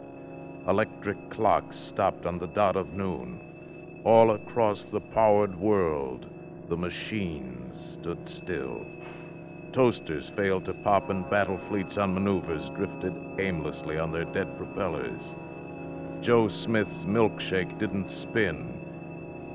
Electric 0.68 1.32
clocks 1.32 1.78
stopped 1.78 2.28
on 2.28 2.38
the 2.38 2.48
dot 2.48 2.76
of 2.76 2.94
noon. 2.94 3.40
All 4.04 4.32
across 4.32 4.84
the 4.84 5.02
powered 5.02 5.56
world, 5.56 6.28
the 6.70 6.78
machines 6.78 7.80
stood 7.80 8.30
still. 8.30 8.86
Toasters 9.72 10.30
failed 10.30 10.66
to 10.66 10.74
pop, 10.74 11.10
and 11.10 11.28
battle 11.30 11.58
fleets 11.58 11.98
on 11.98 12.14
maneuvers 12.14 12.70
drifted 12.70 13.14
aimlessly 13.40 13.98
on 13.98 14.12
their 14.12 14.26
dead 14.26 14.56
propellers. 14.58 15.34
Joe 16.26 16.48
Smith's 16.48 17.06
milkshake 17.06 17.78
didn't 17.78 18.10
spin, 18.10 18.58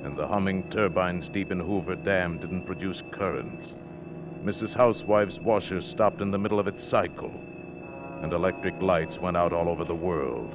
and 0.05 0.17
the 0.17 0.25
humming 0.25 0.63
turbines 0.71 1.29
deep 1.29 1.51
in 1.51 1.59
Hoover 1.59 1.97
Dam 1.97 2.39
didn't 2.39 2.63
produce 2.65 3.03
current. 3.11 3.75
Mrs. 4.45 4.77
Housewife's 4.77 5.41
washer 5.41 5.81
stopped 5.81 6.21
in 6.21 6.31
the 6.31 6.39
middle 6.39 6.61
of 6.61 6.69
its 6.69 6.85
cycle, 6.85 7.35
and 8.23 8.33
electric 8.33 8.81
lights 8.81 9.19
went 9.19 9.37
out 9.37 9.53
all 9.53 9.69
over 9.69 9.83
the 9.83 9.97
world. 9.97 10.55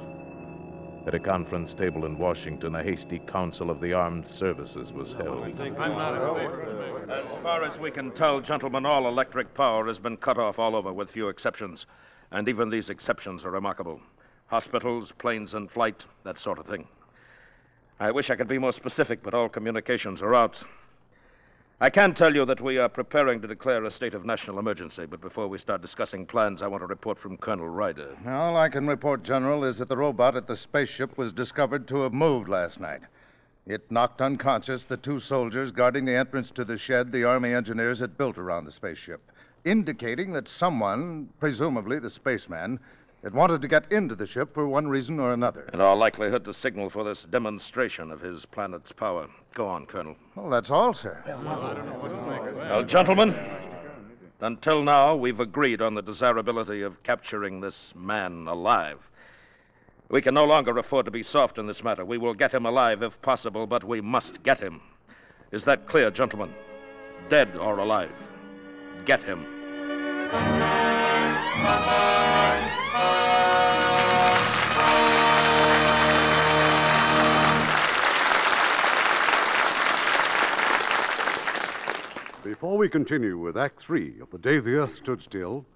At 1.06 1.14
a 1.14 1.18
conference 1.18 1.74
table 1.74 2.06
in 2.06 2.16
Washington, 2.16 2.76
a 2.76 2.82
hasty 2.82 3.18
council 3.18 3.68
of 3.68 3.82
the 3.82 3.92
armed 3.92 4.26
services 4.26 4.94
was 4.94 5.12
held. 5.12 5.60
As 7.10 7.36
far 7.42 7.62
as 7.62 7.78
we 7.78 7.90
can 7.90 8.10
tell, 8.12 8.40
gentlemen, 8.40 8.86
all 8.86 9.06
electric 9.06 9.52
power 9.52 9.84
has 9.86 9.98
been 9.98 10.16
cut 10.16 10.38
off 10.38 10.58
all 10.58 10.76
over, 10.76 10.94
with 10.94 11.10
few 11.10 11.28
exceptions. 11.28 11.84
And 12.30 12.48
even 12.48 12.70
these 12.70 12.88
exceptions 12.88 13.44
are 13.44 13.50
remarkable 13.50 14.00
hospitals, 14.48 15.12
planes 15.12 15.54
in 15.54 15.68
flight, 15.68 16.06
that 16.24 16.38
sort 16.38 16.58
of 16.58 16.66
thing. 16.66 16.86
I 17.98 18.10
wish 18.10 18.30
I 18.30 18.36
could 18.36 18.48
be 18.48 18.58
more 18.58 18.72
specific, 18.72 19.22
but 19.22 19.34
all 19.34 19.48
communications 19.48 20.22
are 20.22 20.34
out. 20.34 20.62
I 21.80 21.90
can 21.90 22.14
tell 22.14 22.34
you 22.34 22.46
that 22.46 22.60
we 22.60 22.78
are 22.78 22.88
preparing 22.88 23.42
to 23.42 23.48
declare 23.48 23.84
a 23.84 23.90
state 23.90 24.14
of 24.14 24.24
national 24.24 24.58
emergency, 24.58 25.04
but 25.04 25.20
before 25.20 25.46
we 25.46 25.58
start 25.58 25.82
discussing 25.82 26.24
plans, 26.24 26.62
I 26.62 26.68
want 26.68 26.82
a 26.82 26.86
report 26.86 27.18
from 27.18 27.36
Colonel 27.36 27.68
Ryder. 27.68 28.16
All 28.26 28.56
I 28.56 28.70
can 28.70 28.86
report, 28.86 29.22
General, 29.22 29.62
is 29.64 29.76
that 29.78 29.88
the 29.88 29.96
robot 29.96 30.36
at 30.36 30.46
the 30.46 30.56
spaceship 30.56 31.18
was 31.18 31.32
discovered 31.32 31.86
to 31.88 32.00
have 32.00 32.14
moved 32.14 32.48
last 32.48 32.80
night. 32.80 33.02
It 33.66 33.90
knocked 33.90 34.22
unconscious 34.22 34.84
the 34.84 34.96
two 34.96 35.18
soldiers 35.18 35.70
guarding 35.70 36.06
the 36.06 36.14
entrance 36.14 36.50
to 36.52 36.64
the 36.64 36.78
shed 36.78 37.12
the 37.12 37.24
Army 37.24 37.52
engineers 37.52 38.00
had 38.00 38.16
built 38.16 38.38
around 38.38 38.64
the 38.64 38.70
spaceship, 38.70 39.30
indicating 39.64 40.32
that 40.32 40.48
someone, 40.48 41.28
presumably 41.40 41.98
the 41.98 42.08
spaceman, 42.08 42.80
had 43.22 43.34
wanted 43.34 43.62
to 43.62 43.68
get 43.68 43.90
into 43.90 44.14
the 44.14 44.26
ship 44.26 44.54
for 44.54 44.68
one 44.68 44.88
reason 44.88 45.18
or 45.18 45.32
another. 45.32 45.68
In 45.72 45.80
all 45.80 45.96
likelihood, 45.96 46.44
to 46.44 46.54
signal 46.54 46.90
for 46.90 47.04
this 47.04 47.24
demonstration 47.24 48.10
of 48.10 48.20
his 48.20 48.46
planet's 48.46 48.92
power. 48.92 49.28
Go 49.54 49.66
on, 49.66 49.86
Colonel. 49.86 50.16
Well, 50.34 50.50
that's 50.50 50.70
all, 50.70 50.94
sir. 50.94 51.22
Well, 51.26 52.84
gentlemen, 52.84 53.34
until 54.40 54.82
now, 54.82 55.16
we've 55.16 55.40
agreed 55.40 55.80
on 55.80 55.94
the 55.94 56.02
desirability 56.02 56.82
of 56.82 57.02
capturing 57.02 57.60
this 57.60 57.94
man 57.96 58.46
alive. 58.46 59.10
We 60.08 60.22
can 60.22 60.34
no 60.34 60.44
longer 60.44 60.76
afford 60.78 61.06
to 61.06 61.10
be 61.10 61.22
soft 61.22 61.58
in 61.58 61.66
this 61.66 61.82
matter. 61.82 62.04
We 62.04 62.18
will 62.18 62.34
get 62.34 62.54
him 62.54 62.64
alive 62.64 63.02
if 63.02 63.20
possible, 63.22 63.66
but 63.66 63.82
we 63.82 64.00
must 64.00 64.42
get 64.42 64.60
him. 64.60 64.80
Is 65.50 65.64
that 65.64 65.86
clear, 65.86 66.10
gentlemen? 66.10 66.54
Dead 67.28 67.56
or 67.56 67.78
alive? 67.78 68.30
Get 69.04 69.22
him. 69.22 69.46
Before 82.46 82.78
we 82.78 82.88
continue 82.88 83.36
with 83.36 83.58
Act 83.58 83.82
Three 83.82 84.20
of 84.20 84.30
The 84.30 84.38
Day 84.38 84.60
the 84.60 84.76
Earth 84.76 84.94
Stood 84.94 85.20
Still, 85.20 85.66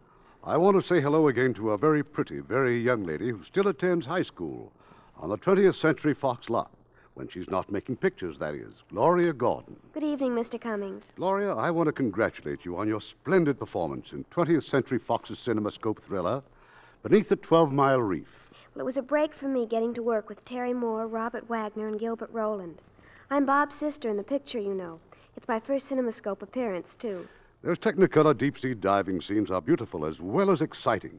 I 0.45 0.57
want 0.57 0.77
to 0.77 0.81
say 0.81 1.01
hello 1.01 1.27
again 1.27 1.53
to 1.55 1.73
a 1.73 1.77
very 1.77 2.05
pretty, 2.05 2.39
very 2.39 2.79
young 2.79 3.03
lady 3.03 3.31
who 3.31 3.43
still 3.43 3.67
attends 3.67 4.07
high 4.07 4.23
school 4.23 4.73
on 5.17 5.31
the 5.31 5.37
20th 5.37 5.75
Century 5.75 6.15
Fox 6.15 6.49
lot. 6.49 6.71
When 7.15 7.27
she's 7.27 7.51
not 7.51 7.73
making 7.73 7.97
pictures, 7.97 8.39
that 8.39 8.55
is. 8.55 8.85
Gloria 8.89 9.33
Gordon. 9.33 9.75
Good 9.93 10.05
evening, 10.05 10.31
Mr. 10.31 10.61
Cummings. 10.61 11.11
Gloria, 11.17 11.57
I 11.57 11.73
want 11.73 11.89
to 11.89 11.93
congratulate 11.93 12.65
you 12.65 12.77
on 12.77 12.87
your 12.87 13.01
splendid 13.01 13.59
performance 13.59 14.13
in 14.13 14.23
20th 14.31 14.63
Century 14.63 15.01
Fox's 15.01 15.39
CinemaScope 15.39 15.99
thriller, 15.99 16.41
Beneath 17.03 17.29
the 17.29 17.35
12 17.35 17.73
Mile 17.73 18.01
Reef. 18.01 18.49
Well, 18.77 18.83
it 18.83 18.87
was 18.87 18.97
a 18.97 19.03
break 19.03 19.35
for 19.35 19.49
me 19.49 19.67
getting 19.67 19.93
to 19.95 20.05
work 20.05 20.29
with 20.29 20.45
Terry 20.45 20.73
Moore, 20.73 21.09
Robert 21.09 21.49
Wagner, 21.49 21.89
and 21.89 21.99
Gilbert 21.99 22.31
Roland. 22.31 22.81
I'm 23.29 23.45
Bob's 23.45 23.75
sister 23.75 24.09
in 24.09 24.17
the 24.17 24.23
picture, 24.23 24.61
you 24.61 24.75
know. 24.75 25.01
It's 25.41 25.49
my 25.49 25.59
first 25.59 25.91
CinemaScope 25.91 26.43
appearance, 26.43 26.95
too. 26.95 27.27
Those 27.63 27.79
Technicolor 27.79 28.37
deep 28.37 28.59
sea 28.59 28.75
diving 28.75 29.23
scenes 29.23 29.51
are 29.51 29.63
beautiful 29.63 30.05
as 30.05 30.21
well 30.21 30.51
as 30.51 30.61
exciting. 30.61 31.19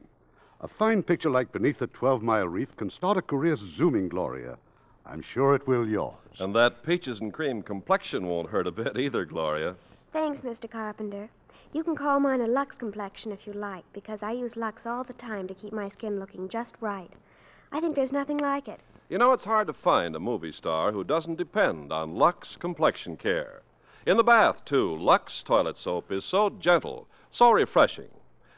A 0.60 0.68
fine 0.68 1.02
picture 1.02 1.28
like 1.28 1.50
Beneath 1.50 1.78
the 1.78 1.88
12 1.88 2.22
Mile 2.22 2.46
Reef 2.46 2.76
can 2.76 2.88
start 2.88 3.16
a 3.16 3.22
career 3.22 3.56
zooming, 3.56 4.08
Gloria. 4.08 4.58
I'm 5.04 5.22
sure 5.22 5.56
it 5.56 5.66
will 5.66 5.88
yours. 5.88 6.14
And 6.38 6.54
that 6.54 6.84
peaches 6.84 7.18
and 7.18 7.32
cream 7.32 7.62
complexion 7.62 8.28
won't 8.28 8.50
hurt 8.50 8.68
a 8.68 8.70
bit 8.70 8.96
either, 8.96 9.24
Gloria. 9.24 9.74
Thanks, 10.12 10.42
Mr. 10.42 10.70
Carpenter. 10.70 11.28
You 11.72 11.82
can 11.82 11.96
call 11.96 12.20
mine 12.20 12.42
a 12.42 12.46
Lux 12.46 12.78
complexion 12.78 13.32
if 13.32 13.44
you 13.44 13.52
like, 13.52 13.82
because 13.92 14.22
I 14.22 14.30
use 14.30 14.56
Lux 14.56 14.86
all 14.86 15.02
the 15.02 15.14
time 15.14 15.48
to 15.48 15.54
keep 15.54 15.72
my 15.72 15.88
skin 15.88 16.20
looking 16.20 16.48
just 16.48 16.76
right. 16.80 17.10
I 17.72 17.80
think 17.80 17.96
there's 17.96 18.12
nothing 18.12 18.38
like 18.38 18.68
it. 18.68 18.78
You 19.08 19.18
know, 19.18 19.32
it's 19.32 19.46
hard 19.46 19.66
to 19.66 19.72
find 19.72 20.14
a 20.14 20.20
movie 20.20 20.52
star 20.52 20.92
who 20.92 21.02
doesn't 21.02 21.38
depend 21.38 21.92
on 21.92 22.14
Lux 22.14 22.54
complexion 22.54 23.16
care. 23.16 23.62
In 24.04 24.16
the 24.16 24.24
bath, 24.24 24.64
too, 24.64 24.96
Lux 24.96 25.44
toilet 25.44 25.76
soap 25.76 26.10
is 26.10 26.24
so 26.24 26.50
gentle, 26.50 27.06
so 27.30 27.50
refreshing. 27.50 28.08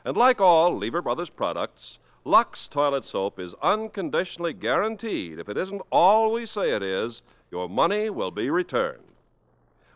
And 0.02 0.16
like 0.16 0.40
all 0.40 0.74
Lever 0.74 1.02
Brothers 1.02 1.28
products, 1.28 1.98
Lux 2.24 2.66
toilet 2.66 3.04
soap 3.04 3.38
is 3.38 3.54
unconditionally 3.62 4.54
guaranteed 4.54 5.38
if 5.38 5.50
it 5.50 5.58
isn't 5.58 5.82
all 5.90 6.32
we 6.32 6.46
say 6.46 6.70
it 6.70 6.82
is, 6.82 7.22
your 7.50 7.68
money 7.68 8.08
will 8.08 8.30
be 8.30 8.48
returned. 8.48 9.04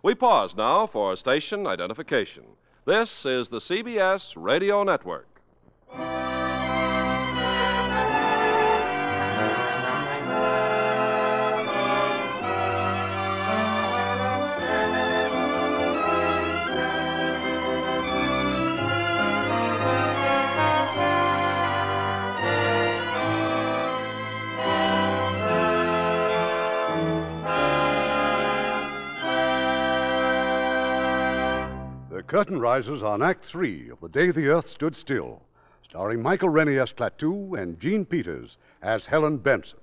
We 0.02 0.14
pause 0.14 0.54
now 0.54 0.86
for 0.86 1.16
station 1.16 1.66
identification. 1.66 2.44
This 2.84 3.24
is 3.24 3.48
the 3.48 3.58
CBS 3.58 4.34
Radio 4.36 4.82
Network. 4.82 5.40
Curtain 32.28 32.60
rises 32.60 33.02
on 33.02 33.22
Act 33.22 33.42
Three 33.42 33.88
of 33.88 34.00
The 34.00 34.08
Day 34.10 34.30
the 34.30 34.48
Earth 34.48 34.66
Stood 34.66 34.94
Still, 34.94 35.40
starring 35.82 36.22
Michael 36.22 36.50
Rennie 36.50 36.76
as 36.76 36.92
Klaatu 36.92 37.58
and 37.58 37.80
Jean 37.80 38.04
Peters 38.04 38.58
as 38.82 39.06
Helen 39.06 39.38
Benson. 39.38 39.78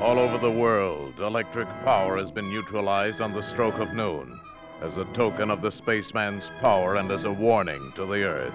All 0.00 0.18
over 0.18 0.38
the 0.38 0.50
world, 0.50 1.20
electric 1.20 1.68
power 1.84 2.18
has 2.18 2.32
been 2.32 2.50
neutralized 2.50 3.20
on 3.20 3.32
the 3.32 3.42
stroke 3.42 3.78
of 3.78 3.94
noon. 3.94 4.40
as 4.80 4.96
a 4.96 5.04
token 5.06 5.50
of 5.50 5.60
the 5.60 5.70
spaceman's 5.70 6.50
power 6.60 6.96
and 6.96 7.10
as 7.10 7.24
a 7.24 7.32
warning 7.32 7.92
to 7.96 8.06
the 8.06 8.22
Earth. 8.22 8.54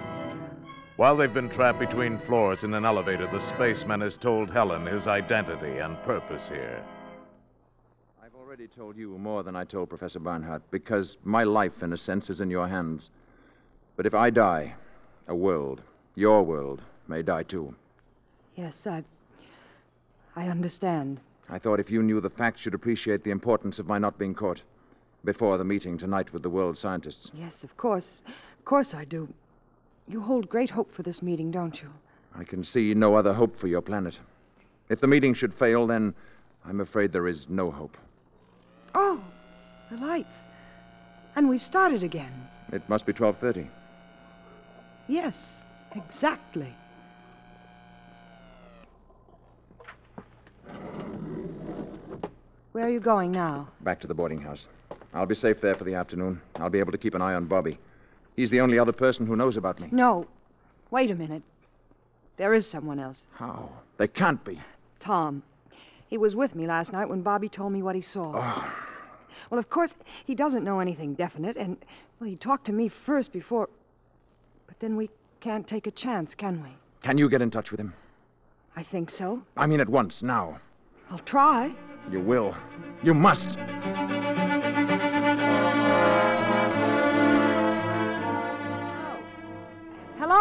While 0.96 1.16
they've 1.16 1.34
been 1.34 1.48
trapped 1.48 1.80
between 1.80 2.18
floors 2.18 2.62
in 2.62 2.72
an 2.72 2.84
elevator, 2.84 3.26
the 3.26 3.40
spaceman 3.40 4.00
has 4.00 4.16
told 4.16 4.48
Helen 4.48 4.86
his 4.86 5.08
identity 5.08 5.78
and 5.78 6.00
purpose 6.04 6.48
here. 6.48 6.80
I've 8.22 8.36
already 8.36 8.68
told 8.68 8.96
you 8.96 9.18
more 9.18 9.42
than 9.42 9.56
I 9.56 9.64
told 9.64 9.88
Professor 9.88 10.20
Barnhart, 10.20 10.62
because 10.70 11.18
my 11.24 11.42
life, 11.42 11.82
in 11.82 11.92
a 11.92 11.96
sense, 11.96 12.30
is 12.30 12.40
in 12.40 12.48
your 12.48 12.68
hands. 12.68 13.10
But 13.96 14.06
if 14.06 14.14
I 14.14 14.30
die, 14.30 14.76
a 15.26 15.34
world, 15.34 15.82
your 16.14 16.44
world, 16.44 16.80
may 17.08 17.22
die 17.22 17.42
too. 17.42 17.74
Yes, 18.54 18.86
I. 18.86 19.02
I 20.36 20.46
understand. 20.46 21.18
I 21.50 21.58
thought 21.58 21.80
if 21.80 21.90
you 21.90 22.04
knew 22.04 22.20
the 22.20 22.30
facts, 22.30 22.64
you'd 22.64 22.74
appreciate 22.74 23.24
the 23.24 23.32
importance 23.32 23.80
of 23.80 23.88
my 23.88 23.98
not 23.98 24.16
being 24.16 24.32
caught 24.32 24.62
before 25.24 25.58
the 25.58 25.64
meeting 25.64 25.98
tonight 25.98 26.32
with 26.32 26.44
the 26.44 26.50
world 26.50 26.78
scientists. 26.78 27.32
Yes, 27.34 27.64
of 27.64 27.76
course. 27.76 28.22
Of 28.28 28.64
course 28.64 28.94
I 28.94 29.04
do. 29.04 29.28
You 30.06 30.20
hold 30.20 30.48
great 30.48 30.70
hope 30.70 30.92
for 30.92 31.02
this 31.02 31.22
meeting, 31.22 31.50
don't 31.50 31.80
you? 31.80 31.90
I 32.36 32.44
can 32.44 32.62
see 32.62 32.92
no 32.94 33.14
other 33.14 33.32
hope 33.32 33.56
for 33.56 33.68
your 33.68 33.80
planet. 33.80 34.18
If 34.88 35.00
the 35.00 35.06
meeting 35.06 35.32
should 35.32 35.54
fail, 35.54 35.86
then 35.86 36.14
I'm 36.64 36.80
afraid 36.80 37.12
there 37.12 37.26
is 37.26 37.48
no 37.48 37.70
hope. 37.70 37.96
Oh, 38.94 39.22
the 39.90 39.96
lights. 39.96 40.44
And 41.36 41.48
we 41.48 41.58
started 41.58 42.02
again. 42.02 42.48
It 42.72 42.86
must 42.88 43.06
be 43.06 43.12
12:30. 43.12 43.68
Yes, 45.08 45.56
exactly. 45.94 46.74
Where 52.72 52.84
are 52.84 52.90
you 52.90 53.00
going 53.00 53.30
now? 53.30 53.68
Back 53.80 54.00
to 54.00 54.06
the 54.06 54.14
boarding 54.14 54.40
house. 54.40 54.68
I'll 55.12 55.26
be 55.26 55.34
safe 55.34 55.60
there 55.60 55.74
for 55.74 55.84
the 55.84 55.94
afternoon. 55.94 56.40
I'll 56.56 56.70
be 56.70 56.80
able 56.80 56.92
to 56.92 56.98
keep 56.98 57.14
an 57.14 57.22
eye 57.22 57.34
on 57.34 57.46
Bobby. 57.46 57.78
He's 58.36 58.50
the 58.50 58.60
only 58.60 58.78
other 58.78 58.92
person 58.92 59.26
who 59.26 59.36
knows 59.36 59.56
about 59.56 59.80
me. 59.80 59.88
No. 59.90 60.26
Wait 60.90 61.10
a 61.10 61.14
minute. 61.14 61.42
There 62.36 62.54
is 62.54 62.66
someone 62.66 62.98
else. 62.98 63.28
How? 63.32 63.70
They 63.96 64.08
can't 64.08 64.42
be. 64.44 64.60
Tom. 64.98 65.42
He 66.08 66.18
was 66.18 66.34
with 66.34 66.54
me 66.54 66.66
last 66.66 66.92
night 66.92 67.08
when 67.08 67.22
Bobby 67.22 67.48
told 67.48 67.72
me 67.72 67.82
what 67.82 67.94
he 67.94 68.00
saw. 68.02 68.32
Oh. 68.34 68.74
Well, 69.50 69.58
of 69.58 69.68
course, 69.68 69.96
he 70.24 70.34
doesn't 70.34 70.64
know 70.64 70.80
anything 70.80 71.14
definite, 71.14 71.56
and, 71.56 71.76
well, 72.18 72.28
he 72.28 72.36
talked 72.36 72.66
to 72.66 72.72
me 72.72 72.88
first 72.88 73.32
before. 73.32 73.68
But 74.66 74.78
then 74.80 74.96
we 74.96 75.10
can't 75.40 75.66
take 75.66 75.86
a 75.86 75.90
chance, 75.90 76.34
can 76.34 76.62
we? 76.62 76.70
Can 77.02 77.18
you 77.18 77.28
get 77.28 77.42
in 77.42 77.50
touch 77.50 77.70
with 77.70 77.80
him? 77.80 77.94
I 78.76 78.82
think 78.82 79.10
so. 79.10 79.42
I 79.56 79.66
mean, 79.66 79.80
at 79.80 79.88
once, 79.88 80.22
now. 80.22 80.58
I'll 81.10 81.18
try. 81.18 81.72
You 82.10 82.20
will. 82.20 82.56
You 83.02 83.14
must. 83.14 83.58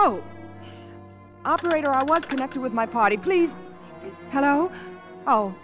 Hello? 0.04 0.22
Operator, 1.46 1.90
I 1.90 2.04
was 2.04 2.26
connected 2.26 2.60
with 2.60 2.74
my 2.74 2.86
party. 2.86 3.16
Please. 3.16 3.56
Hello? 4.32 4.70
Oh, 5.28 5.56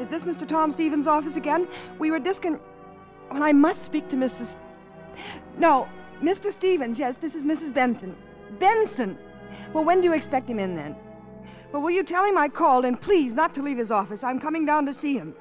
is 0.00 0.08
this 0.08 0.24
Mr. 0.24 0.48
Tom 0.48 0.72
Stevens' 0.72 1.06
office 1.06 1.36
again? 1.36 1.68
We 2.00 2.10
were 2.10 2.18
discon. 2.18 2.58
Well, 3.30 3.44
I 3.44 3.52
must 3.52 3.84
speak 3.84 4.08
to 4.08 4.16
Mrs. 4.16 4.56
No, 5.58 5.88
Mr. 6.20 6.50
Stevens. 6.50 6.98
Yes, 6.98 7.14
this 7.14 7.36
is 7.36 7.44
Mrs. 7.44 7.72
Benson. 7.72 8.16
Benson! 8.58 9.16
Well, 9.72 9.84
when 9.84 10.00
do 10.00 10.08
you 10.08 10.12
expect 10.12 10.50
him 10.50 10.58
in 10.58 10.74
then? 10.74 10.96
Well, 11.70 11.80
will 11.80 11.92
you 11.92 12.02
tell 12.02 12.24
him 12.24 12.36
I 12.36 12.48
called 12.48 12.84
and 12.84 13.00
please 13.00 13.32
not 13.32 13.54
to 13.54 13.62
leave 13.62 13.78
his 13.78 13.92
office? 13.92 14.24
I'm 14.24 14.40
coming 14.40 14.66
down 14.66 14.86
to 14.86 14.92
see 14.92 15.14
him. 15.16 15.36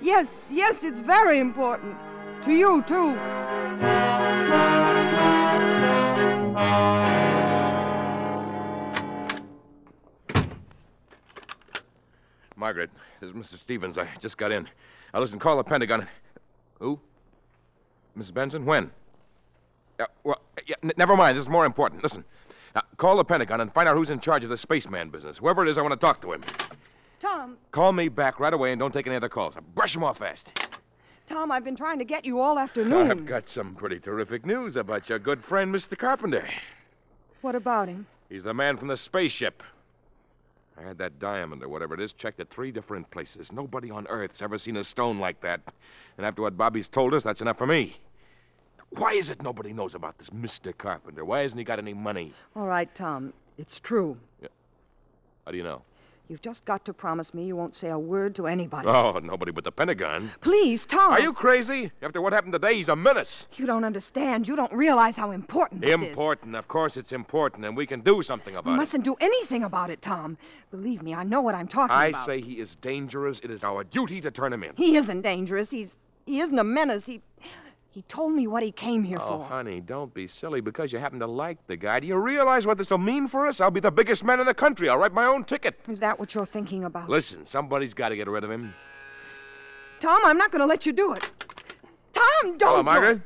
Yes, 0.00 0.52
yes, 0.54 0.84
it's 0.84 1.00
very 1.00 1.40
important. 1.40 1.96
To 2.44 2.52
you, 2.52 2.80
too. 2.82 3.18
Margaret, 12.58 12.90
this 13.20 13.30
is 13.30 13.36
Mr. 13.36 13.56
Stevens. 13.56 13.96
I 13.96 14.08
just 14.18 14.36
got 14.36 14.50
in. 14.50 14.68
Now 15.14 15.20
listen, 15.20 15.38
call 15.38 15.56
the 15.56 15.64
Pentagon. 15.64 16.06
Who? 16.80 16.98
Mrs. 18.18 18.34
Benson? 18.34 18.64
When? 18.64 18.90
Uh, 20.00 20.06
well, 20.24 20.40
yeah, 20.66 20.74
never 20.96 21.16
mind. 21.16 21.36
This 21.36 21.42
is 21.42 21.48
more 21.48 21.64
important. 21.64 22.02
Listen, 22.02 22.24
uh, 22.74 22.80
call 22.96 23.16
the 23.16 23.24
Pentagon 23.24 23.60
and 23.60 23.72
find 23.72 23.88
out 23.88 23.96
who's 23.96 24.10
in 24.10 24.18
charge 24.18 24.42
of 24.42 24.50
the 24.50 24.56
spaceman 24.56 25.08
business. 25.08 25.38
Whoever 25.38 25.64
it 25.64 25.68
is, 25.68 25.78
I 25.78 25.82
want 25.82 25.92
to 25.92 25.98
talk 26.00 26.20
to 26.22 26.32
him. 26.32 26.42
Tom, 27.20 27.56
Call 27.70 27.92
me 27.92 28.08
back 28.08 28.40
right 28.40 28.52
away 28.52 28.72
and 28.72 28.78
don't 28.78 28.92
take 28.92 29.06
any 29.06 29.16
other 29.16 29.28
calls. 29.28 29.54
Now, 29.54 29.62
brush 29.74 29.92
them 29.92 30.04
off 30.04 30.18
fast. 30.18 30.52
Tom, 31.26 31.52
I've 31.52 31.64
been 31.64 31.76
trying 31.76 31.98
to 31.98 32.04
get 32.04 32.24
you 32.24 32.40
all 32.40 32.58
afternoon. 32.58 33.10
I've 33.10 33.26
got 33.26 33.48
some 33.48 33.74
pretty 33.74 34.00
terrific 34.00 34.46
news 34.46 34.76
about 34.76 35.08
your 35.08 35.18
good 35.18 35.44
friend, 35.44 35.74
Mr. 35.74 35.96
Carpenter. 35.96 36.48
What 37.40 37.54
about 37.54 37.88
him? 37.88 38.06
He's 38.28 38.44
the 38.44 38.54
man 38.54 38.76
from 38.76 38.88
the 38.88 38.96
spaceship. 38.96 39.62
I 40.78 40.86
had 40.86 40.98
that 40.98 41.18
diamond 41.18 41.62
or 41.62 41.68
whatever 41.68 41.94
it 41.94 42.00
is 42.00 42.12
checked 42.12 42.40
at 42.40 42.50
three 42.50 42.70
different 42.70 43.10
places. 43.10 43.52
Nobody 43.52 43.90
on 43.90 44.06
Earth's 44.08 44.42
ever 44.42 44.58
seen 44.58 44.76
a 44.76 44.84
stone 44.84 45.18
like 45.18 45.40
that. 45.40 45.60
And 46.16 46.26
after 46.26 46.42
what 46.42 46.56
Bobby's 46.56 46.88
told 46.88 47.14
us, 47.14 47.22
that's 47.22 47.40
enough 47.40 47.58
for 47.58 47.66
me. 47.66 47.96
Why 48.90 49.12
is 49.12 49.28
it 49.28 49.42
nobody 49.42 49.72
knows 49.72 49.94
about 49.94 50.18
this 50.18 50.30
Mr. 50.30 50.76
Carpenter? 50.76 51.24
Why 51.24 51.40
hasn't 51.40 51.58
he 51.58 51.64
got 51.64 51.78
any 51.78 51.94
money? 51.94 52.32
All 52.54 52.66
right, 52.66 52.92
Tom. 52.94 53.32
It's 53.58 53.80
true. 53.80 54.16
Yeah. 54.40 54.48
How 55.44 55.52
do 55.52 55.58
you 55.58 55.64
know? 55.64 55.82
You've 56.28 56.42
just 56.42 56.66
got 56.66 56.84
to 56.84 56.92
promise 56.92 57.32
me 57.32 57.46
you 57.46 57.56
won't 57.56 57.74
say 57.74 57.88
a 57.88 57.98
word 57.98 58.34
to 58.34 58.46
anybody. 58.46 58.86
Oh, 58.86 59.18
nobody 59.18 59.50
but 59.50 59.64
the 59.64 59.72
Pentagon. 59.72 60.30
Please, 60.42 60.84
Tom. 60.84 61.12
Are 61.12 61.20
you 61.20 61.32
crazy? 61.32 61.90
After 62.02 62.20
what 62.20 62.34
happened 62.34 62.52
today, 62.52 62.74
he's 62.74 62.90
a 62.90 62.96
menace. 62.96 63.46
You 63.56 63.64
don't 63.64 63.82
understand. 63.82 64.46
You 64.46 64.54
don't 64.54 64.72
realize 64.74 65.16
how 65.16 65.30
important 65.30 65.80
this 65.80 65.98
is. 66.02 66.08
Important. 66.08 66.54
Of 66.54 66.68
course 66.68 66.98
it's 66.98 67.12
important, 67.12 67.64
and 67.64 67.74
we 67.74 67.86
can 67.86 68.00
do 68.00 68.20
something 68.20 68.52
We 68.52 68.58
about 68.58 68.68
it. 68.68 68.72
You 68.72 68.76
mustn't 68.76 69.04
do 69.04 69.16
anything 69.20 69.64
about 69.64 69.88
it, 69.88 70.02
Tom. 70.02 70.36
Believe 70.70 71.00
me, 71.02 71.14
I 71.14 71.24
know 71.24 71.40
what 71.40 71.54
I'm 71.54 71.66
talking 71.66 71.96
I 71.96 72.08
about. 72.08 72.22
I 72.22 72.26
say 72.26 72.40
he 72.42 72.60
is 72.60 72.76
dangerous. 72.76 73.40
It 73.40 73.50
is 73.50 73.64
our 73.64 73.82
duty 73.82 74.20
to 74.20 74.30
turn 74.30 74.52
him 74.52 74.62
in. 74.62 74.72
He 74.76 74.96
isn't 74.96 75.22
dangerous. 75.22 75.70
He's 75.70 75.96
he 76.26 76.40
isn't 76.40 76.58
a 76.58 76.64
menace. 76.64 77.06
He 77.06 77.22
he 77.90 78.02
told 78.02 78.32
me 78.32 78.46
what 78.46 78.62
he 78.62 78.70
came 78.70 79.02
here 79.02 79.18
Oh, 79.20 79.38
for. 79.38 79.44
honey, 79.44 79.80
don't 79.80 80.12
be 80.12 80.26
silly 80.28 80.60
because 80.60 80.92
you 80.92 80.98
happen 80.98 81.18
to 81.20 81.26
like 81.26 81.58
the 81.66 81.76
guy. 81.76 82.00
Do 82.00 82.06
you 82.06 82.16
realize 82.16 82.66
what 82.66 82.78
this 82.78 82.90
will 82.90 82.98
mean 82.98 83.26
for 83.26 83.46
us? 83.46 83.60
I'll 83.60 83.70
be 83.70 83.80
the 83.80 83.90
biggest 83.90 84.22
man 84.24 84.40
in 84.40 84.46
the 84.46 84.54
country. 84.54 84.88
I'll 84.88 84.98
write 84.98 85.12
my 85.14 85.24
own 85.24 85.44
ticket. 85.44 85.80
Is 85.88 85.98
that 86.00 86.18
what 86.18 86.34
you're 86.34 86.46
thinking 86.46 86.84
about? 86.84 87.08
Listen, 87.08 87.44
somebody's 87.46 87.94
got 87.94 88.10
to 88.10 88.16
get 88.16 88.28
rid 88.28 88.44
of 88.44 88.50
him. 88.50 88.74
Tom, 90.00 90.20
I'm 90.24 90.38
not 90.38 90.52
going 90.52 90.60
to 90.60 90.66
let 90.66 90.86
you 90.86 90.92
do 90.92 91.14
it. 91.14 91.28
Tom, 92.12 92.56
don't. 92.58 92.70
Hello, 92.70 92.82
Margaret. 92.82 93.20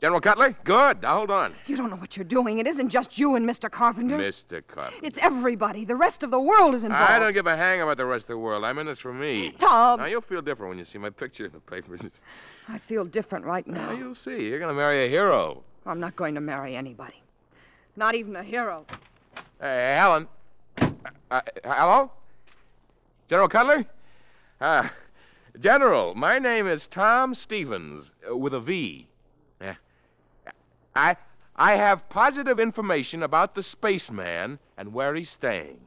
General 0.00 0.20
Cutler? 0.20 0.56
Good. 0.62 1.02
Now, 1.02 1.16
hold 1.16 1.30
on. 1.30 1.52
You 1.66 1.76
don't 1.76 1.90
know 1.90 1.96
what 1.96 2.16
you're 2.16 2.24
doing. 2.24 2.58
It 2.58 2.68
isn't 2.68 2.88
just 2.88 3.18
you 3.18 3.34
and 3.34 3.48
Mr. 3.48 3.68
Carpenter. 3.68 4.16
Mr. 4.16 4.64
Carpenter. 4.64 5.04
It's 5.04 5.18
everybody. 5.20 5.84
The 5.84 5.96
rest 5.96 6.22
of 6.22 6.30
the 6.30 6.38
world 6.40 6.74
is 6.74 6.84
involved. 6.84 7.10
I 7.10 7.18
don't 7.18 7.32
give 7.32 7.48
a 7.48 7.56
hang 7.56 7.80
about 7.80 7.96
the 7.96 8.06
rest 8.06 8.24
of 8.24 8.28
the 8.28 8.38
world. 8.38 8.64
I'm 8.64 8.78
in 8.78 8.86
this 8.86 9.00
for 9.00 9.12
me. 9.12 9.50
Tom. 9.58 9.98
Now, 9.98 10.06
you'll 10.06 10.20
feel 10.20 10.40
different 10.40 10.70
when 10.70 10.78
you 10.78 10.84
see 10.84 10.98
my 10.98 11.10
picture 11.10 11.46
in 11.46 11.52
the 11.52 11.58
papers. 11.60 12.00
I 12.68 12.78
feel 12.78 13.04
different 13.04 13.44
right 13.44 13.66
now. 13.66 13.90
Now, 13.90 13.98
you'll 13.98 14.14
see. 14.14 14.48
You're 14.48 14.60
going 14.60 14.72
to 14.72 14.80
marry 14.80 15.04
a 15.04 15.08
hero. 15.08 15.64
I'm 15.84 15.98
not 15.98 16.14
going 16.14 16.34
to 16.36 16.40
marry 16.40 16.76
anybody. 16.76 17.20
Not 17.96 18.14
even 18.14 18.36
a 18.36 18.42
hero. 18.44 18.86
Hey, 19.60 19.96
Helen. 19.98 20.28
Uh, 20.80 20.90
uh, 21.30 21.40
hello? 21.64 22.12
General 23.28 23.48
Cutler? 23.48 23.84
Uh, 24.60 24.88
General, 25.58 26.14
my 26.14 26.38
name 26.38 26.68
is 26.68 26.86
Tom 26.86 27.34
Stevens, 27.34 28.12
uh, 28.30 28.36
with 28.36 28.54
a 28.54 28.60
V. 28.60 29.07
I, 30.98 31.16
I 31.54 31.76
have 31.76 32.08
positive 32.08 32.58
information 32.58 33.22
about 33.22 33.54
the 33.54 33.62
spaceman 33.62 34.58
and 34.76 34.92
where 34.92 35.14
he's 35.14 35.30
staying. 35.30 35.80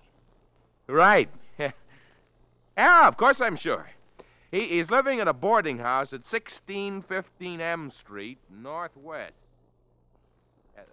Right. 0.88 1.30
yeah, 2.78 3.08
of 3.08 3.18
course 3.18 3.42
I'm 3.42 3.56
sure. 3.58 3.90
He 4.52 4.80
is 4.80 4.90
living 4.90 5.20
in 5.20 5.28
a 5.28 5.34
boarding 5.34 5.80
house 5.80 6.14
at 6.14 6.22
1615 6.22 7.62
M 7.62 7.90
Street, 7.90 8.38
Northwest. 8.50 9.34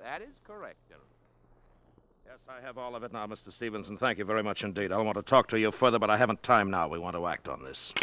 That 0.02 0.22
is 0.22 0.40
correct. 0.46 0.76
Yes, 0.90 2.38
I 2.48 2.64
have 2.64 2.76
all 2.76 2.94
of 2.94 3.02
it 3.04 3.12
now, 3.12 3.26
Mr. 3.26 3.50
Stevenson. 3.50 3.96
thank 3.96 4.18
you 4.18 4.24
very 4.24 4.42
much 4.42 4.62
indeed. 4.62 4.92
I 4.92 4.96
don't 4.96 5.06
want 5.06 5.16
to 5.16 5.22
talk 5.22 5.48
to 5.48 5.58
you 5.58 5.72
further, 5.72 5.98
but 5.98 6.10
I 6.10 6.16
haven't 6.16 6.42
time 6.42 6.70
now. 6.70 6.86
We 6.86 6.98
want 6.98 7.16
to 7.16 7.26
act 7.26 7.48
on 7.48 7.64
this. 7.64 7.94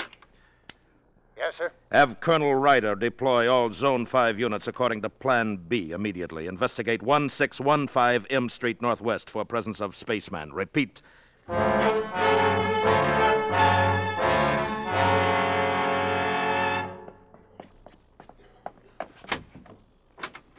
Yes, 1.37 1.55
sir. 1.57 1.71
Have 1.91 2.21
Colonel 2.21 2.55
Ryder 2.55 2.95
deploy 2.95 3.51
all 3.51 3.71
Zone 3.71 4.05
5 4.05 4.39
units 4.39 4.67
according 4.67 5.01
to 5.01 5.09
Plan 5.09 5.57
B 5.57 5.91
immediately. 5.91 6.47
Investigate 6.47 7.03
1615 7.03 8.25
M 8.29 8.47
Street 8.49 8.81
Northwest 8.81 9.29
for 9.29 9.43
presence 9.43 9.81
of 9.81 9.95
spaceman. 9.95 10.53
Repeat. 10.53 11.01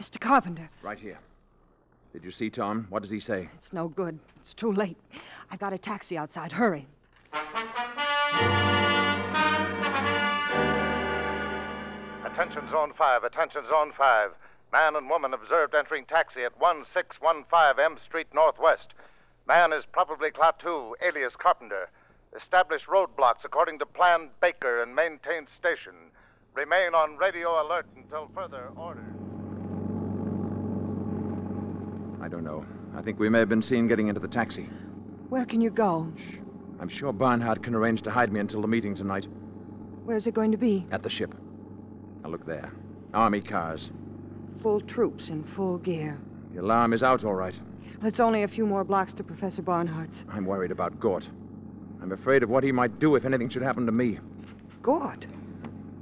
Mr. 0.01 0.21
Carpenter, 0.21 0.69
Right 0.83 0.99
here. 0.99 1.19
Did 2.13 2.25
you 2.25 2.31
see 2.31 2.49
Tom? 2.49 2.87
What 2.89 3.03
does 3.03 3.11
he 3.11 3.21
say? 3.21 3.49
it's 3.55 3.73
no 3.73 3.89
good. 3.89 4.19
It's 4.41 4.55
too 4.55 4.73
late. 4.73 4.97
I've 5.51 5.59
got 5.59 5.73
a 5.73 5.79
taxi 5.79 6.17
outside. 6.17 6.53
Hurry. 6.53 6.87
Attention 12.37 12.65
Attention 12.65 12.71
Zone 12.71 12.93
5, 12.99 13.25
attention 13.25 13.63
Zone 13.67 13.93
5. 13.97 14.31
Man 14.71 14.95
and 14.95 15.09
woman 15.09 15.33
observed 15.33 15.75
entering 15.75 16.05
taxi 16.05 16.45
at 16.45 16.61
1615 16.61 17.83
M 17.83 17.97
Street 18.05 18.27
Northwest. 18.35 18.89
Man 19.49 19.73
is 19.73 19.87
probably 19.91 20.31
Klaatu, 20.31 20.93
alias 21.01 21.35
Carpenter. 21.35 21.89
Establish 22.37 22.85
roadblocks 22.85 23.43
according 23.43 23.79
to 23.79 23.87
plan 23.87 24.29
Baker 24.43 24.83
and 24.83 24.95
maintain 24.95 25.47
station. 25.59 25.95
Remain 26.53 26.95
on 26.95 27.17
radio 27.17 27.67
alert 27.67 27.87
until 27.97 28.31
further 28.35 28.69
order. 28.77 29.07
I 32.21 32.29
don't 32.29 32.45
know. 32.45 32.67
I 32.95 33.01
think 33.01 33.19
we 33.19 33.31
may 33.31 33.39
have 33.39 33.49
been 33.49 33.63
seen 33.63 33.89
getting 33.89 34.09
into 34.09 34.21
the 34.21 34.29
taxi. 34.29 34.69
Where 35.31 35.47
can 35.47 35.63
you 35.63 35.71
go? 35.71 36.13
I'm 36.81 36.91
sure 36.91 37.15
Barnhart 37.15 37.63
can 37.63 37.75
arrange 37.75 38.03
to 38.03 38.11
hide 38.11 38.31
me 38.31 38.41
until 38.41 38.61
the 38.61 38.69
meeting 38.69 38.95
tonight. 38.95 39.27
Where's 40.05 40.27
it 40.27 40.35
going 40.35 40.53
to 40.53 40.59
be? 40.59 40.87
At 40.91 41.03
the 41.03 41.09
ship. 41.09 41.35
Now 42.27 42.33
look 42.33 42.45
there. 42.45 42.73
Army 43.15 43.41
cars. 43.41 43.93
Full 44.61 44.81
troops 44.81 45.31
in 45.31 45.45
full 45.45 45.79
gear. 45.79 46.19
The 46.53 46.61
alarm 46.61 46.93
is 46.93 47.05
out, 47.05 47.25
all 47.25 47.37
right. 47.37 47.57
Well, 47.99 48.09
it's 48.09 48.19
only 48.19 48.43
a 48.43 48.49
few 48.49 48.67
more 48.67 48.83
blocks 48.83 49.13
to 49.13 49.23
Professor 49.23 49.63
Barnhart's. 49.63 50.25
I'm 50.29 50.45
worried 50.45 50.73
about 50.73 50.99
Gort. 50.99 51.29
I'm 52.03 52.11
afraid 52.11 52.43
of 52.43 52.51
what 52.51 52.65
he 52.65 52.73
might 52.73 52.99
do 52.99 53.15
if 53.15 53.25
anything 53.25 53.49
should 53.49 53.63
happen 53.63 53.87
to 53.87 53.93
me. 53.93 54.19
Gort? 54.83 55.29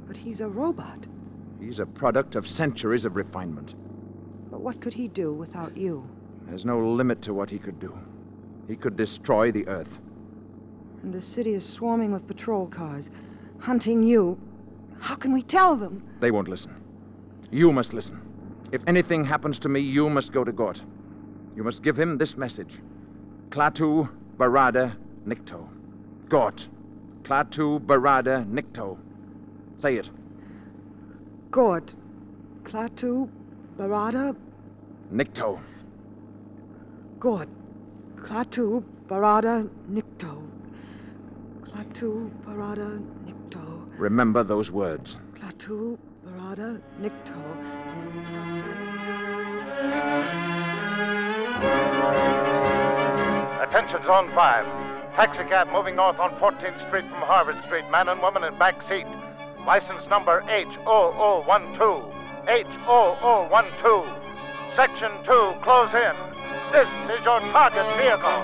But 0.06 0.16
he's 0.16 0.40
a 0.40 0.48
robot. 0.48 1.06
He's 1.60 1.78
a 1.78 1.84
product 1.84 2.36
of 2.36 2.48
centuries 2.48 3.04
of 3.04 3.16
refinement. 3.16 3.74
But 4.50 4.62
what 4.62 4.80
could 4.80 4.94
he 4.94 5.08
do 5.08 5.30
without 5.30 5.76
you? 5.76 6.08
There's 6.46 6.64
no 6.64 6.80
limit 6.80 7.20
to 7.20 7.34
what 7.34 7.50
he 7.50 7.58
could 7.58 7.78
do. 7.78 7.94
He 8.66 8.76
could 8.76 8.96
destroy 8.96 9.52
the 9.52 9.68
Earth. 9.68 10.00
And 11.02 11.12
the 11.12 11.20
city 11.20 11.52
is 11.52 11.68
swarming 11.68 12.12
with 12.12 12.26
patrol 12.26 12.66
cars, 12.66 13.10
hunting 13.58 14.02
you. 14.02 14.40
How 15.00 15.14
can 15.16 15.32
we 15.32 15.42
tell 15.42 15.76
them? 15.76 16.02
They 16.20 16.30
won't 16.30 16.48
listen. 16.48 16.74
You 17.50 17.72
must 17.72 17.92
listen. 17.92 18.20
If 18.72 18.82
anything 18.86 19.24
happens 19.24 19.58
to 19.60 19.68
me, 19.68 19.80
you 19.80 20.10
must 20.10 20.32
go 20.32 20.44
to 20.44 20.52
Gort. 20.52 20.82
You 21.56 21.62
must 21.62 21.82
give 21.82 21.98
him 21.98 22.18
this 22.18 22.36
message 22.36 22.80
Klaatu 23.50 24.08
Barada 24.36 24.96
Nikto. 25.26 25.68
Gort. 26.28 26.68
Klaatu 27.22 27.78
Barada 27.80 28.44
Nikto. 28.46 28.98
Say 29.78 29.96
it. 29.96 30.10
Gort. 31.50 31.94
Klaatu 32.64 33.28
Barada 33.78 34.34
Nikto. 35.12 35.60
Gort. 37.20 37.48
Klaatu 38.16 38.82
Barada 39.06 39.68
Nikto. 39.88 40.42
Klaatu 41.62 42.30
Barada 42.44 42.98
Nikto. 43.24 43.33
Remember 43.96 44.42
those 44.42 44.70
words. 44.70 45.18
Klaatu 45.38 45.98
Barada 46.26 46.80
Nikto. 47.00 47.38
Attention 53.62 54.02
Zone 54.04 54.30
5. 54.34 54.66
Taxicab 55.14 55.70
moving 55.70 55.94
north 55.94 56.18
on 56.18 56.30
14th 56.40 56.86
Street 56.88 57.04
from 57.04 57.22
Harvard 57.22 57.62
Street. 57.64 57.88
Man 57.90 58.08
and 58.08 58.20
woman 58.20 58.42
in 58.42 58.54
back 58.58 58.82
seat. 58.88 59.06
License 59.64 60.08
number 60.10 60.42
H0012. 60.42 62.12
H0012. 62.46 64.20
Section 64.74 65.12
2, 65.24 65.54
close 65.62 65.94
in. 65.94 66.16
This 66.72 66.88
is 67.16 67.24
your 67.24 67.38
target 67.40 67.86
vehicle. 67.96 68.42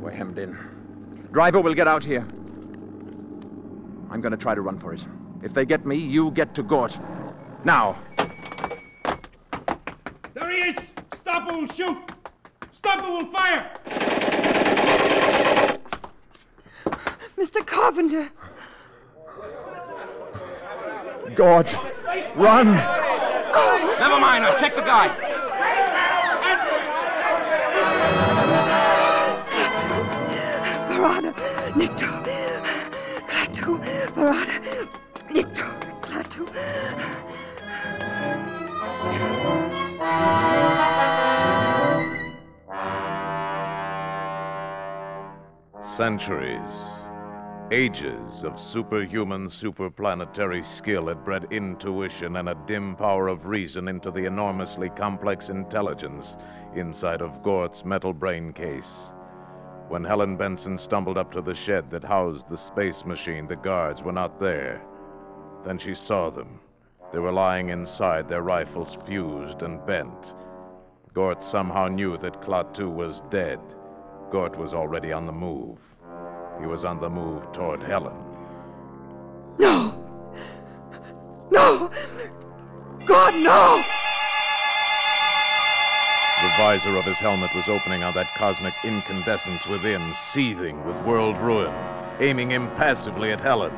We're 0.00 0.10
hemmed 0.10 0.38
in. 0.38 0.71
Driver 1.32 1.60
will 1.62 1.72
get 1.72 1.88
out 1.88 2.04
here. 2.04 2.28
I'm 4.10 4.20
going 4.20 4.32
to 4.32 4.36
try 4.36 4.54
to 4.54 4.60
run 4.60 4.78
for 4.78 4.92
it. 4.92 5.06
If 5.42 5.54
they 5.54 5.64
get 5.64 5.86
me, 5.86 5.96
you 5.96 6.30
get 6.30 6.54
to 6.56 6.62
Gort. 6.62 6.98
Now. 7.64 7.98
There 10.34 10.50
he 10.50 10.58
is! 10.58 10.76
Stop 11.14 11.50
or 11.50 11.56
we'll 11.56 11.66
shoot! 11.66 11.96
Stop 12.70 13.02
or 13.02 13.12
we'll 13.12 13.26
fire! 13.26 13.70
Mr. 17.38 17.66
Carpenter! 17.66 18.30
Gort! 21.34 21.74
Run! 22.36 22.74
Never 22.74 24.20
mind, 24.20 24.44
I'll 24.44 24.58
check 24.58 24.76
the 24.76 24.82
guy. 24.82 25.31
Nikto. 31.74 32.06
Klaatu 33.26 33.78
Barada 34.14 34.88
Nikto. 35.30 35.66
Klaatu. 36.02 36.46
Centuries, 45.82 46.58
ages 47.70 48.44
of 48.44 48.60
superhuman, 48.60 49.46
superplanetary 49.46 50.62
skill 50.62 51.06
had 51.08 51.24
bred 51.24 51.46
intuition 51.50 52.36
and 52.36 52.50
a 52.50 52.54
dim 52.66 52.94
power 52.96 53.28
of 53.28 53.46
reason 53.46 53.88
into 53.88 54.10
the 54.10 54.26
enormously 54.26 54.90
complex 54.90 55.48
intelligence 55.48 56.36
inside 56.74 57.22
of 57.22 57.42
Gort's 57.42 57.82
metal 57.84 58.12
brain 58.12 58.52
case. 58.52 59.12
When 59.92 60.04
Helen 60.04 60.38
Benson 60.38 60.78
stumbled 60.78 61.18
up 61.18 61.30
to 61.32 61.42
the 61.42 61.54
shed 61.54 61.90
that 61.90 62.02
housed 62.02 62.48
the 62.48 62.56
space 62.56 63.04
machine, 63.04 63.46
the 63.46 63.56
guards 63.56 64.02
were 64.02 64.10
not 64.10 64.40
there. 64.40 64.82
Then 65.64 65.76
she 65.76 65.92
saw 65.92 66.30
them. 66.30 66.60
They 67.12 67.18
were 67.18 67.30
lying 67.30 67.68
inside, 67.68 68.26
their 68.26 68.40
rifles 68.40 68.96
fused 69.04 69.60
and 69.60 69.84
bent. 69.84 70.32
Gort 71.12 71.42
somehow 71.42 71.88
knew 71.88 72.16
that 72.16 72.40
Klaatu 72.40 72.90
was 72.90 73.20
dead. 73.28 73.60
Gort 74.30 74.56
was 74.56 74.72
already 74.72 75.12
on 75.12 75.26
the 75.26 75.32
move. 75.32 75.78
He 76.58 76.64
was 76.64 76.86
on 76.86 76.98
the 76.98 77.10
move 77.10 77.52
toward 77.52 77.82
Helen. 77.82 78.16
No! 79.58 79.92
No! 81.50 81.90
God, 83.04 83.34
no! 83.34 84.01
The 86.42 86.48
visor 86.58 86.96
of 86.96 87.04
his 87.04 87.20
helmet 87.20 87.54
was 87.54 87.68
opening 87.68 88.02
on 88.02 88.14
that 88.14 88.34
cosmic 88.34 88.74
incandescence 88.82 89.68
within, 89.68 90.12
seething 90.12 90.84
with 90.84 91.00
world 91.02 91.38
ruin, 91.38 91.72
aiming 92.18 92.50
impassively 92.50 93.30
at 93.30 93.40
Helen. 93.40 93.72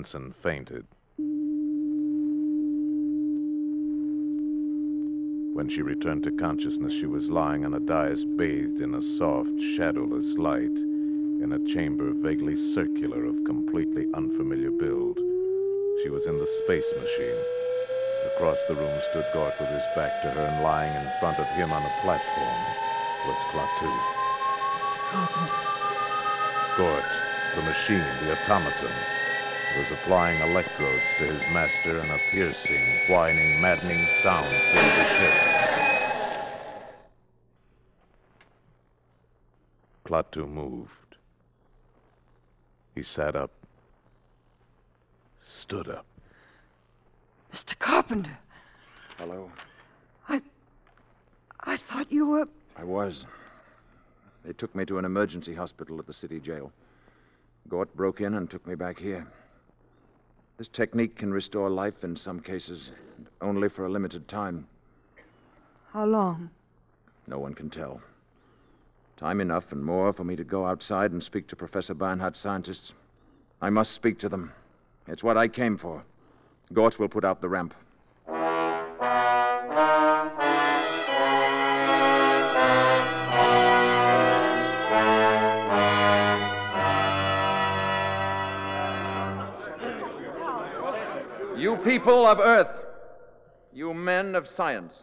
Benson 0.00 0.32
fainted. 0.32 0.86
When 5.54 5.68
she 5.68 5.82
returned 5.82 6.22
to 6.22 6.32
consciousness, 6.32 6.94
she 6.94 7.04
was 7.04 7.28
lying 7.28 7.66
on 7.66 7.74
a 7.74 7.80
dais 7.80 8.24
bathed 8.24 8.80
in 8.80 8.94
a 8.94 9.02
soft, 9.02 9.60
shadowless 9.60 10.38
light 10.38 10.74
in 11.44 11.52
a 11.52 11.62
chamber 11.66 12.12
vaguely 12.14 12.56
circular 12.56 13.26
of 13.26 13.44
completely 13.44 14.06
unfamiliar 14.14 14.70
build. 14.70 15.18
She 16.02 16.08
was 16.08 16.26
in 16.26 16.38
the 16.38 16.46
space 16.46 16.94
machine. 16.98 17.44
Across 18.34 18.64
the 18.64 18.76
room 18.76 18.98
stood 19.02 19.26
Gort 19.34 19.52
with 19.60 19.68
his 19.68 19.84
back 19.94 20.22
to 20.22 20.30
her, 20.30 20.46
and 20.46 20.62
lying 20.62 20.94
in 20.94 21.10
front 21.20 21.38
of 21.38 21.50
him 21.50 21.74
on 21.74 21.84
a 21.84 22.00
platform 22.00 22.64
was 23.26 23.44
Klaatu. 23.52 23.92
Mr. 24.78 24.96
Carpenter. 25.10 25.60
Gort, 26.78 27.16
the 27.54 27.60
machine, 27.60 28.16
the 28.24 28.32
automaton, 28.32 29.19
was 29.76 29.90
applying 29.90 30.40
electrodes 30.40 31.14
to 31.14 31.24
his 31.24 31.42
master, 31.52 31.98
and 31.98 32.10
a 32.10 32.18
piercing, 32.30 32.84
whining, 33.08 33.60
maddening 33.60 34.06
sound 34.08 34.54
filled 34.72 34.84
the 34.84 35.04
ship. 35.04 35.34
Klaatu 40.04 40.48
moved. 40.48 41.16
He 42.94 43.02
sat 43.02 43.36
up, 43.36 43.50
stood 45.40 45.88
up. 45.88 46.04
Mr. 47.52 47.78
Carpenter. 47.78 48.38
Hello. 49.18 49.50
I. 50.28 50.40
I 51.60 51.76
thought 51.76 52.10
you 52.10 52.26
were. 52.26 52.48
I 52.76 52.84
was. 52.84 53.26
They 54.44 54.52
took 54.52 54.74
me 54.74 54.84
to 54.86 54.98
an 54.98 55.04
emergency 55.04 55.54
hospital 55.54 55.98
at 55.98 56.06
the 56.06 56.12
city 56.12 56.40
jail. 56.40 56.72
Gort 57.68 57.94
broke 57.94 58.20
in 58.20 58.34
and 58.34 58.50
took 58.50 58.66
me 58.66 58.74
back 58.74 58.98
here. 58.98 59.26
This 60.60 60.68
technique 60.68 61.16
can 61.16 61.32
restore 61.32 61.70
life 61.70 62.04
in 62.04 62.14
some 62.16 62.38
cases, 62.38 62.92
only 63.40 63.70
for 63.70 63.86
a 63.86 63.88
limited 63.88 64.28
time. 64.28 64.66
How 65.90 66.04
long? 66.04 66.50
No 67.26 67.38
one 67.38 67.54
can 67.54 67.70
tell. 67.70 68.02
Time 69.16 69.40
enough 69.40 69.72
and 69.72 69.82
more 69.82 70.12
for 70.12 70.22
me 70.22 70.36
to 70.36 70.44
go 70.44 70.66
outside 70.66 71.12
and 71.12 71.24
speak 71.24 71.46
to 71.46 71.56
Professor 71.56 71.94
Barnhart's 71.94 72.40
scientists. 72.40 72.92
I 73.62 73.70
must 73.70 73.92
speak 73.92 74.18
to 74.18 74.28
them. 74.28 74.52
It's 75.08 75.24
what 75.24 75.38
I 75.38 75.48
came 75.48 75.78
for. 75.78 76.04
Gort 76.74 76.98
will 76.98 77.08
put 77.08 77.24
out 77.24 77.40
the 77.40 77.48
ramp. 77.48 77.72
People 91.84 92.26
of 92.26 92.38
Earth, 92.38 92.68
you 93.72 93.94
men 93.94 94.34
of 94.34 94.48
science, 94.48 94.94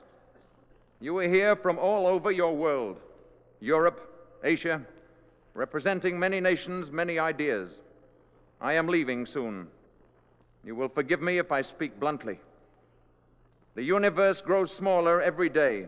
you 0.99 1.17
are 1.17 1.28
here 1.28 1.55
from 1.55 1.78
all 1.78 2.07
over 2.07 2.32
your 2.32 2.55
world 2.55 2.97
Europe, 3.59 3.99
Asia, 4.43 4.82
representing 5.53 6.19
many 6.19 6.39
nations, 6.39 6.91
many 6.91 7.17
ideas. 7.17 7.69
I 8.61 8.73
am 8.73 8.88
leaving 8.88 9.25
soon. 9.25 9.67
You 10.63 10.75
will 10.75 10.89
forgive 10.89 11.21
me 11.21 11.39
if 11.39 11.51
I 11.51 11.63
speak 11.63 11.99
bluntly. 11.99 12.39
The 13.75 13.84
universe 13.84 14.41
grows 14.41 14.71
smaller 14.71 15.21
every 15.21 15.49
day. 15.49 15.88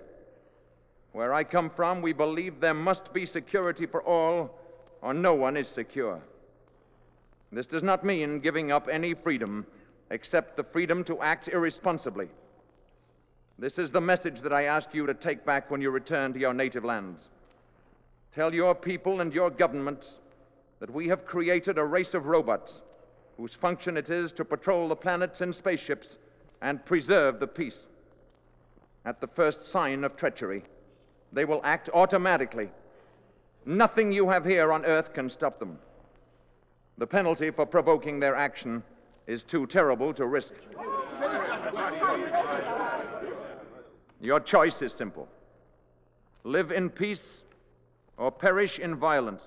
Where 1.11 1.33
I 1.33 1.43
come 1.43 1.69
from, 1.69 2.01
we 2.01 2.13
believe 2.13 2.59
there 2.59 2.73
must 2.73 3.13
be 3.13 3.25
security 3.25 3.85
for 3.85 4.01
all, 4.01 4.51
or 5.01 5.13
no 5.13 5.33
one 5.33 5.57
is 5.57 5.67
secure. 5.67 6.19
This 7.51 7.65
does 7.65 7.83
not 7.83 8.05
mean 8.05 8.39
giving 8.39 8.71
up 8.71 8.87
any 8.91 9.13
freedom 9.13 9.65
except 10.11 10.57
the 10.57 10.63
freedom 10.63 11.03
to 11.05 11.21
act 11.21 11.47
irresponsibly. 11.47 12.27
This 13.57 13.77
is 13.77 13.91
the 13.91 14.01
message 14.01 14.41
that 14.41 14.53
I 14.53 14.63
ask 14.63 14.93
you 14.93 15.05
to 15.05 15.13
take 15.13 15.45
back 15.45 15.69
when 15.69 15.81
you 15.81 15.89
return 15.89 16.33
to 16.33 16.39
your 16.39 16.53
native 16.53 16.85
lands. 16.85 17.21
Tell 18.33 18.53
your 18.53 18.73
people 18.73 19.21
and 19.21 19.33
your 19.33 19.49
governments 19.49 20.07
that 20.79 20.93
we 20.93 21.07
have 21.09 21.25
created 21.25 21.77
a 21.77 21.83
race 21.83 22.13
of 22.13 22.25
robots 22.25 22.71
whose 23.37 23.53
function 23.53 23.97
it 23.97 24.09
is 24.09 24.31
to 24.33 24.45
patrol 24.45 24.87
the 24.87 24.95
planets 24.95 25.41
in 25.41 25.53
spaceships 25.53 26.07
and 26.61 26.85
preserve 26.85 27.39
the 27.39 27.47
peace. 27.47 27.77
At 29.05 29.21
the 29.21 29.27
first 29.27 29.69
sign 29.71 30.03
of 30.03 30.17
treachery, 30.17 30.63
they 31.31 31.45
will 31.45 31.61
act 31.63 31.89
automatically. 31.93 32.69
Nothing 33.65 34.11
you 34.11 34.29
have 34.29 34.45
here 34.45 34.71
on 34.71 34.85
Earth 34.85 35.13
can 35.13 35.29
stop 35.29 35.59
them. 35.59 35.79
The 36.97 37.07
penalty 37.07 37.51
for 37.51 37.65
provoking 37.65 38.19
their 38.19 38.35
action 38.35 38.83
is 39.29 39.43
too 39.43 39.67
terrible 39.67 40.11
to 40.11 40.25
risk. 40.25 40.53
Your 44.19 44.39
choice 44.39 44.81
is 44.81 44.91
simple 44.97 45.29
live 46.43 46.71
in 46.71 46.89
peace 46.89 47.21
or 48.17 48.31
perish 48.31 48.79
in 48.79 48.95
violence. 48.95 49.43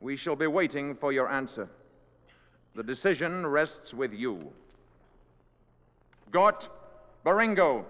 We 0.00 0.16
shall 0.16 0.36
be 0.36 0.46
waiting 0.46 0.94
for 0.94 1.10
your 1.10 1.30
answer. 1.30 1.68
The 2.74 2.82
decision 2.82 3.46
rests 3.46 3.94
with 3.94 4.12
you. 4.12 4.52
Gort 6.30 6.68
Baringo. 7.24 7.84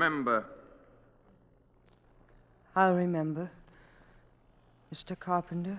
Remember. 0.00 0.46
I'll 2.74 2.94
remember. 2.94 3.50
Mr. 4.90 5.14
Carpenter. 5.18 5.78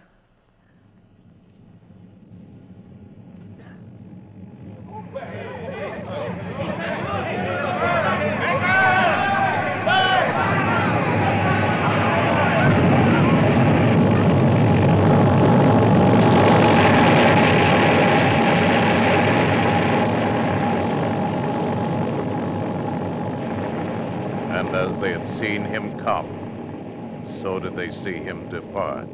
And 24.62 24.76
as 24.76 24.98
they 25.00 25.12
had 25.12 25.28
seen 25.28 25.66
him 25.66 25.98
come, 25.98 27.26
so 27.28 27.58
they 27.76 27.90
see 27.90 28.14
him 28.14 28.50
depart. 28.50 29.10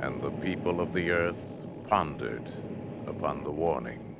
And 0.00 0.22
the 0.22 0.30
people 0.42 0.80
of 0.80 0.92
the 0.92 1.10
earth 1.10 1.62
pondered 1.86 2.48
upon 3.06 3.44
the 3.44 3.50
warning. 3.50 4.16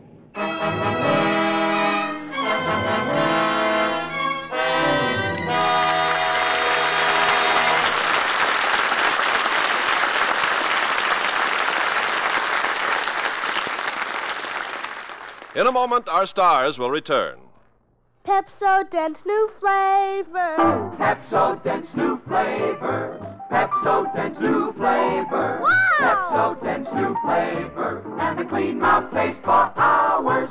In 15.56 15.68
a 15.68 15.72
moment, 15.72 16.08
our 16.08 16.26
stars 16.26 16.80
will 16.80 16.90
return. 16.90 17.43
Pepsodent 18.26 19.26
new 19.26 19.50
flavor. 19.60 20.56
Pepsodent's 20.96 21.94
new 21.94 22.18
flavor. 22.26 23.20
Pepsodent's 23.50 24.40
new 24.40 24.72
flavor. 24.72 25.60
Wow! 25.60 26.56
Pepsodent's 26.56 26.90
new 26.94 27.14
flavor. 27.20 28.02
And 28.18 28.38
the 28.38 28.46
clean 28.46 28.78
mouth 28.78 29.12
taste 29.12 29.42
for 29.42 29.70
hours. 29.76 30.48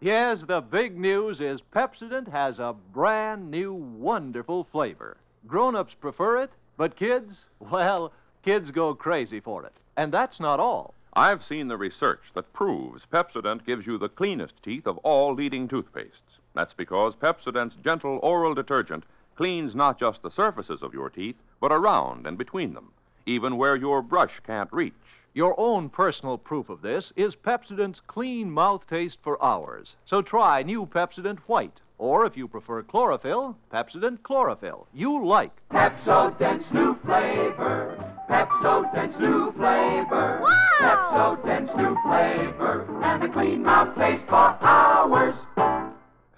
Yes, 0.00 0.40
the 0.40 0.62
big 0.62 0.98
news 0.98 1.42
is 1.42 1.60
Pepsodent 1.60 2.28
has 2.28 2.60
a 2.60 2.74
brand 2.94 3.50
new 3.50 3.74
wonderful 3.74 4.64
flavor. 4.64 5.18
Grown-ups 5.46 5.92
prefer 5.92 6.38
it, 6.38 6.50
but 6.78 6.96
kids, 6.96 7.44
well, 7.60 8.10
kids 8.42 8.70
go 8.70 8.94
crazy 8.94 9.40
for 9.40 9.66
it. 9.66 9.74
And 9.98 10.10
that's 10.10 10.40
not 10.40 10.60
all. 10.60 10.94
I've 11.12 11.44
seen 11.44 11.68
the 11.68 11.76
research 11.76 12.30
that 12.32 12.54
proves 12.54 13.04
Pepsodent 13.04 13.66
gives 13.66 13.86
you 13.86 13.98
the 13.98 14.08
cleanest 14.08 14.62
teeth 14.62 14.86
of 14.86 14.96
all 14.98 15.34
leading 15.34 15.68
toothpastes. 15.68 16.35
That's 16.56 16.72
because 16.72 17.14
Pepsodent's 17.14 17.76
gentle 17.84 18.18
oral 18.22 18.54
detergent 18.54 19.04
cleans 19.36 19.74
not 19.74 20.00
just 20.00 20.22
the 20.22 20.30
surfaces 20.30 20.82
of 20.82 20.94
your 20.94 21.10
teeth, 21.10 21.36
but 21.60 21.70
around 21.70 22.26
and 22.26 22.38
between 22.38 22.72
them, 22.72 22.92
even 23.26 23.58
where 23.58 23.76
your 23.76 24.00
brush 24.00 24.40
can't 24.40 24.72
reach. 24.72 24.94
Your 25.34 25.54
own 25.60 25.90
personal 25.90 26.38
proof 26.38 26.70
of 26.70 26.80
this 26.80 27.12
is 27.14 27.36
Pepsodent's 27.36 28.00
clean 28.00 28.50
mouth 28.50 28.86
taste 28.86 29.18
for 29.22 29.42
hours. 29.44 29.96
So 30.06 30.22
try 30.22 30.62
new 30.62 30.86
Pepsodent 30.86 31.40
White. 31.40 31.82
Or 31.98 32.24
if 32.24 32.38
you 32.38 32.48
prefer 32.48 32.82
chlorophyll, 32.82 33.56
Pepsodent 33.70 34.22
Chlorophyll. 34.22 34.86
You 34.94 35.26
like. 35.26 35.52
Pepsodent's 35.70 36.72
new 36.72 36.94
flavor. 37.04 38.02
Pepsodent's 38.30 39.18
new 39.18 39.52
flavor. 39.52 40.42
Pepsodent's 40.78 41.74
new 41.76 41.96
flavor. 42.02 42.86
And 43.02 43.22
the 43.22 43.28
clean 43.28 43.62
mouth 43.62 43.94
taste 43.94 44.26
for 44.26 44.56
hours. 44.62 45.36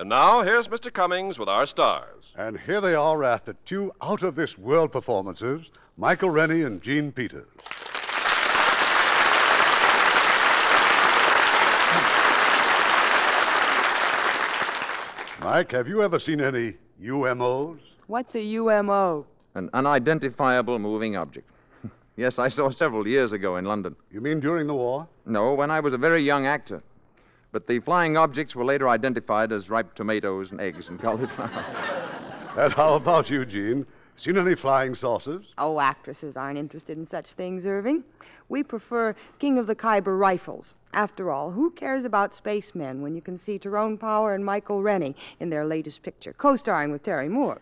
And 0.01 0.09
now, 0.09 0.43
here's 0.43 0.69
Mr. 0.69 0.93
Cummings 0.93 1.41
with 1.41 1.49
our 1.49 1.67
stars. 1.67 2.33
And 2.37 2.61
here 2.61 2.81
they 2.81 2.95
are 2.95 3.25
after 3.25 3.55
two 3.65 3.93
out 4.01 4.23
of 4.23 4.37
this 4.37 4.57
world 4.57 4.93
performances 4.93 5.71
Michael 5.97 6.31
Rennie 6.31 6.63
and 6.63 6.81
Jean 6.81 7.11
Peters. 7.11 7.49
Mike, 15.43 15.73
have 15.73 15.89
you 15.89 16.01
ever 16.01 16.21
seen 16.21 16.41
any 16.41 16.75
UMOs? 17.03 17.81
What's 18.07 18.37
a 18.37 18.55
UMO? 18.55 19.27
An 19.57 19.69
unidentifiable 19.73 20.79
moving 20.79 21.17
object. 21.17 21.51
yes, 22.17 22.39
I 22.39 22.47
saw 22.47 22.71
several 22.71 23.09
years 23.09 23.33
ago 23.33 23.57
in 23.57 23.65
London. 23.65 23.97
You 24.13 24.21
mean 24.21 24.39
during 24.39 24.69
the 24.69 24.75
war? 24.75 25.09
No, 25.27 25.55
when 25.55 25.73
I 25.73 25.81
was 25.81 25.93
a 25.93 25.99
very 25.99 26.21
young 26.21 26.47
actor. 26.47 26.85
But 27.51 27.67
the 27.67 27.81
flying 27.81 28.17
objects 28.17 28.55
were 28.55 28.65
later 28.65 28.89
identified 28.89 29.53
as 29.53 29.71
ripe 29.71 29.95
tomatoes 29.95 30.53
and 30.53 30.61
eggs 30.61 30.89
and 30.89 31.01
cauliflower. 31.01 31.65
And 32.57 32.73
how 32.73 32.95
about 32.95 33.31
you, 33.31 33.45
Jean? 33.45 33.87
Seen 34.17 34.37
any 34.37 34.57
flying 34.57 34.97
saucers? 34.97 35.45
Oh, 35.59 35.79
actresses 35.79 36.37
aren't 36.37 36.59
interested 36.59 36.99
in 36.99 37.07
such 37.07 37.35
things, 37.35 37.65
Irving. 37.65 38.03
We 38.49 38.65
prefer 38.65 39.15
King 39.39 39.61
of 39.61 39.69
the 39.69 39.77
Khyber 39.77 40.19
rifles. 40.19 40.75
After 40.93 41.31
all, 41.31 41.53
who 41.53 41.71
cares 41.71 42.03
about 42.03 42.35
spacemen 42.35 43.01
when 43.01 43.15
you 43.15 43.23
can 43.23 43.39
see 43.39 43.61
Tyrone 43.61 43.97
Power 43.97 44.35
and 44.35 44.45
Michael 44.45 44.83
Rennie 44.83 45.15
in 45.39 45.51
their 45.51 45.65
latest 45.65 46.03
picture, 46.03 46.33
co 46.33 46.57
starring 46.57 46.91
with 46.91 47.05
Terry 47.05 47.29
Moore? 47.29 47.61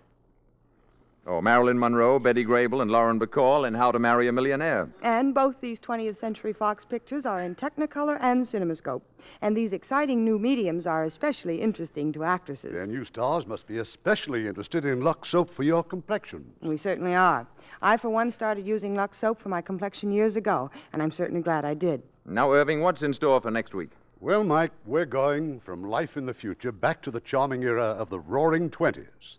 Oh, 1.28 1.40
Marilyn 1.40 1.76
Monroe, 1.76 2.20
Betty 2.20 2.44
Grable, 2.44 2.82
and 2.82 2.88
Lauren 2.88 3.18
Bacall 3.18 3.66
in 3.66 3.74
How 3.74 3.90
to 3.90 3.98
Marry 3.98 4.28
a 4.28 4.32
Millionaire. 4.32 4.88
And 5.02 5.34
both 5.34 5.60
these 5.60 5.80
20th 5.80 6.16
Century 6.16 6.52
Fox 6.52 6.84
pictures 6.84 7.26
are 7.26 7.42
in 7.42 7.56
Technicolor 7.56 8.16
and 8.20 8.44
CinemaScope. 8.44 9.02
And 9.42 9.56
these 9.56 9.72
exciting 9.72 10.24
new 10.24 10.38
mediums 10.38 10.86
are 10.86 11.02
especially 11.02 11.60
interesting 11.60 12.12
to 12.12 12.22
actresses. 12.22 12.74
Then 12.74 12.92
you 12.92 13.04
stars 13.04 13.44
must 13.44 13.66
be 13.66 13.78
especially 13.78 14.46
interested 14.46 14.84
in 14.84 15.00
Lux 15.00 15.30
soap 15.30 15.52
for 15.52 15.64
your 15.64 15.82
complexion. 15.82 16.44
We 16.62 16.76
certainly 16.76 17.16
are. 17.16 17.44
I, 17.82 17.96
for 17.96 18.08
one, 18.10 18.30
started 18.30 18.64
using 18.64 18.94
Lux 18.94 19.18
soap 19.18 19.40
for 19.40 19.48
my 19.48 19.60
complexion 19.60 20.12
years 20.12 20.36
ago, 20.36 20.70
and 20.92 21.02
I'm 21.02 21.10
certainly 21.10 21.42
glad 21.42 21.64
I 21.64 21.74
did. 21.74 22.04
Now, 22.24 22.52
Irving, 22.52 22.82
what's 22.82 23.02
in 23.02 23.12
store 23.12 23.40
for 23.40 23.50
next 23.50 23.74
week? 23.74 23.90
Well, 24.20 24.44
Mike, 24.44 24.70
we're 24.84 25.06
going 25.06 25.58
from 25.58 25.90
life 25.90 26.16
in 26.16 26.24
the 26.24 26.34
future 26.34 26.70
back 26.70 27.02
to 27.02 27.10
the 27.10 27.20
charming 27.20 27.64
era 27.64 27.82
of 27.82 28.10
the 28.10 28.20
roaring 28.20 28.70
20s. 28.70 29.38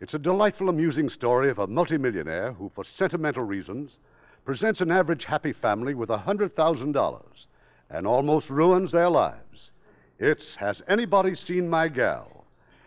It's 0.00 0.14
a 0.14 0.18
delightful, 0.18 0.70
amusing 0.70 1.10
story 1.10 1.50
of 1.50 1.58
a 1.58 1.66
multimillionaire 1.66 2.54
who, 2.54 2.70
for 2.70 2.84
sentimental 2.84 3.44
reasons, 3.44 3.98
presents 4.46 4.80
an 4.80 4.90
average 4.90 5.26
happy 5.26 5.52
family 5.52 5.92
with 5.92 6.08
$100,000 6.08 7.46
and 7.90 8.06
almost 8.06 8.48
ruins 8.48 8.92
their 8.92 9.10
lives. 9.10 9.72
It's 10.18 10.56
Has 10.56 10.80
Anybody 10.88 11.34
Seen 11.34 11.68
My 11.68 11.88
Gal? 11.88 12.46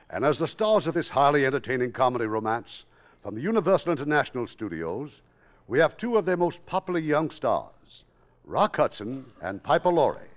And 0.10 0.26
as 0.26 0.40
the 0.40 0.48
stars 0.48 0.88
of 0.88 0.96
this 0.96 1.10
highly 1.10 1.46
entertaining 1.46 1.92
comedy 1.92 2.26
romance 2.26 2.86
from 3.22 3.36
the 3.36 3.42
Universal 3.42 3.92
International 3.92 4.48
Studios, 4.48 5.22
we 5.68 5.78
have 5.78 5.96
two 5.96 6.18
of 6.18 6.26
their 6.26 6.38
most 6.38 6.66
popular 6.66 7.00
young 7.00 7.30
stars, 7.30 8.06
Rock 8.44 8.78
Hudson 8.78 9.24
and 9.40 9.62
Piper 9.62 9.90
Laurie, 9.90 10.32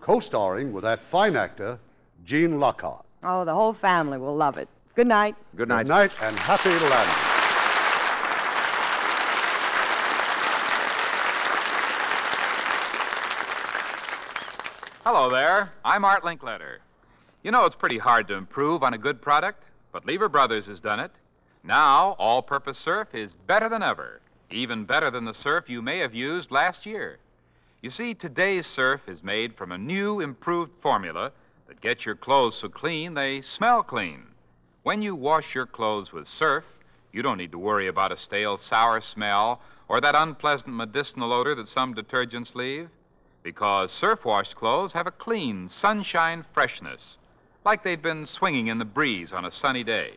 co 0.00 0.18
starring 0.18 0.72
with 0.72 0.84
that 0.84 1.00
fine 1.00 1.36
actor, 1.36 1.78
Gene 2.24 2.58
Lockhart. 2.58 3.04
Oh, 3.22 3.44
the 3.44 3.52
whole 3.52 3.74
family 3.74 4.16
will 4.16 4.34
love 4.34 4.56
it. 4.56 4.68
Good 4.94 5.06
night. 5.06 5.36
Good 5.56 5.68
night. 5.68 5.84
Good 5.84 5.88
night 5.88 6.12
and 6.20 6.38
happy 6.38 6.68
landing. 6.68 7.14
Hello 15.02 15.30
there. 15.30 15.72
I'm 15.82 16.04
Art 16.04 16.24
Linkletter. 16.24 16.76
You 17.42 17.52
know, 17.52 17.64
it's 17.64 17.74
pretty 17.74 17.96
hard 17.96 18.28
to 18.28 18.34
improve 18.34 18.82
on 18.82 18.92
a 18.92 18.98
good 18.98 19.22
product, 19.22 19.64
but 19.92 20.04
Lever 20.04 20.28
Brothers 20.28 20.66
has 20.66 20.78
done 20.78 21.00
it. 21.00 21.10
Now, 21.64 22.14
all 22.18 22.42
purpose 22.42 22.76
surf 22.76 23.14
is 23.14 23.34
better 23.34 23.70
than 23.70 23.82
ever, 23.82 24.20
even 24.50 24.84
better 24.84 25.10
than 25.10 25.24
the 25.24 25.32
surf 25.32 25.70
you 25.70 25.80
may 25.80 25.98
have 26.00 26.14
used 26.14 26.50
last 26.50 26.84
year. 26.84 27.16
You 27.80 27.88
see, 27.88 28.12
today's 28.12 28.66
surf 28.66 29.08
is 29.08 29.24
made 29.24 29.54
from 29.54 29.72
a 29.72 29.78
new, 29.78 30.20
improved 30.20 30.72
formula 30.82 31.32
that 31.66 31.80
gets 31.80 32.04
your 32.04 32.14
clothes 32.14 32.56
so 32.56 32.68
clean 32.68 33.14
they 33.14 33.40
smell 33.40 33.82
clean. 33.82 34.26
When 34.82 35.00
you 35.00 35.14
wash 35.14 35.54
your 35.54 35.66
clothes 35.66 36.12
with 36.12 36.26
surf, 36.26 36.64
you 37.12 37.22
don't 37.22 37.38
need 37.38 37.52
to 37.52 37.58
worry 37.58 37.86
about 37.86 38.10
a 38.10 38.16
stale, 38.16 38.56
sour 38.56 39.00
smell 39.00 39.60
or 39.86 40.00
that 40.00 40.16
unpleasant 40.16 40.74
medicinal 40.74 41.32
odor 41.32 41.54
that 41.54 41.68
some 41.68 41.94
detergents 41.94 42.56
leave, 42.56 42.88
because 43.44 43.92
surf 43.92 44.24
washed 44.24 44.56
clothes 44.56 44.92
have 44.92 45.06
a 45.06 45.12
clean, 45.12 45.68
sunshine 45.68 46.42
freshness, 46.42 47.18
like 47.64 47.84
they'd 47.84 48.02
been 48.02 48.26
swinging 48.26 48.66
in 48.66 48.78
the 48.78 48.84
breeze 48.84 49.32
on 49.32 49.44
a 49.44 49.52
sunny 49.52 49.84
day. 49.84 50.14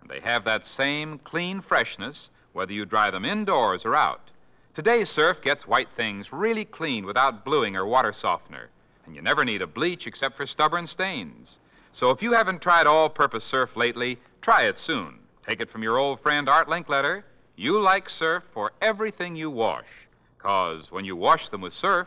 And 0.00 0.08
they 0.08 0.20
have 0.20 0.44
that 0.44 0.64
same 0.64 1.18
clean 1.18 1.60
freshness 1.60 2.30
whether 2.54 2.72
you 2.72 2.86
dry 2.86 3.10
them 3.10 3.26
indoors 3.26 3.84
or 3.84 3.94
out. 3.94 4.30
Today's 4.72 5.10
surf 5.10 5.42
gets 5.42 5.66
white 5.66 5.90
things 5.90 6.32
really 6.32 6.64
clean 6.64 7.04
without 7.04 7.44
bluing 7.44 7.76
or 7.76 7.84
water 7.84 8.14
softener, 8.14 8.70
and 9.04 9.14
you 9.14 9.20
never 9.20 9.44
need 9.44 9.60
a 9.60 9.66
bleach 9.66 10.06
except 10.06 10.38
for 10.38 10.46
stubborn 10.46 10.86
stains. 10.86 11.58
So 11.92 12.10
if 12.10 12.22
you 12.22 12.32
haven't 12.32 12.62
tried 12.62 12.86
all 12.86 13.08
purpose 13.08 13.44
surf 13.44 13.76
lately, 13.76 14.18
try 14.40 14.64
it 14.64 14.78
soon. 14.78 15.18
Take 15.46 15.60
it 15.60 15.70
from 15.70 15.82
your 15.82 15.98
old 15.98 16.20
friend 16.20 16.48
Art 16.48 16.68
Linkletter. 16.68 17.24
You 17.56 17.80
like 17.80 18.08
surf 18.08 18.44
for 18.52 18.72
everything 18.80 19.34
you 19.36 19.50
wash, 19.50 19.88
because 20.36 20.90
when 20.92 21.04
you 21.04 21.16
wash 21.16 21.48
them 21.48 21.60
with 21.60 21.72
surf, 21.72 22.06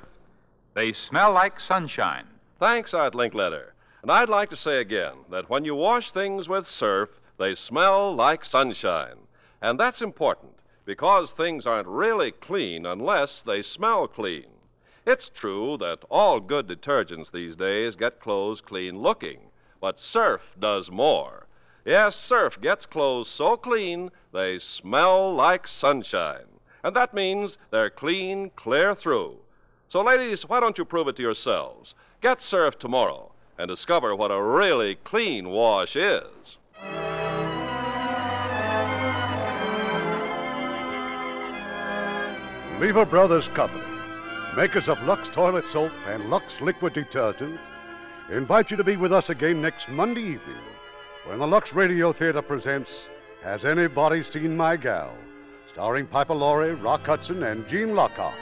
they 0.73 0.93
smell 0.93 1.31
like 1.31 1.59
sunshine. 1.59 2.25
Thanks, 2.59 2.93
Art 2.93 3.13
Linkletter. 3.13 3.71
And 4.01 4.11
I'd 4.11 4.29
like 4.29 4.49
to 4.49 4.55
say 4.55 4.79
again 4.79 5.13
that 5.29 5.49
when 5.49 5.65
you 5.65 5.75
wash 5.75 6.11
things 6.11 6.49
with 6.49 6.65
surf, 6.65 7.19
they 7.37 7.53
smell 7.55 8.13
like 8.15 8.45
sunshine. 8.45 9.17
And 9.61 9.79
that's 9.79 10.01
important 10.01 10.53
because 10.85 11.31
things 11.31 11.65
aren't 11.65 11.87
really 11.87 12.31
clean 12.31 12.85
unless 12.85 13.43
they 13.43 13.61
smell 13.61 14.07
clean. 14.07 14.47
It's 15.05 15.29
true 15.29 15.77
that 15.77 16.03
all 16.09 16.39
good 16.39 16.67
detergents 16.67 17.31
these 17.31 17.55
days 17.55 17.95
get 17.95 18.19
clothes 18.19 18.61
clean 18.61 18.99
looking, 18.99 19.39
but 19.83 19.99
Surf 19.99 20.55
does 20.57 20.89
more. 20.89 21.45
Yes, 21.83 22.15
Surf 22.15 22.61
gets 22.61 22.85
clothes 22.85 23.27
so 23.27 23.57
clean 23.57 24.11
they 24.31 24.57
smell 24.57 25.35
like 25.35 25.67
sunshine. 25.67 26.47
And 26.85 26.95
that 26.95 27.13
means 27.13 27.57
they're 27.69 27.89
clean 27.89 28.51
clear 28.55 28.95
through. 28.95 29.39
So, 29.89 30.01
ladies, 30.01 30.47
why 30.47 30.61
don't 30.61 30.77
you 30.77 30.85
prove 30.85 31.09
it 31.09 31.17
to 31.17 31.21
yourselves? 31.21 31.95
Get 32.21 32.39
Surf 32.39 32.79
tomorrow 32.79 33.33
and 33.57 33.67
discover 33.67 34.15
what 34.15 34.31
a 34.31 34.41
really 34.41 34.95
clean 35.03 35.49
wash 35.49 35.97
is. 35.97 36.57
Lever 42.79 43.05
Brothers 43.05 43.49
Company, 43.49 43.83
makers 44.55 44.87
of 44.87 45.05
Lux 45.05 45.27
Toilet 45.27 45.65
Soap 45.67 45.91
and 46.07 46.29
Lux 46.29 46.61
Liquid 46.61 46.93
Detergent, 46.93 47.59
invite 48.31 48.71
you 48.71 48.77
to 48.77 48.83
be 48.83 48.95
with 48.95 49.11
us 49.11 49.29
again 49.29 49.61
next 49.61 49.89
Monday 49.89 50.21
evening 50.21 50.63
when 51.25 51.39
the 51.39 51.47
Lux 51.47 51.73
Radio 51.73 52.13
Theater 52.13 52.41
presents 52.41 53.09
Has 53.43 53.65
Anybody 53.65 54.23
Seen 54.23 54.55
My 54.55 54.77
Gal? 54.77 55.13
starring 55.67 56.05
Piper 56.05 56.35
Laurie, 56.35 56.75
Rock 56.75 57.03
Hudson, 57.05 57.41
and 57.43 57.67
Gene 57.67 57.95
Lockhart. 57.95 58.35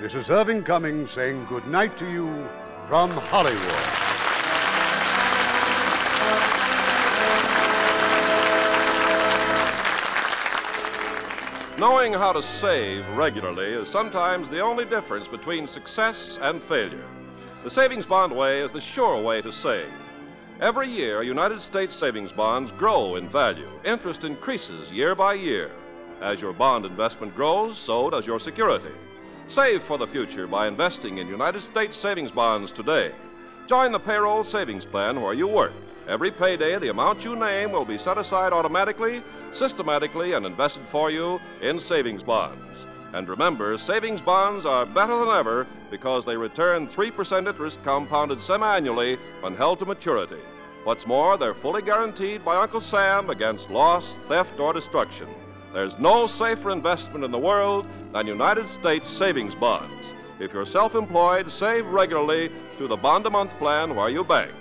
This 0.00 0.14
is 0.14 0.28
Irving 0.28 0.62
Cummings 0.62 1.10
saying 1.10 1.46
good 1.48 1.66
night 1.66 1.96
to 1.96 2.10
you 2.10 2.46
from 2.88 3.10
Hollywood. 3.10 3.58
Knowing 11.78 12.12
how 12.12 12.32
to 12.32 12.42
save 12.42 13.08
regularly 13.16 13.72
is 13.72 13.88
sometimes 13.88 14.50
the 14.50 14.60
only 14.60 14.84
difference 14.84 15.26
between 15.26 15.66
success 15.66 16.38
and 16.42 16.62
failure. 16.62 17.17
The 17.64 17.70
savings 17.70 18.06
bond 18.06 18.34
way 18.34 18.60
is 18.60 18.70
the 18.70 18.80
sure 18.80 19.20
way 19.20 19.42
to 19.42 19.52
save. 19.52 19.90
Every 20.60 20.88
year, 20.88 21.24
United 21.24 21.60
States 21.60 21.94
savings 21.94 22.30
bonds 22.30 22.70
grow 22.70 23.16
in 23.16 23.28
value. 23.28 23.68
Interest 23.84 24.22
increases 24.22 24.92
year 24.92 25.16
by 25.16 25.34
year. 25.34 25.72
As 26.20 26.40
your 26.40 26.52
bond 26.52 26.84
investment 26.84 27.34
grows, 27.34 27.76
so 27.76 28.10
does 28.10 28.26
your 28.26 28.38
security. 28.38 28.94
Save 29.48 29.82
for 29.82 29.98
the 29.98 30.06
future 30.06 30.46
by 30.46 30.68
investing 30.68 31.18
in 31.18 31.26
United 31.26 31.62
States 31.62 31.96
savings 31.96 32.30
bonds 32.30 32.70
today. 32.70 33.12
Join 33.66 33.90
the 33.90 33.98
payroll 33.98 34.44
savings 34.44 34.86
plan 34.86 35.20
where 35.20 35.34
you 35.34 35.48
work. 35.48 35.72
Every 36.06 36.30
payday, 36.30 36.78
the 36.78 36.90
amount 36.90 37.24
you 37.24 37.34
name 37.34 37.72
will 37.72 37.84
be 37.84 37.98
set 37.98 38.18
aside 38.18 38.52
automatically, 38.52 39.20
systematically, 39.52 40.32
and 40.34 40.46
invested 40.46 40.84
for 40.86 41.10
you 41.10 41.40
in 41.60 41.80
savings 41.80 42.22
bonds. 42.22 42.86
And 43.14 43.28
remember, 43.28 43.78
savings 43.78 44.20
bonds 44.20 44.66
are 44.66 44.84
better 44.84 45.18
than 45.18 45.28
ever 45.28 45.66
because 45.90 46.24
they 46.24 46.36
return 46.36 46.86
3% 46.86 47.48
interest 47.48 47.82
compounded 47.82 48.40
semi-annually 48.40 49.16
when 49.40 49.56
held 49.56 49.78
to 49.78 49.86
maturity. 49.86 50.40
What's 50.84 51.06
more, 51.06 51.36
they're 51.36 51.54
fully 51.54 51.82
guaranteed 51.82 52.44
by 52.44 52.56
Uncle 52.56 52.80
Sam 52.80 53.30
against 53.30 53.70
loss, 53.70 54.16
theft, 54.28 54.60
or 54.60 54.72
destruction. 54.72 55.28
There's 55.72 55.98
no 55.98 56.26
safer 56.26 56.70
investment 56.70 57.24
in 57.24 57.30
the 57.30 57.38
world 57.38 57.86
than 58.12 58.26
United 58.26 58.68
States 58.68 59.10
savings 59.10 59.54
bonds. 59.54 60.14
If 60.38 60.52
you're 60.52 60.66
self-employed, 60.66 61.50
save 61.50 61.86
regularly 61.88 62.50
through 62.76 62.88
the 62.88 62.96
bond-a-month 62.96 63.58
plan 63.58 63.96
where 63.96 64.08
you 64.08 64.22
bank. 64.22 64.52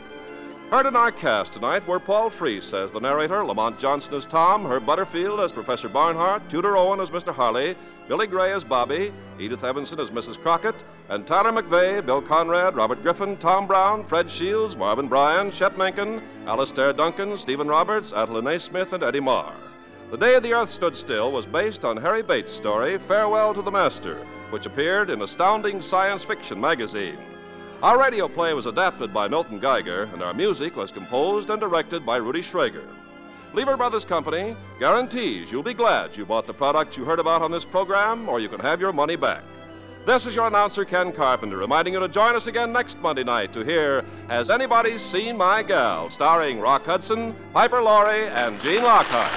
Heard 0.71 0.85
in 0.85 0.97
our 0.97 1.11
cast 1.11 1.53
tonight 1.53 1.87
were 1.87 1.99
Paul 1.99 2.29
Frees 2.29 2.73
as 2.73 2.91
the 2.91 2.99
narrator, 2.99 3.45
Lamont 3.45 3.79
Johnson 3.79 4.15
as 4.15 4.25
Tom, 4.25 4.65
Herb 4.65 4.85
Butterfield 4.85 5.39
as 5.39 5.53
Professor 5.53 5.87
Barnhart, 5.87 6.49
Tudor 6.49 6.75
Owen 6.75 6.99
as 6.99 7.09
Mr. 7.09 7.33
Harley, 7.33 7.75
Billy 8.07 8.25
Gray 8.25 8.53
as 8.53 8.63
Bobby, 8.63 9.11
Edith 9.37 9.65
Evanson 9.65 9.99
as 9.99 10.11
Mrs. 10.11 10.39
Crockett, 10.41 10.75
and 11.09 11.27
Tyler 11.27 11.51
McVey, 11.51 12.05
Bill 12.05 12.21
Conrad, 12.21 12.75
Robert 12.75 13.03
Griffin, 13.03 13.35
Tom 13.37 13.67
Brown, 13.67 14.05
Fred 14.05 14.31
Shields, 14.31 14.77
Marvin 14.77 15.09
Bryan, 15.09 15.51
Shep 15.51 15.77
Menken, 15.77 16.21
Alastair 16.45 16.93
Duncan, 16.93 17.37
Stephen 17.37 17.67
Roberts, 17.67 18.13
Adeline. 18.13 18.59
Smith, 18.59 18.93
and 18.93 19.03
Eddie 19.03 19.19
Marr. 19.19 19.53
The 20.09 20.17
Day 20.17 20.39
the 20.39 20.53
Earth 20.53 20.69
Stood 20.69 20.95
Still 20.95 21.33
was 21.33 21.45
based 21.45 21.83
on 21.83 21.97
Harry 21.97 22.23
Bates' 22.23 22.53
story, 22.53 22.97
Farewell 22.97 23.53
to 23.53 23.61
the 23.61 23.71
Master, 23.71 24.15
which 24.51 24.65
appeared 24.65 25.09
in 25.09 25.21
Astounding 25.21 25.81
Science 25.81 26.23
Fiction 26.23 26.61
magazine. 26.61 27.17
Our 27.83 27.99
radio 27.99 28.29
play 28.29 28.53
was 28.53 28.67
adapted 28.67 29.13
by 29.13 29.27
Milton 29.27 29.59
Geiger, 29.59 30.09
and 30.13 30.23
our 30.23 30.33
music 30.33 30.77
was 30.77 30.91
composed 30.91 31.49
and 31.49 31.59
directed 31.59 32.05
by 32.05 32.17
Rudy 32.17 32.41
Schrager. 32.41 32.87
Lever 33.53 33.77
Brothers 33.77 34.03
Company 34.05 34.55
guarantees 34.79 35.51
you'll 35.51 35.63
be 35.63 35.73
glad 35.73 36.15
you 36.17 36.25
bought 36.25 36.45
the 36.45 36.53
products 36.53 36.97
you 36.97 37.05
heard 37.05 37.19
about 37.19 37.41
on 37.41 37.49
this 37.49 37.65
program, 37.65 38.27
or 38.27 38.39
you 38.39 38.49
can 38.49 38.59
have 38.59 38.81
your 38.81 38.91
money 38.91 39.15
back. 39.15 39.43
This 40.05 40.25
is 40.25 40.35
your 40.35 40.47
announcer, 40.47 40.85
Ken 40.85 41.11
Carpenter, 41.11 41.57
reminding 41.57 41.93
you 41.93 41.99
to 41.99 42.07
join 42.07 42.35
us 42.35 42.47
again 42.47 42.71
next 42.71 42.99
Monday 43.01 43.23
night 43.23 43.51
to 43.53 43.63
hear 43.63 44.05
Has 44.27 44.49
Anybody 44.49 44.97
Seen 44.97 45.37
My 45.37 45.63
Gal? 45.63 46.09
starring 46.09 46.59
Rock 46.59 46.85
Hudson, 46.85 47.35
Piper 47.53 47.81
Laurie, 47.81 48.27
and 48.27 48.59
Gene 48.61 48.83
Lockhart. 48.83 49.31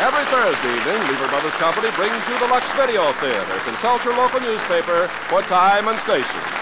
Every 0.00 0.24
Thursday 0.30 0.76
evening, 0.76 1.08
Lever 1.08 1.28
Brothers 1.28 1.52
Company 1.54 1.90
brings 1.96 2.28
you 2.28 2.38
the 2.38 2.46
Lux 2.46 2.70
Video 2.72 3.12
Theater. 3.12 3.58
Consult 3.64 4.04
your 4.04 4.16
local 4.16 4.40
newspaper 4.40 5.08
for 5.28 5.42
time 5.42 5.88
and 5.88 5.98
station. 5.98 6.61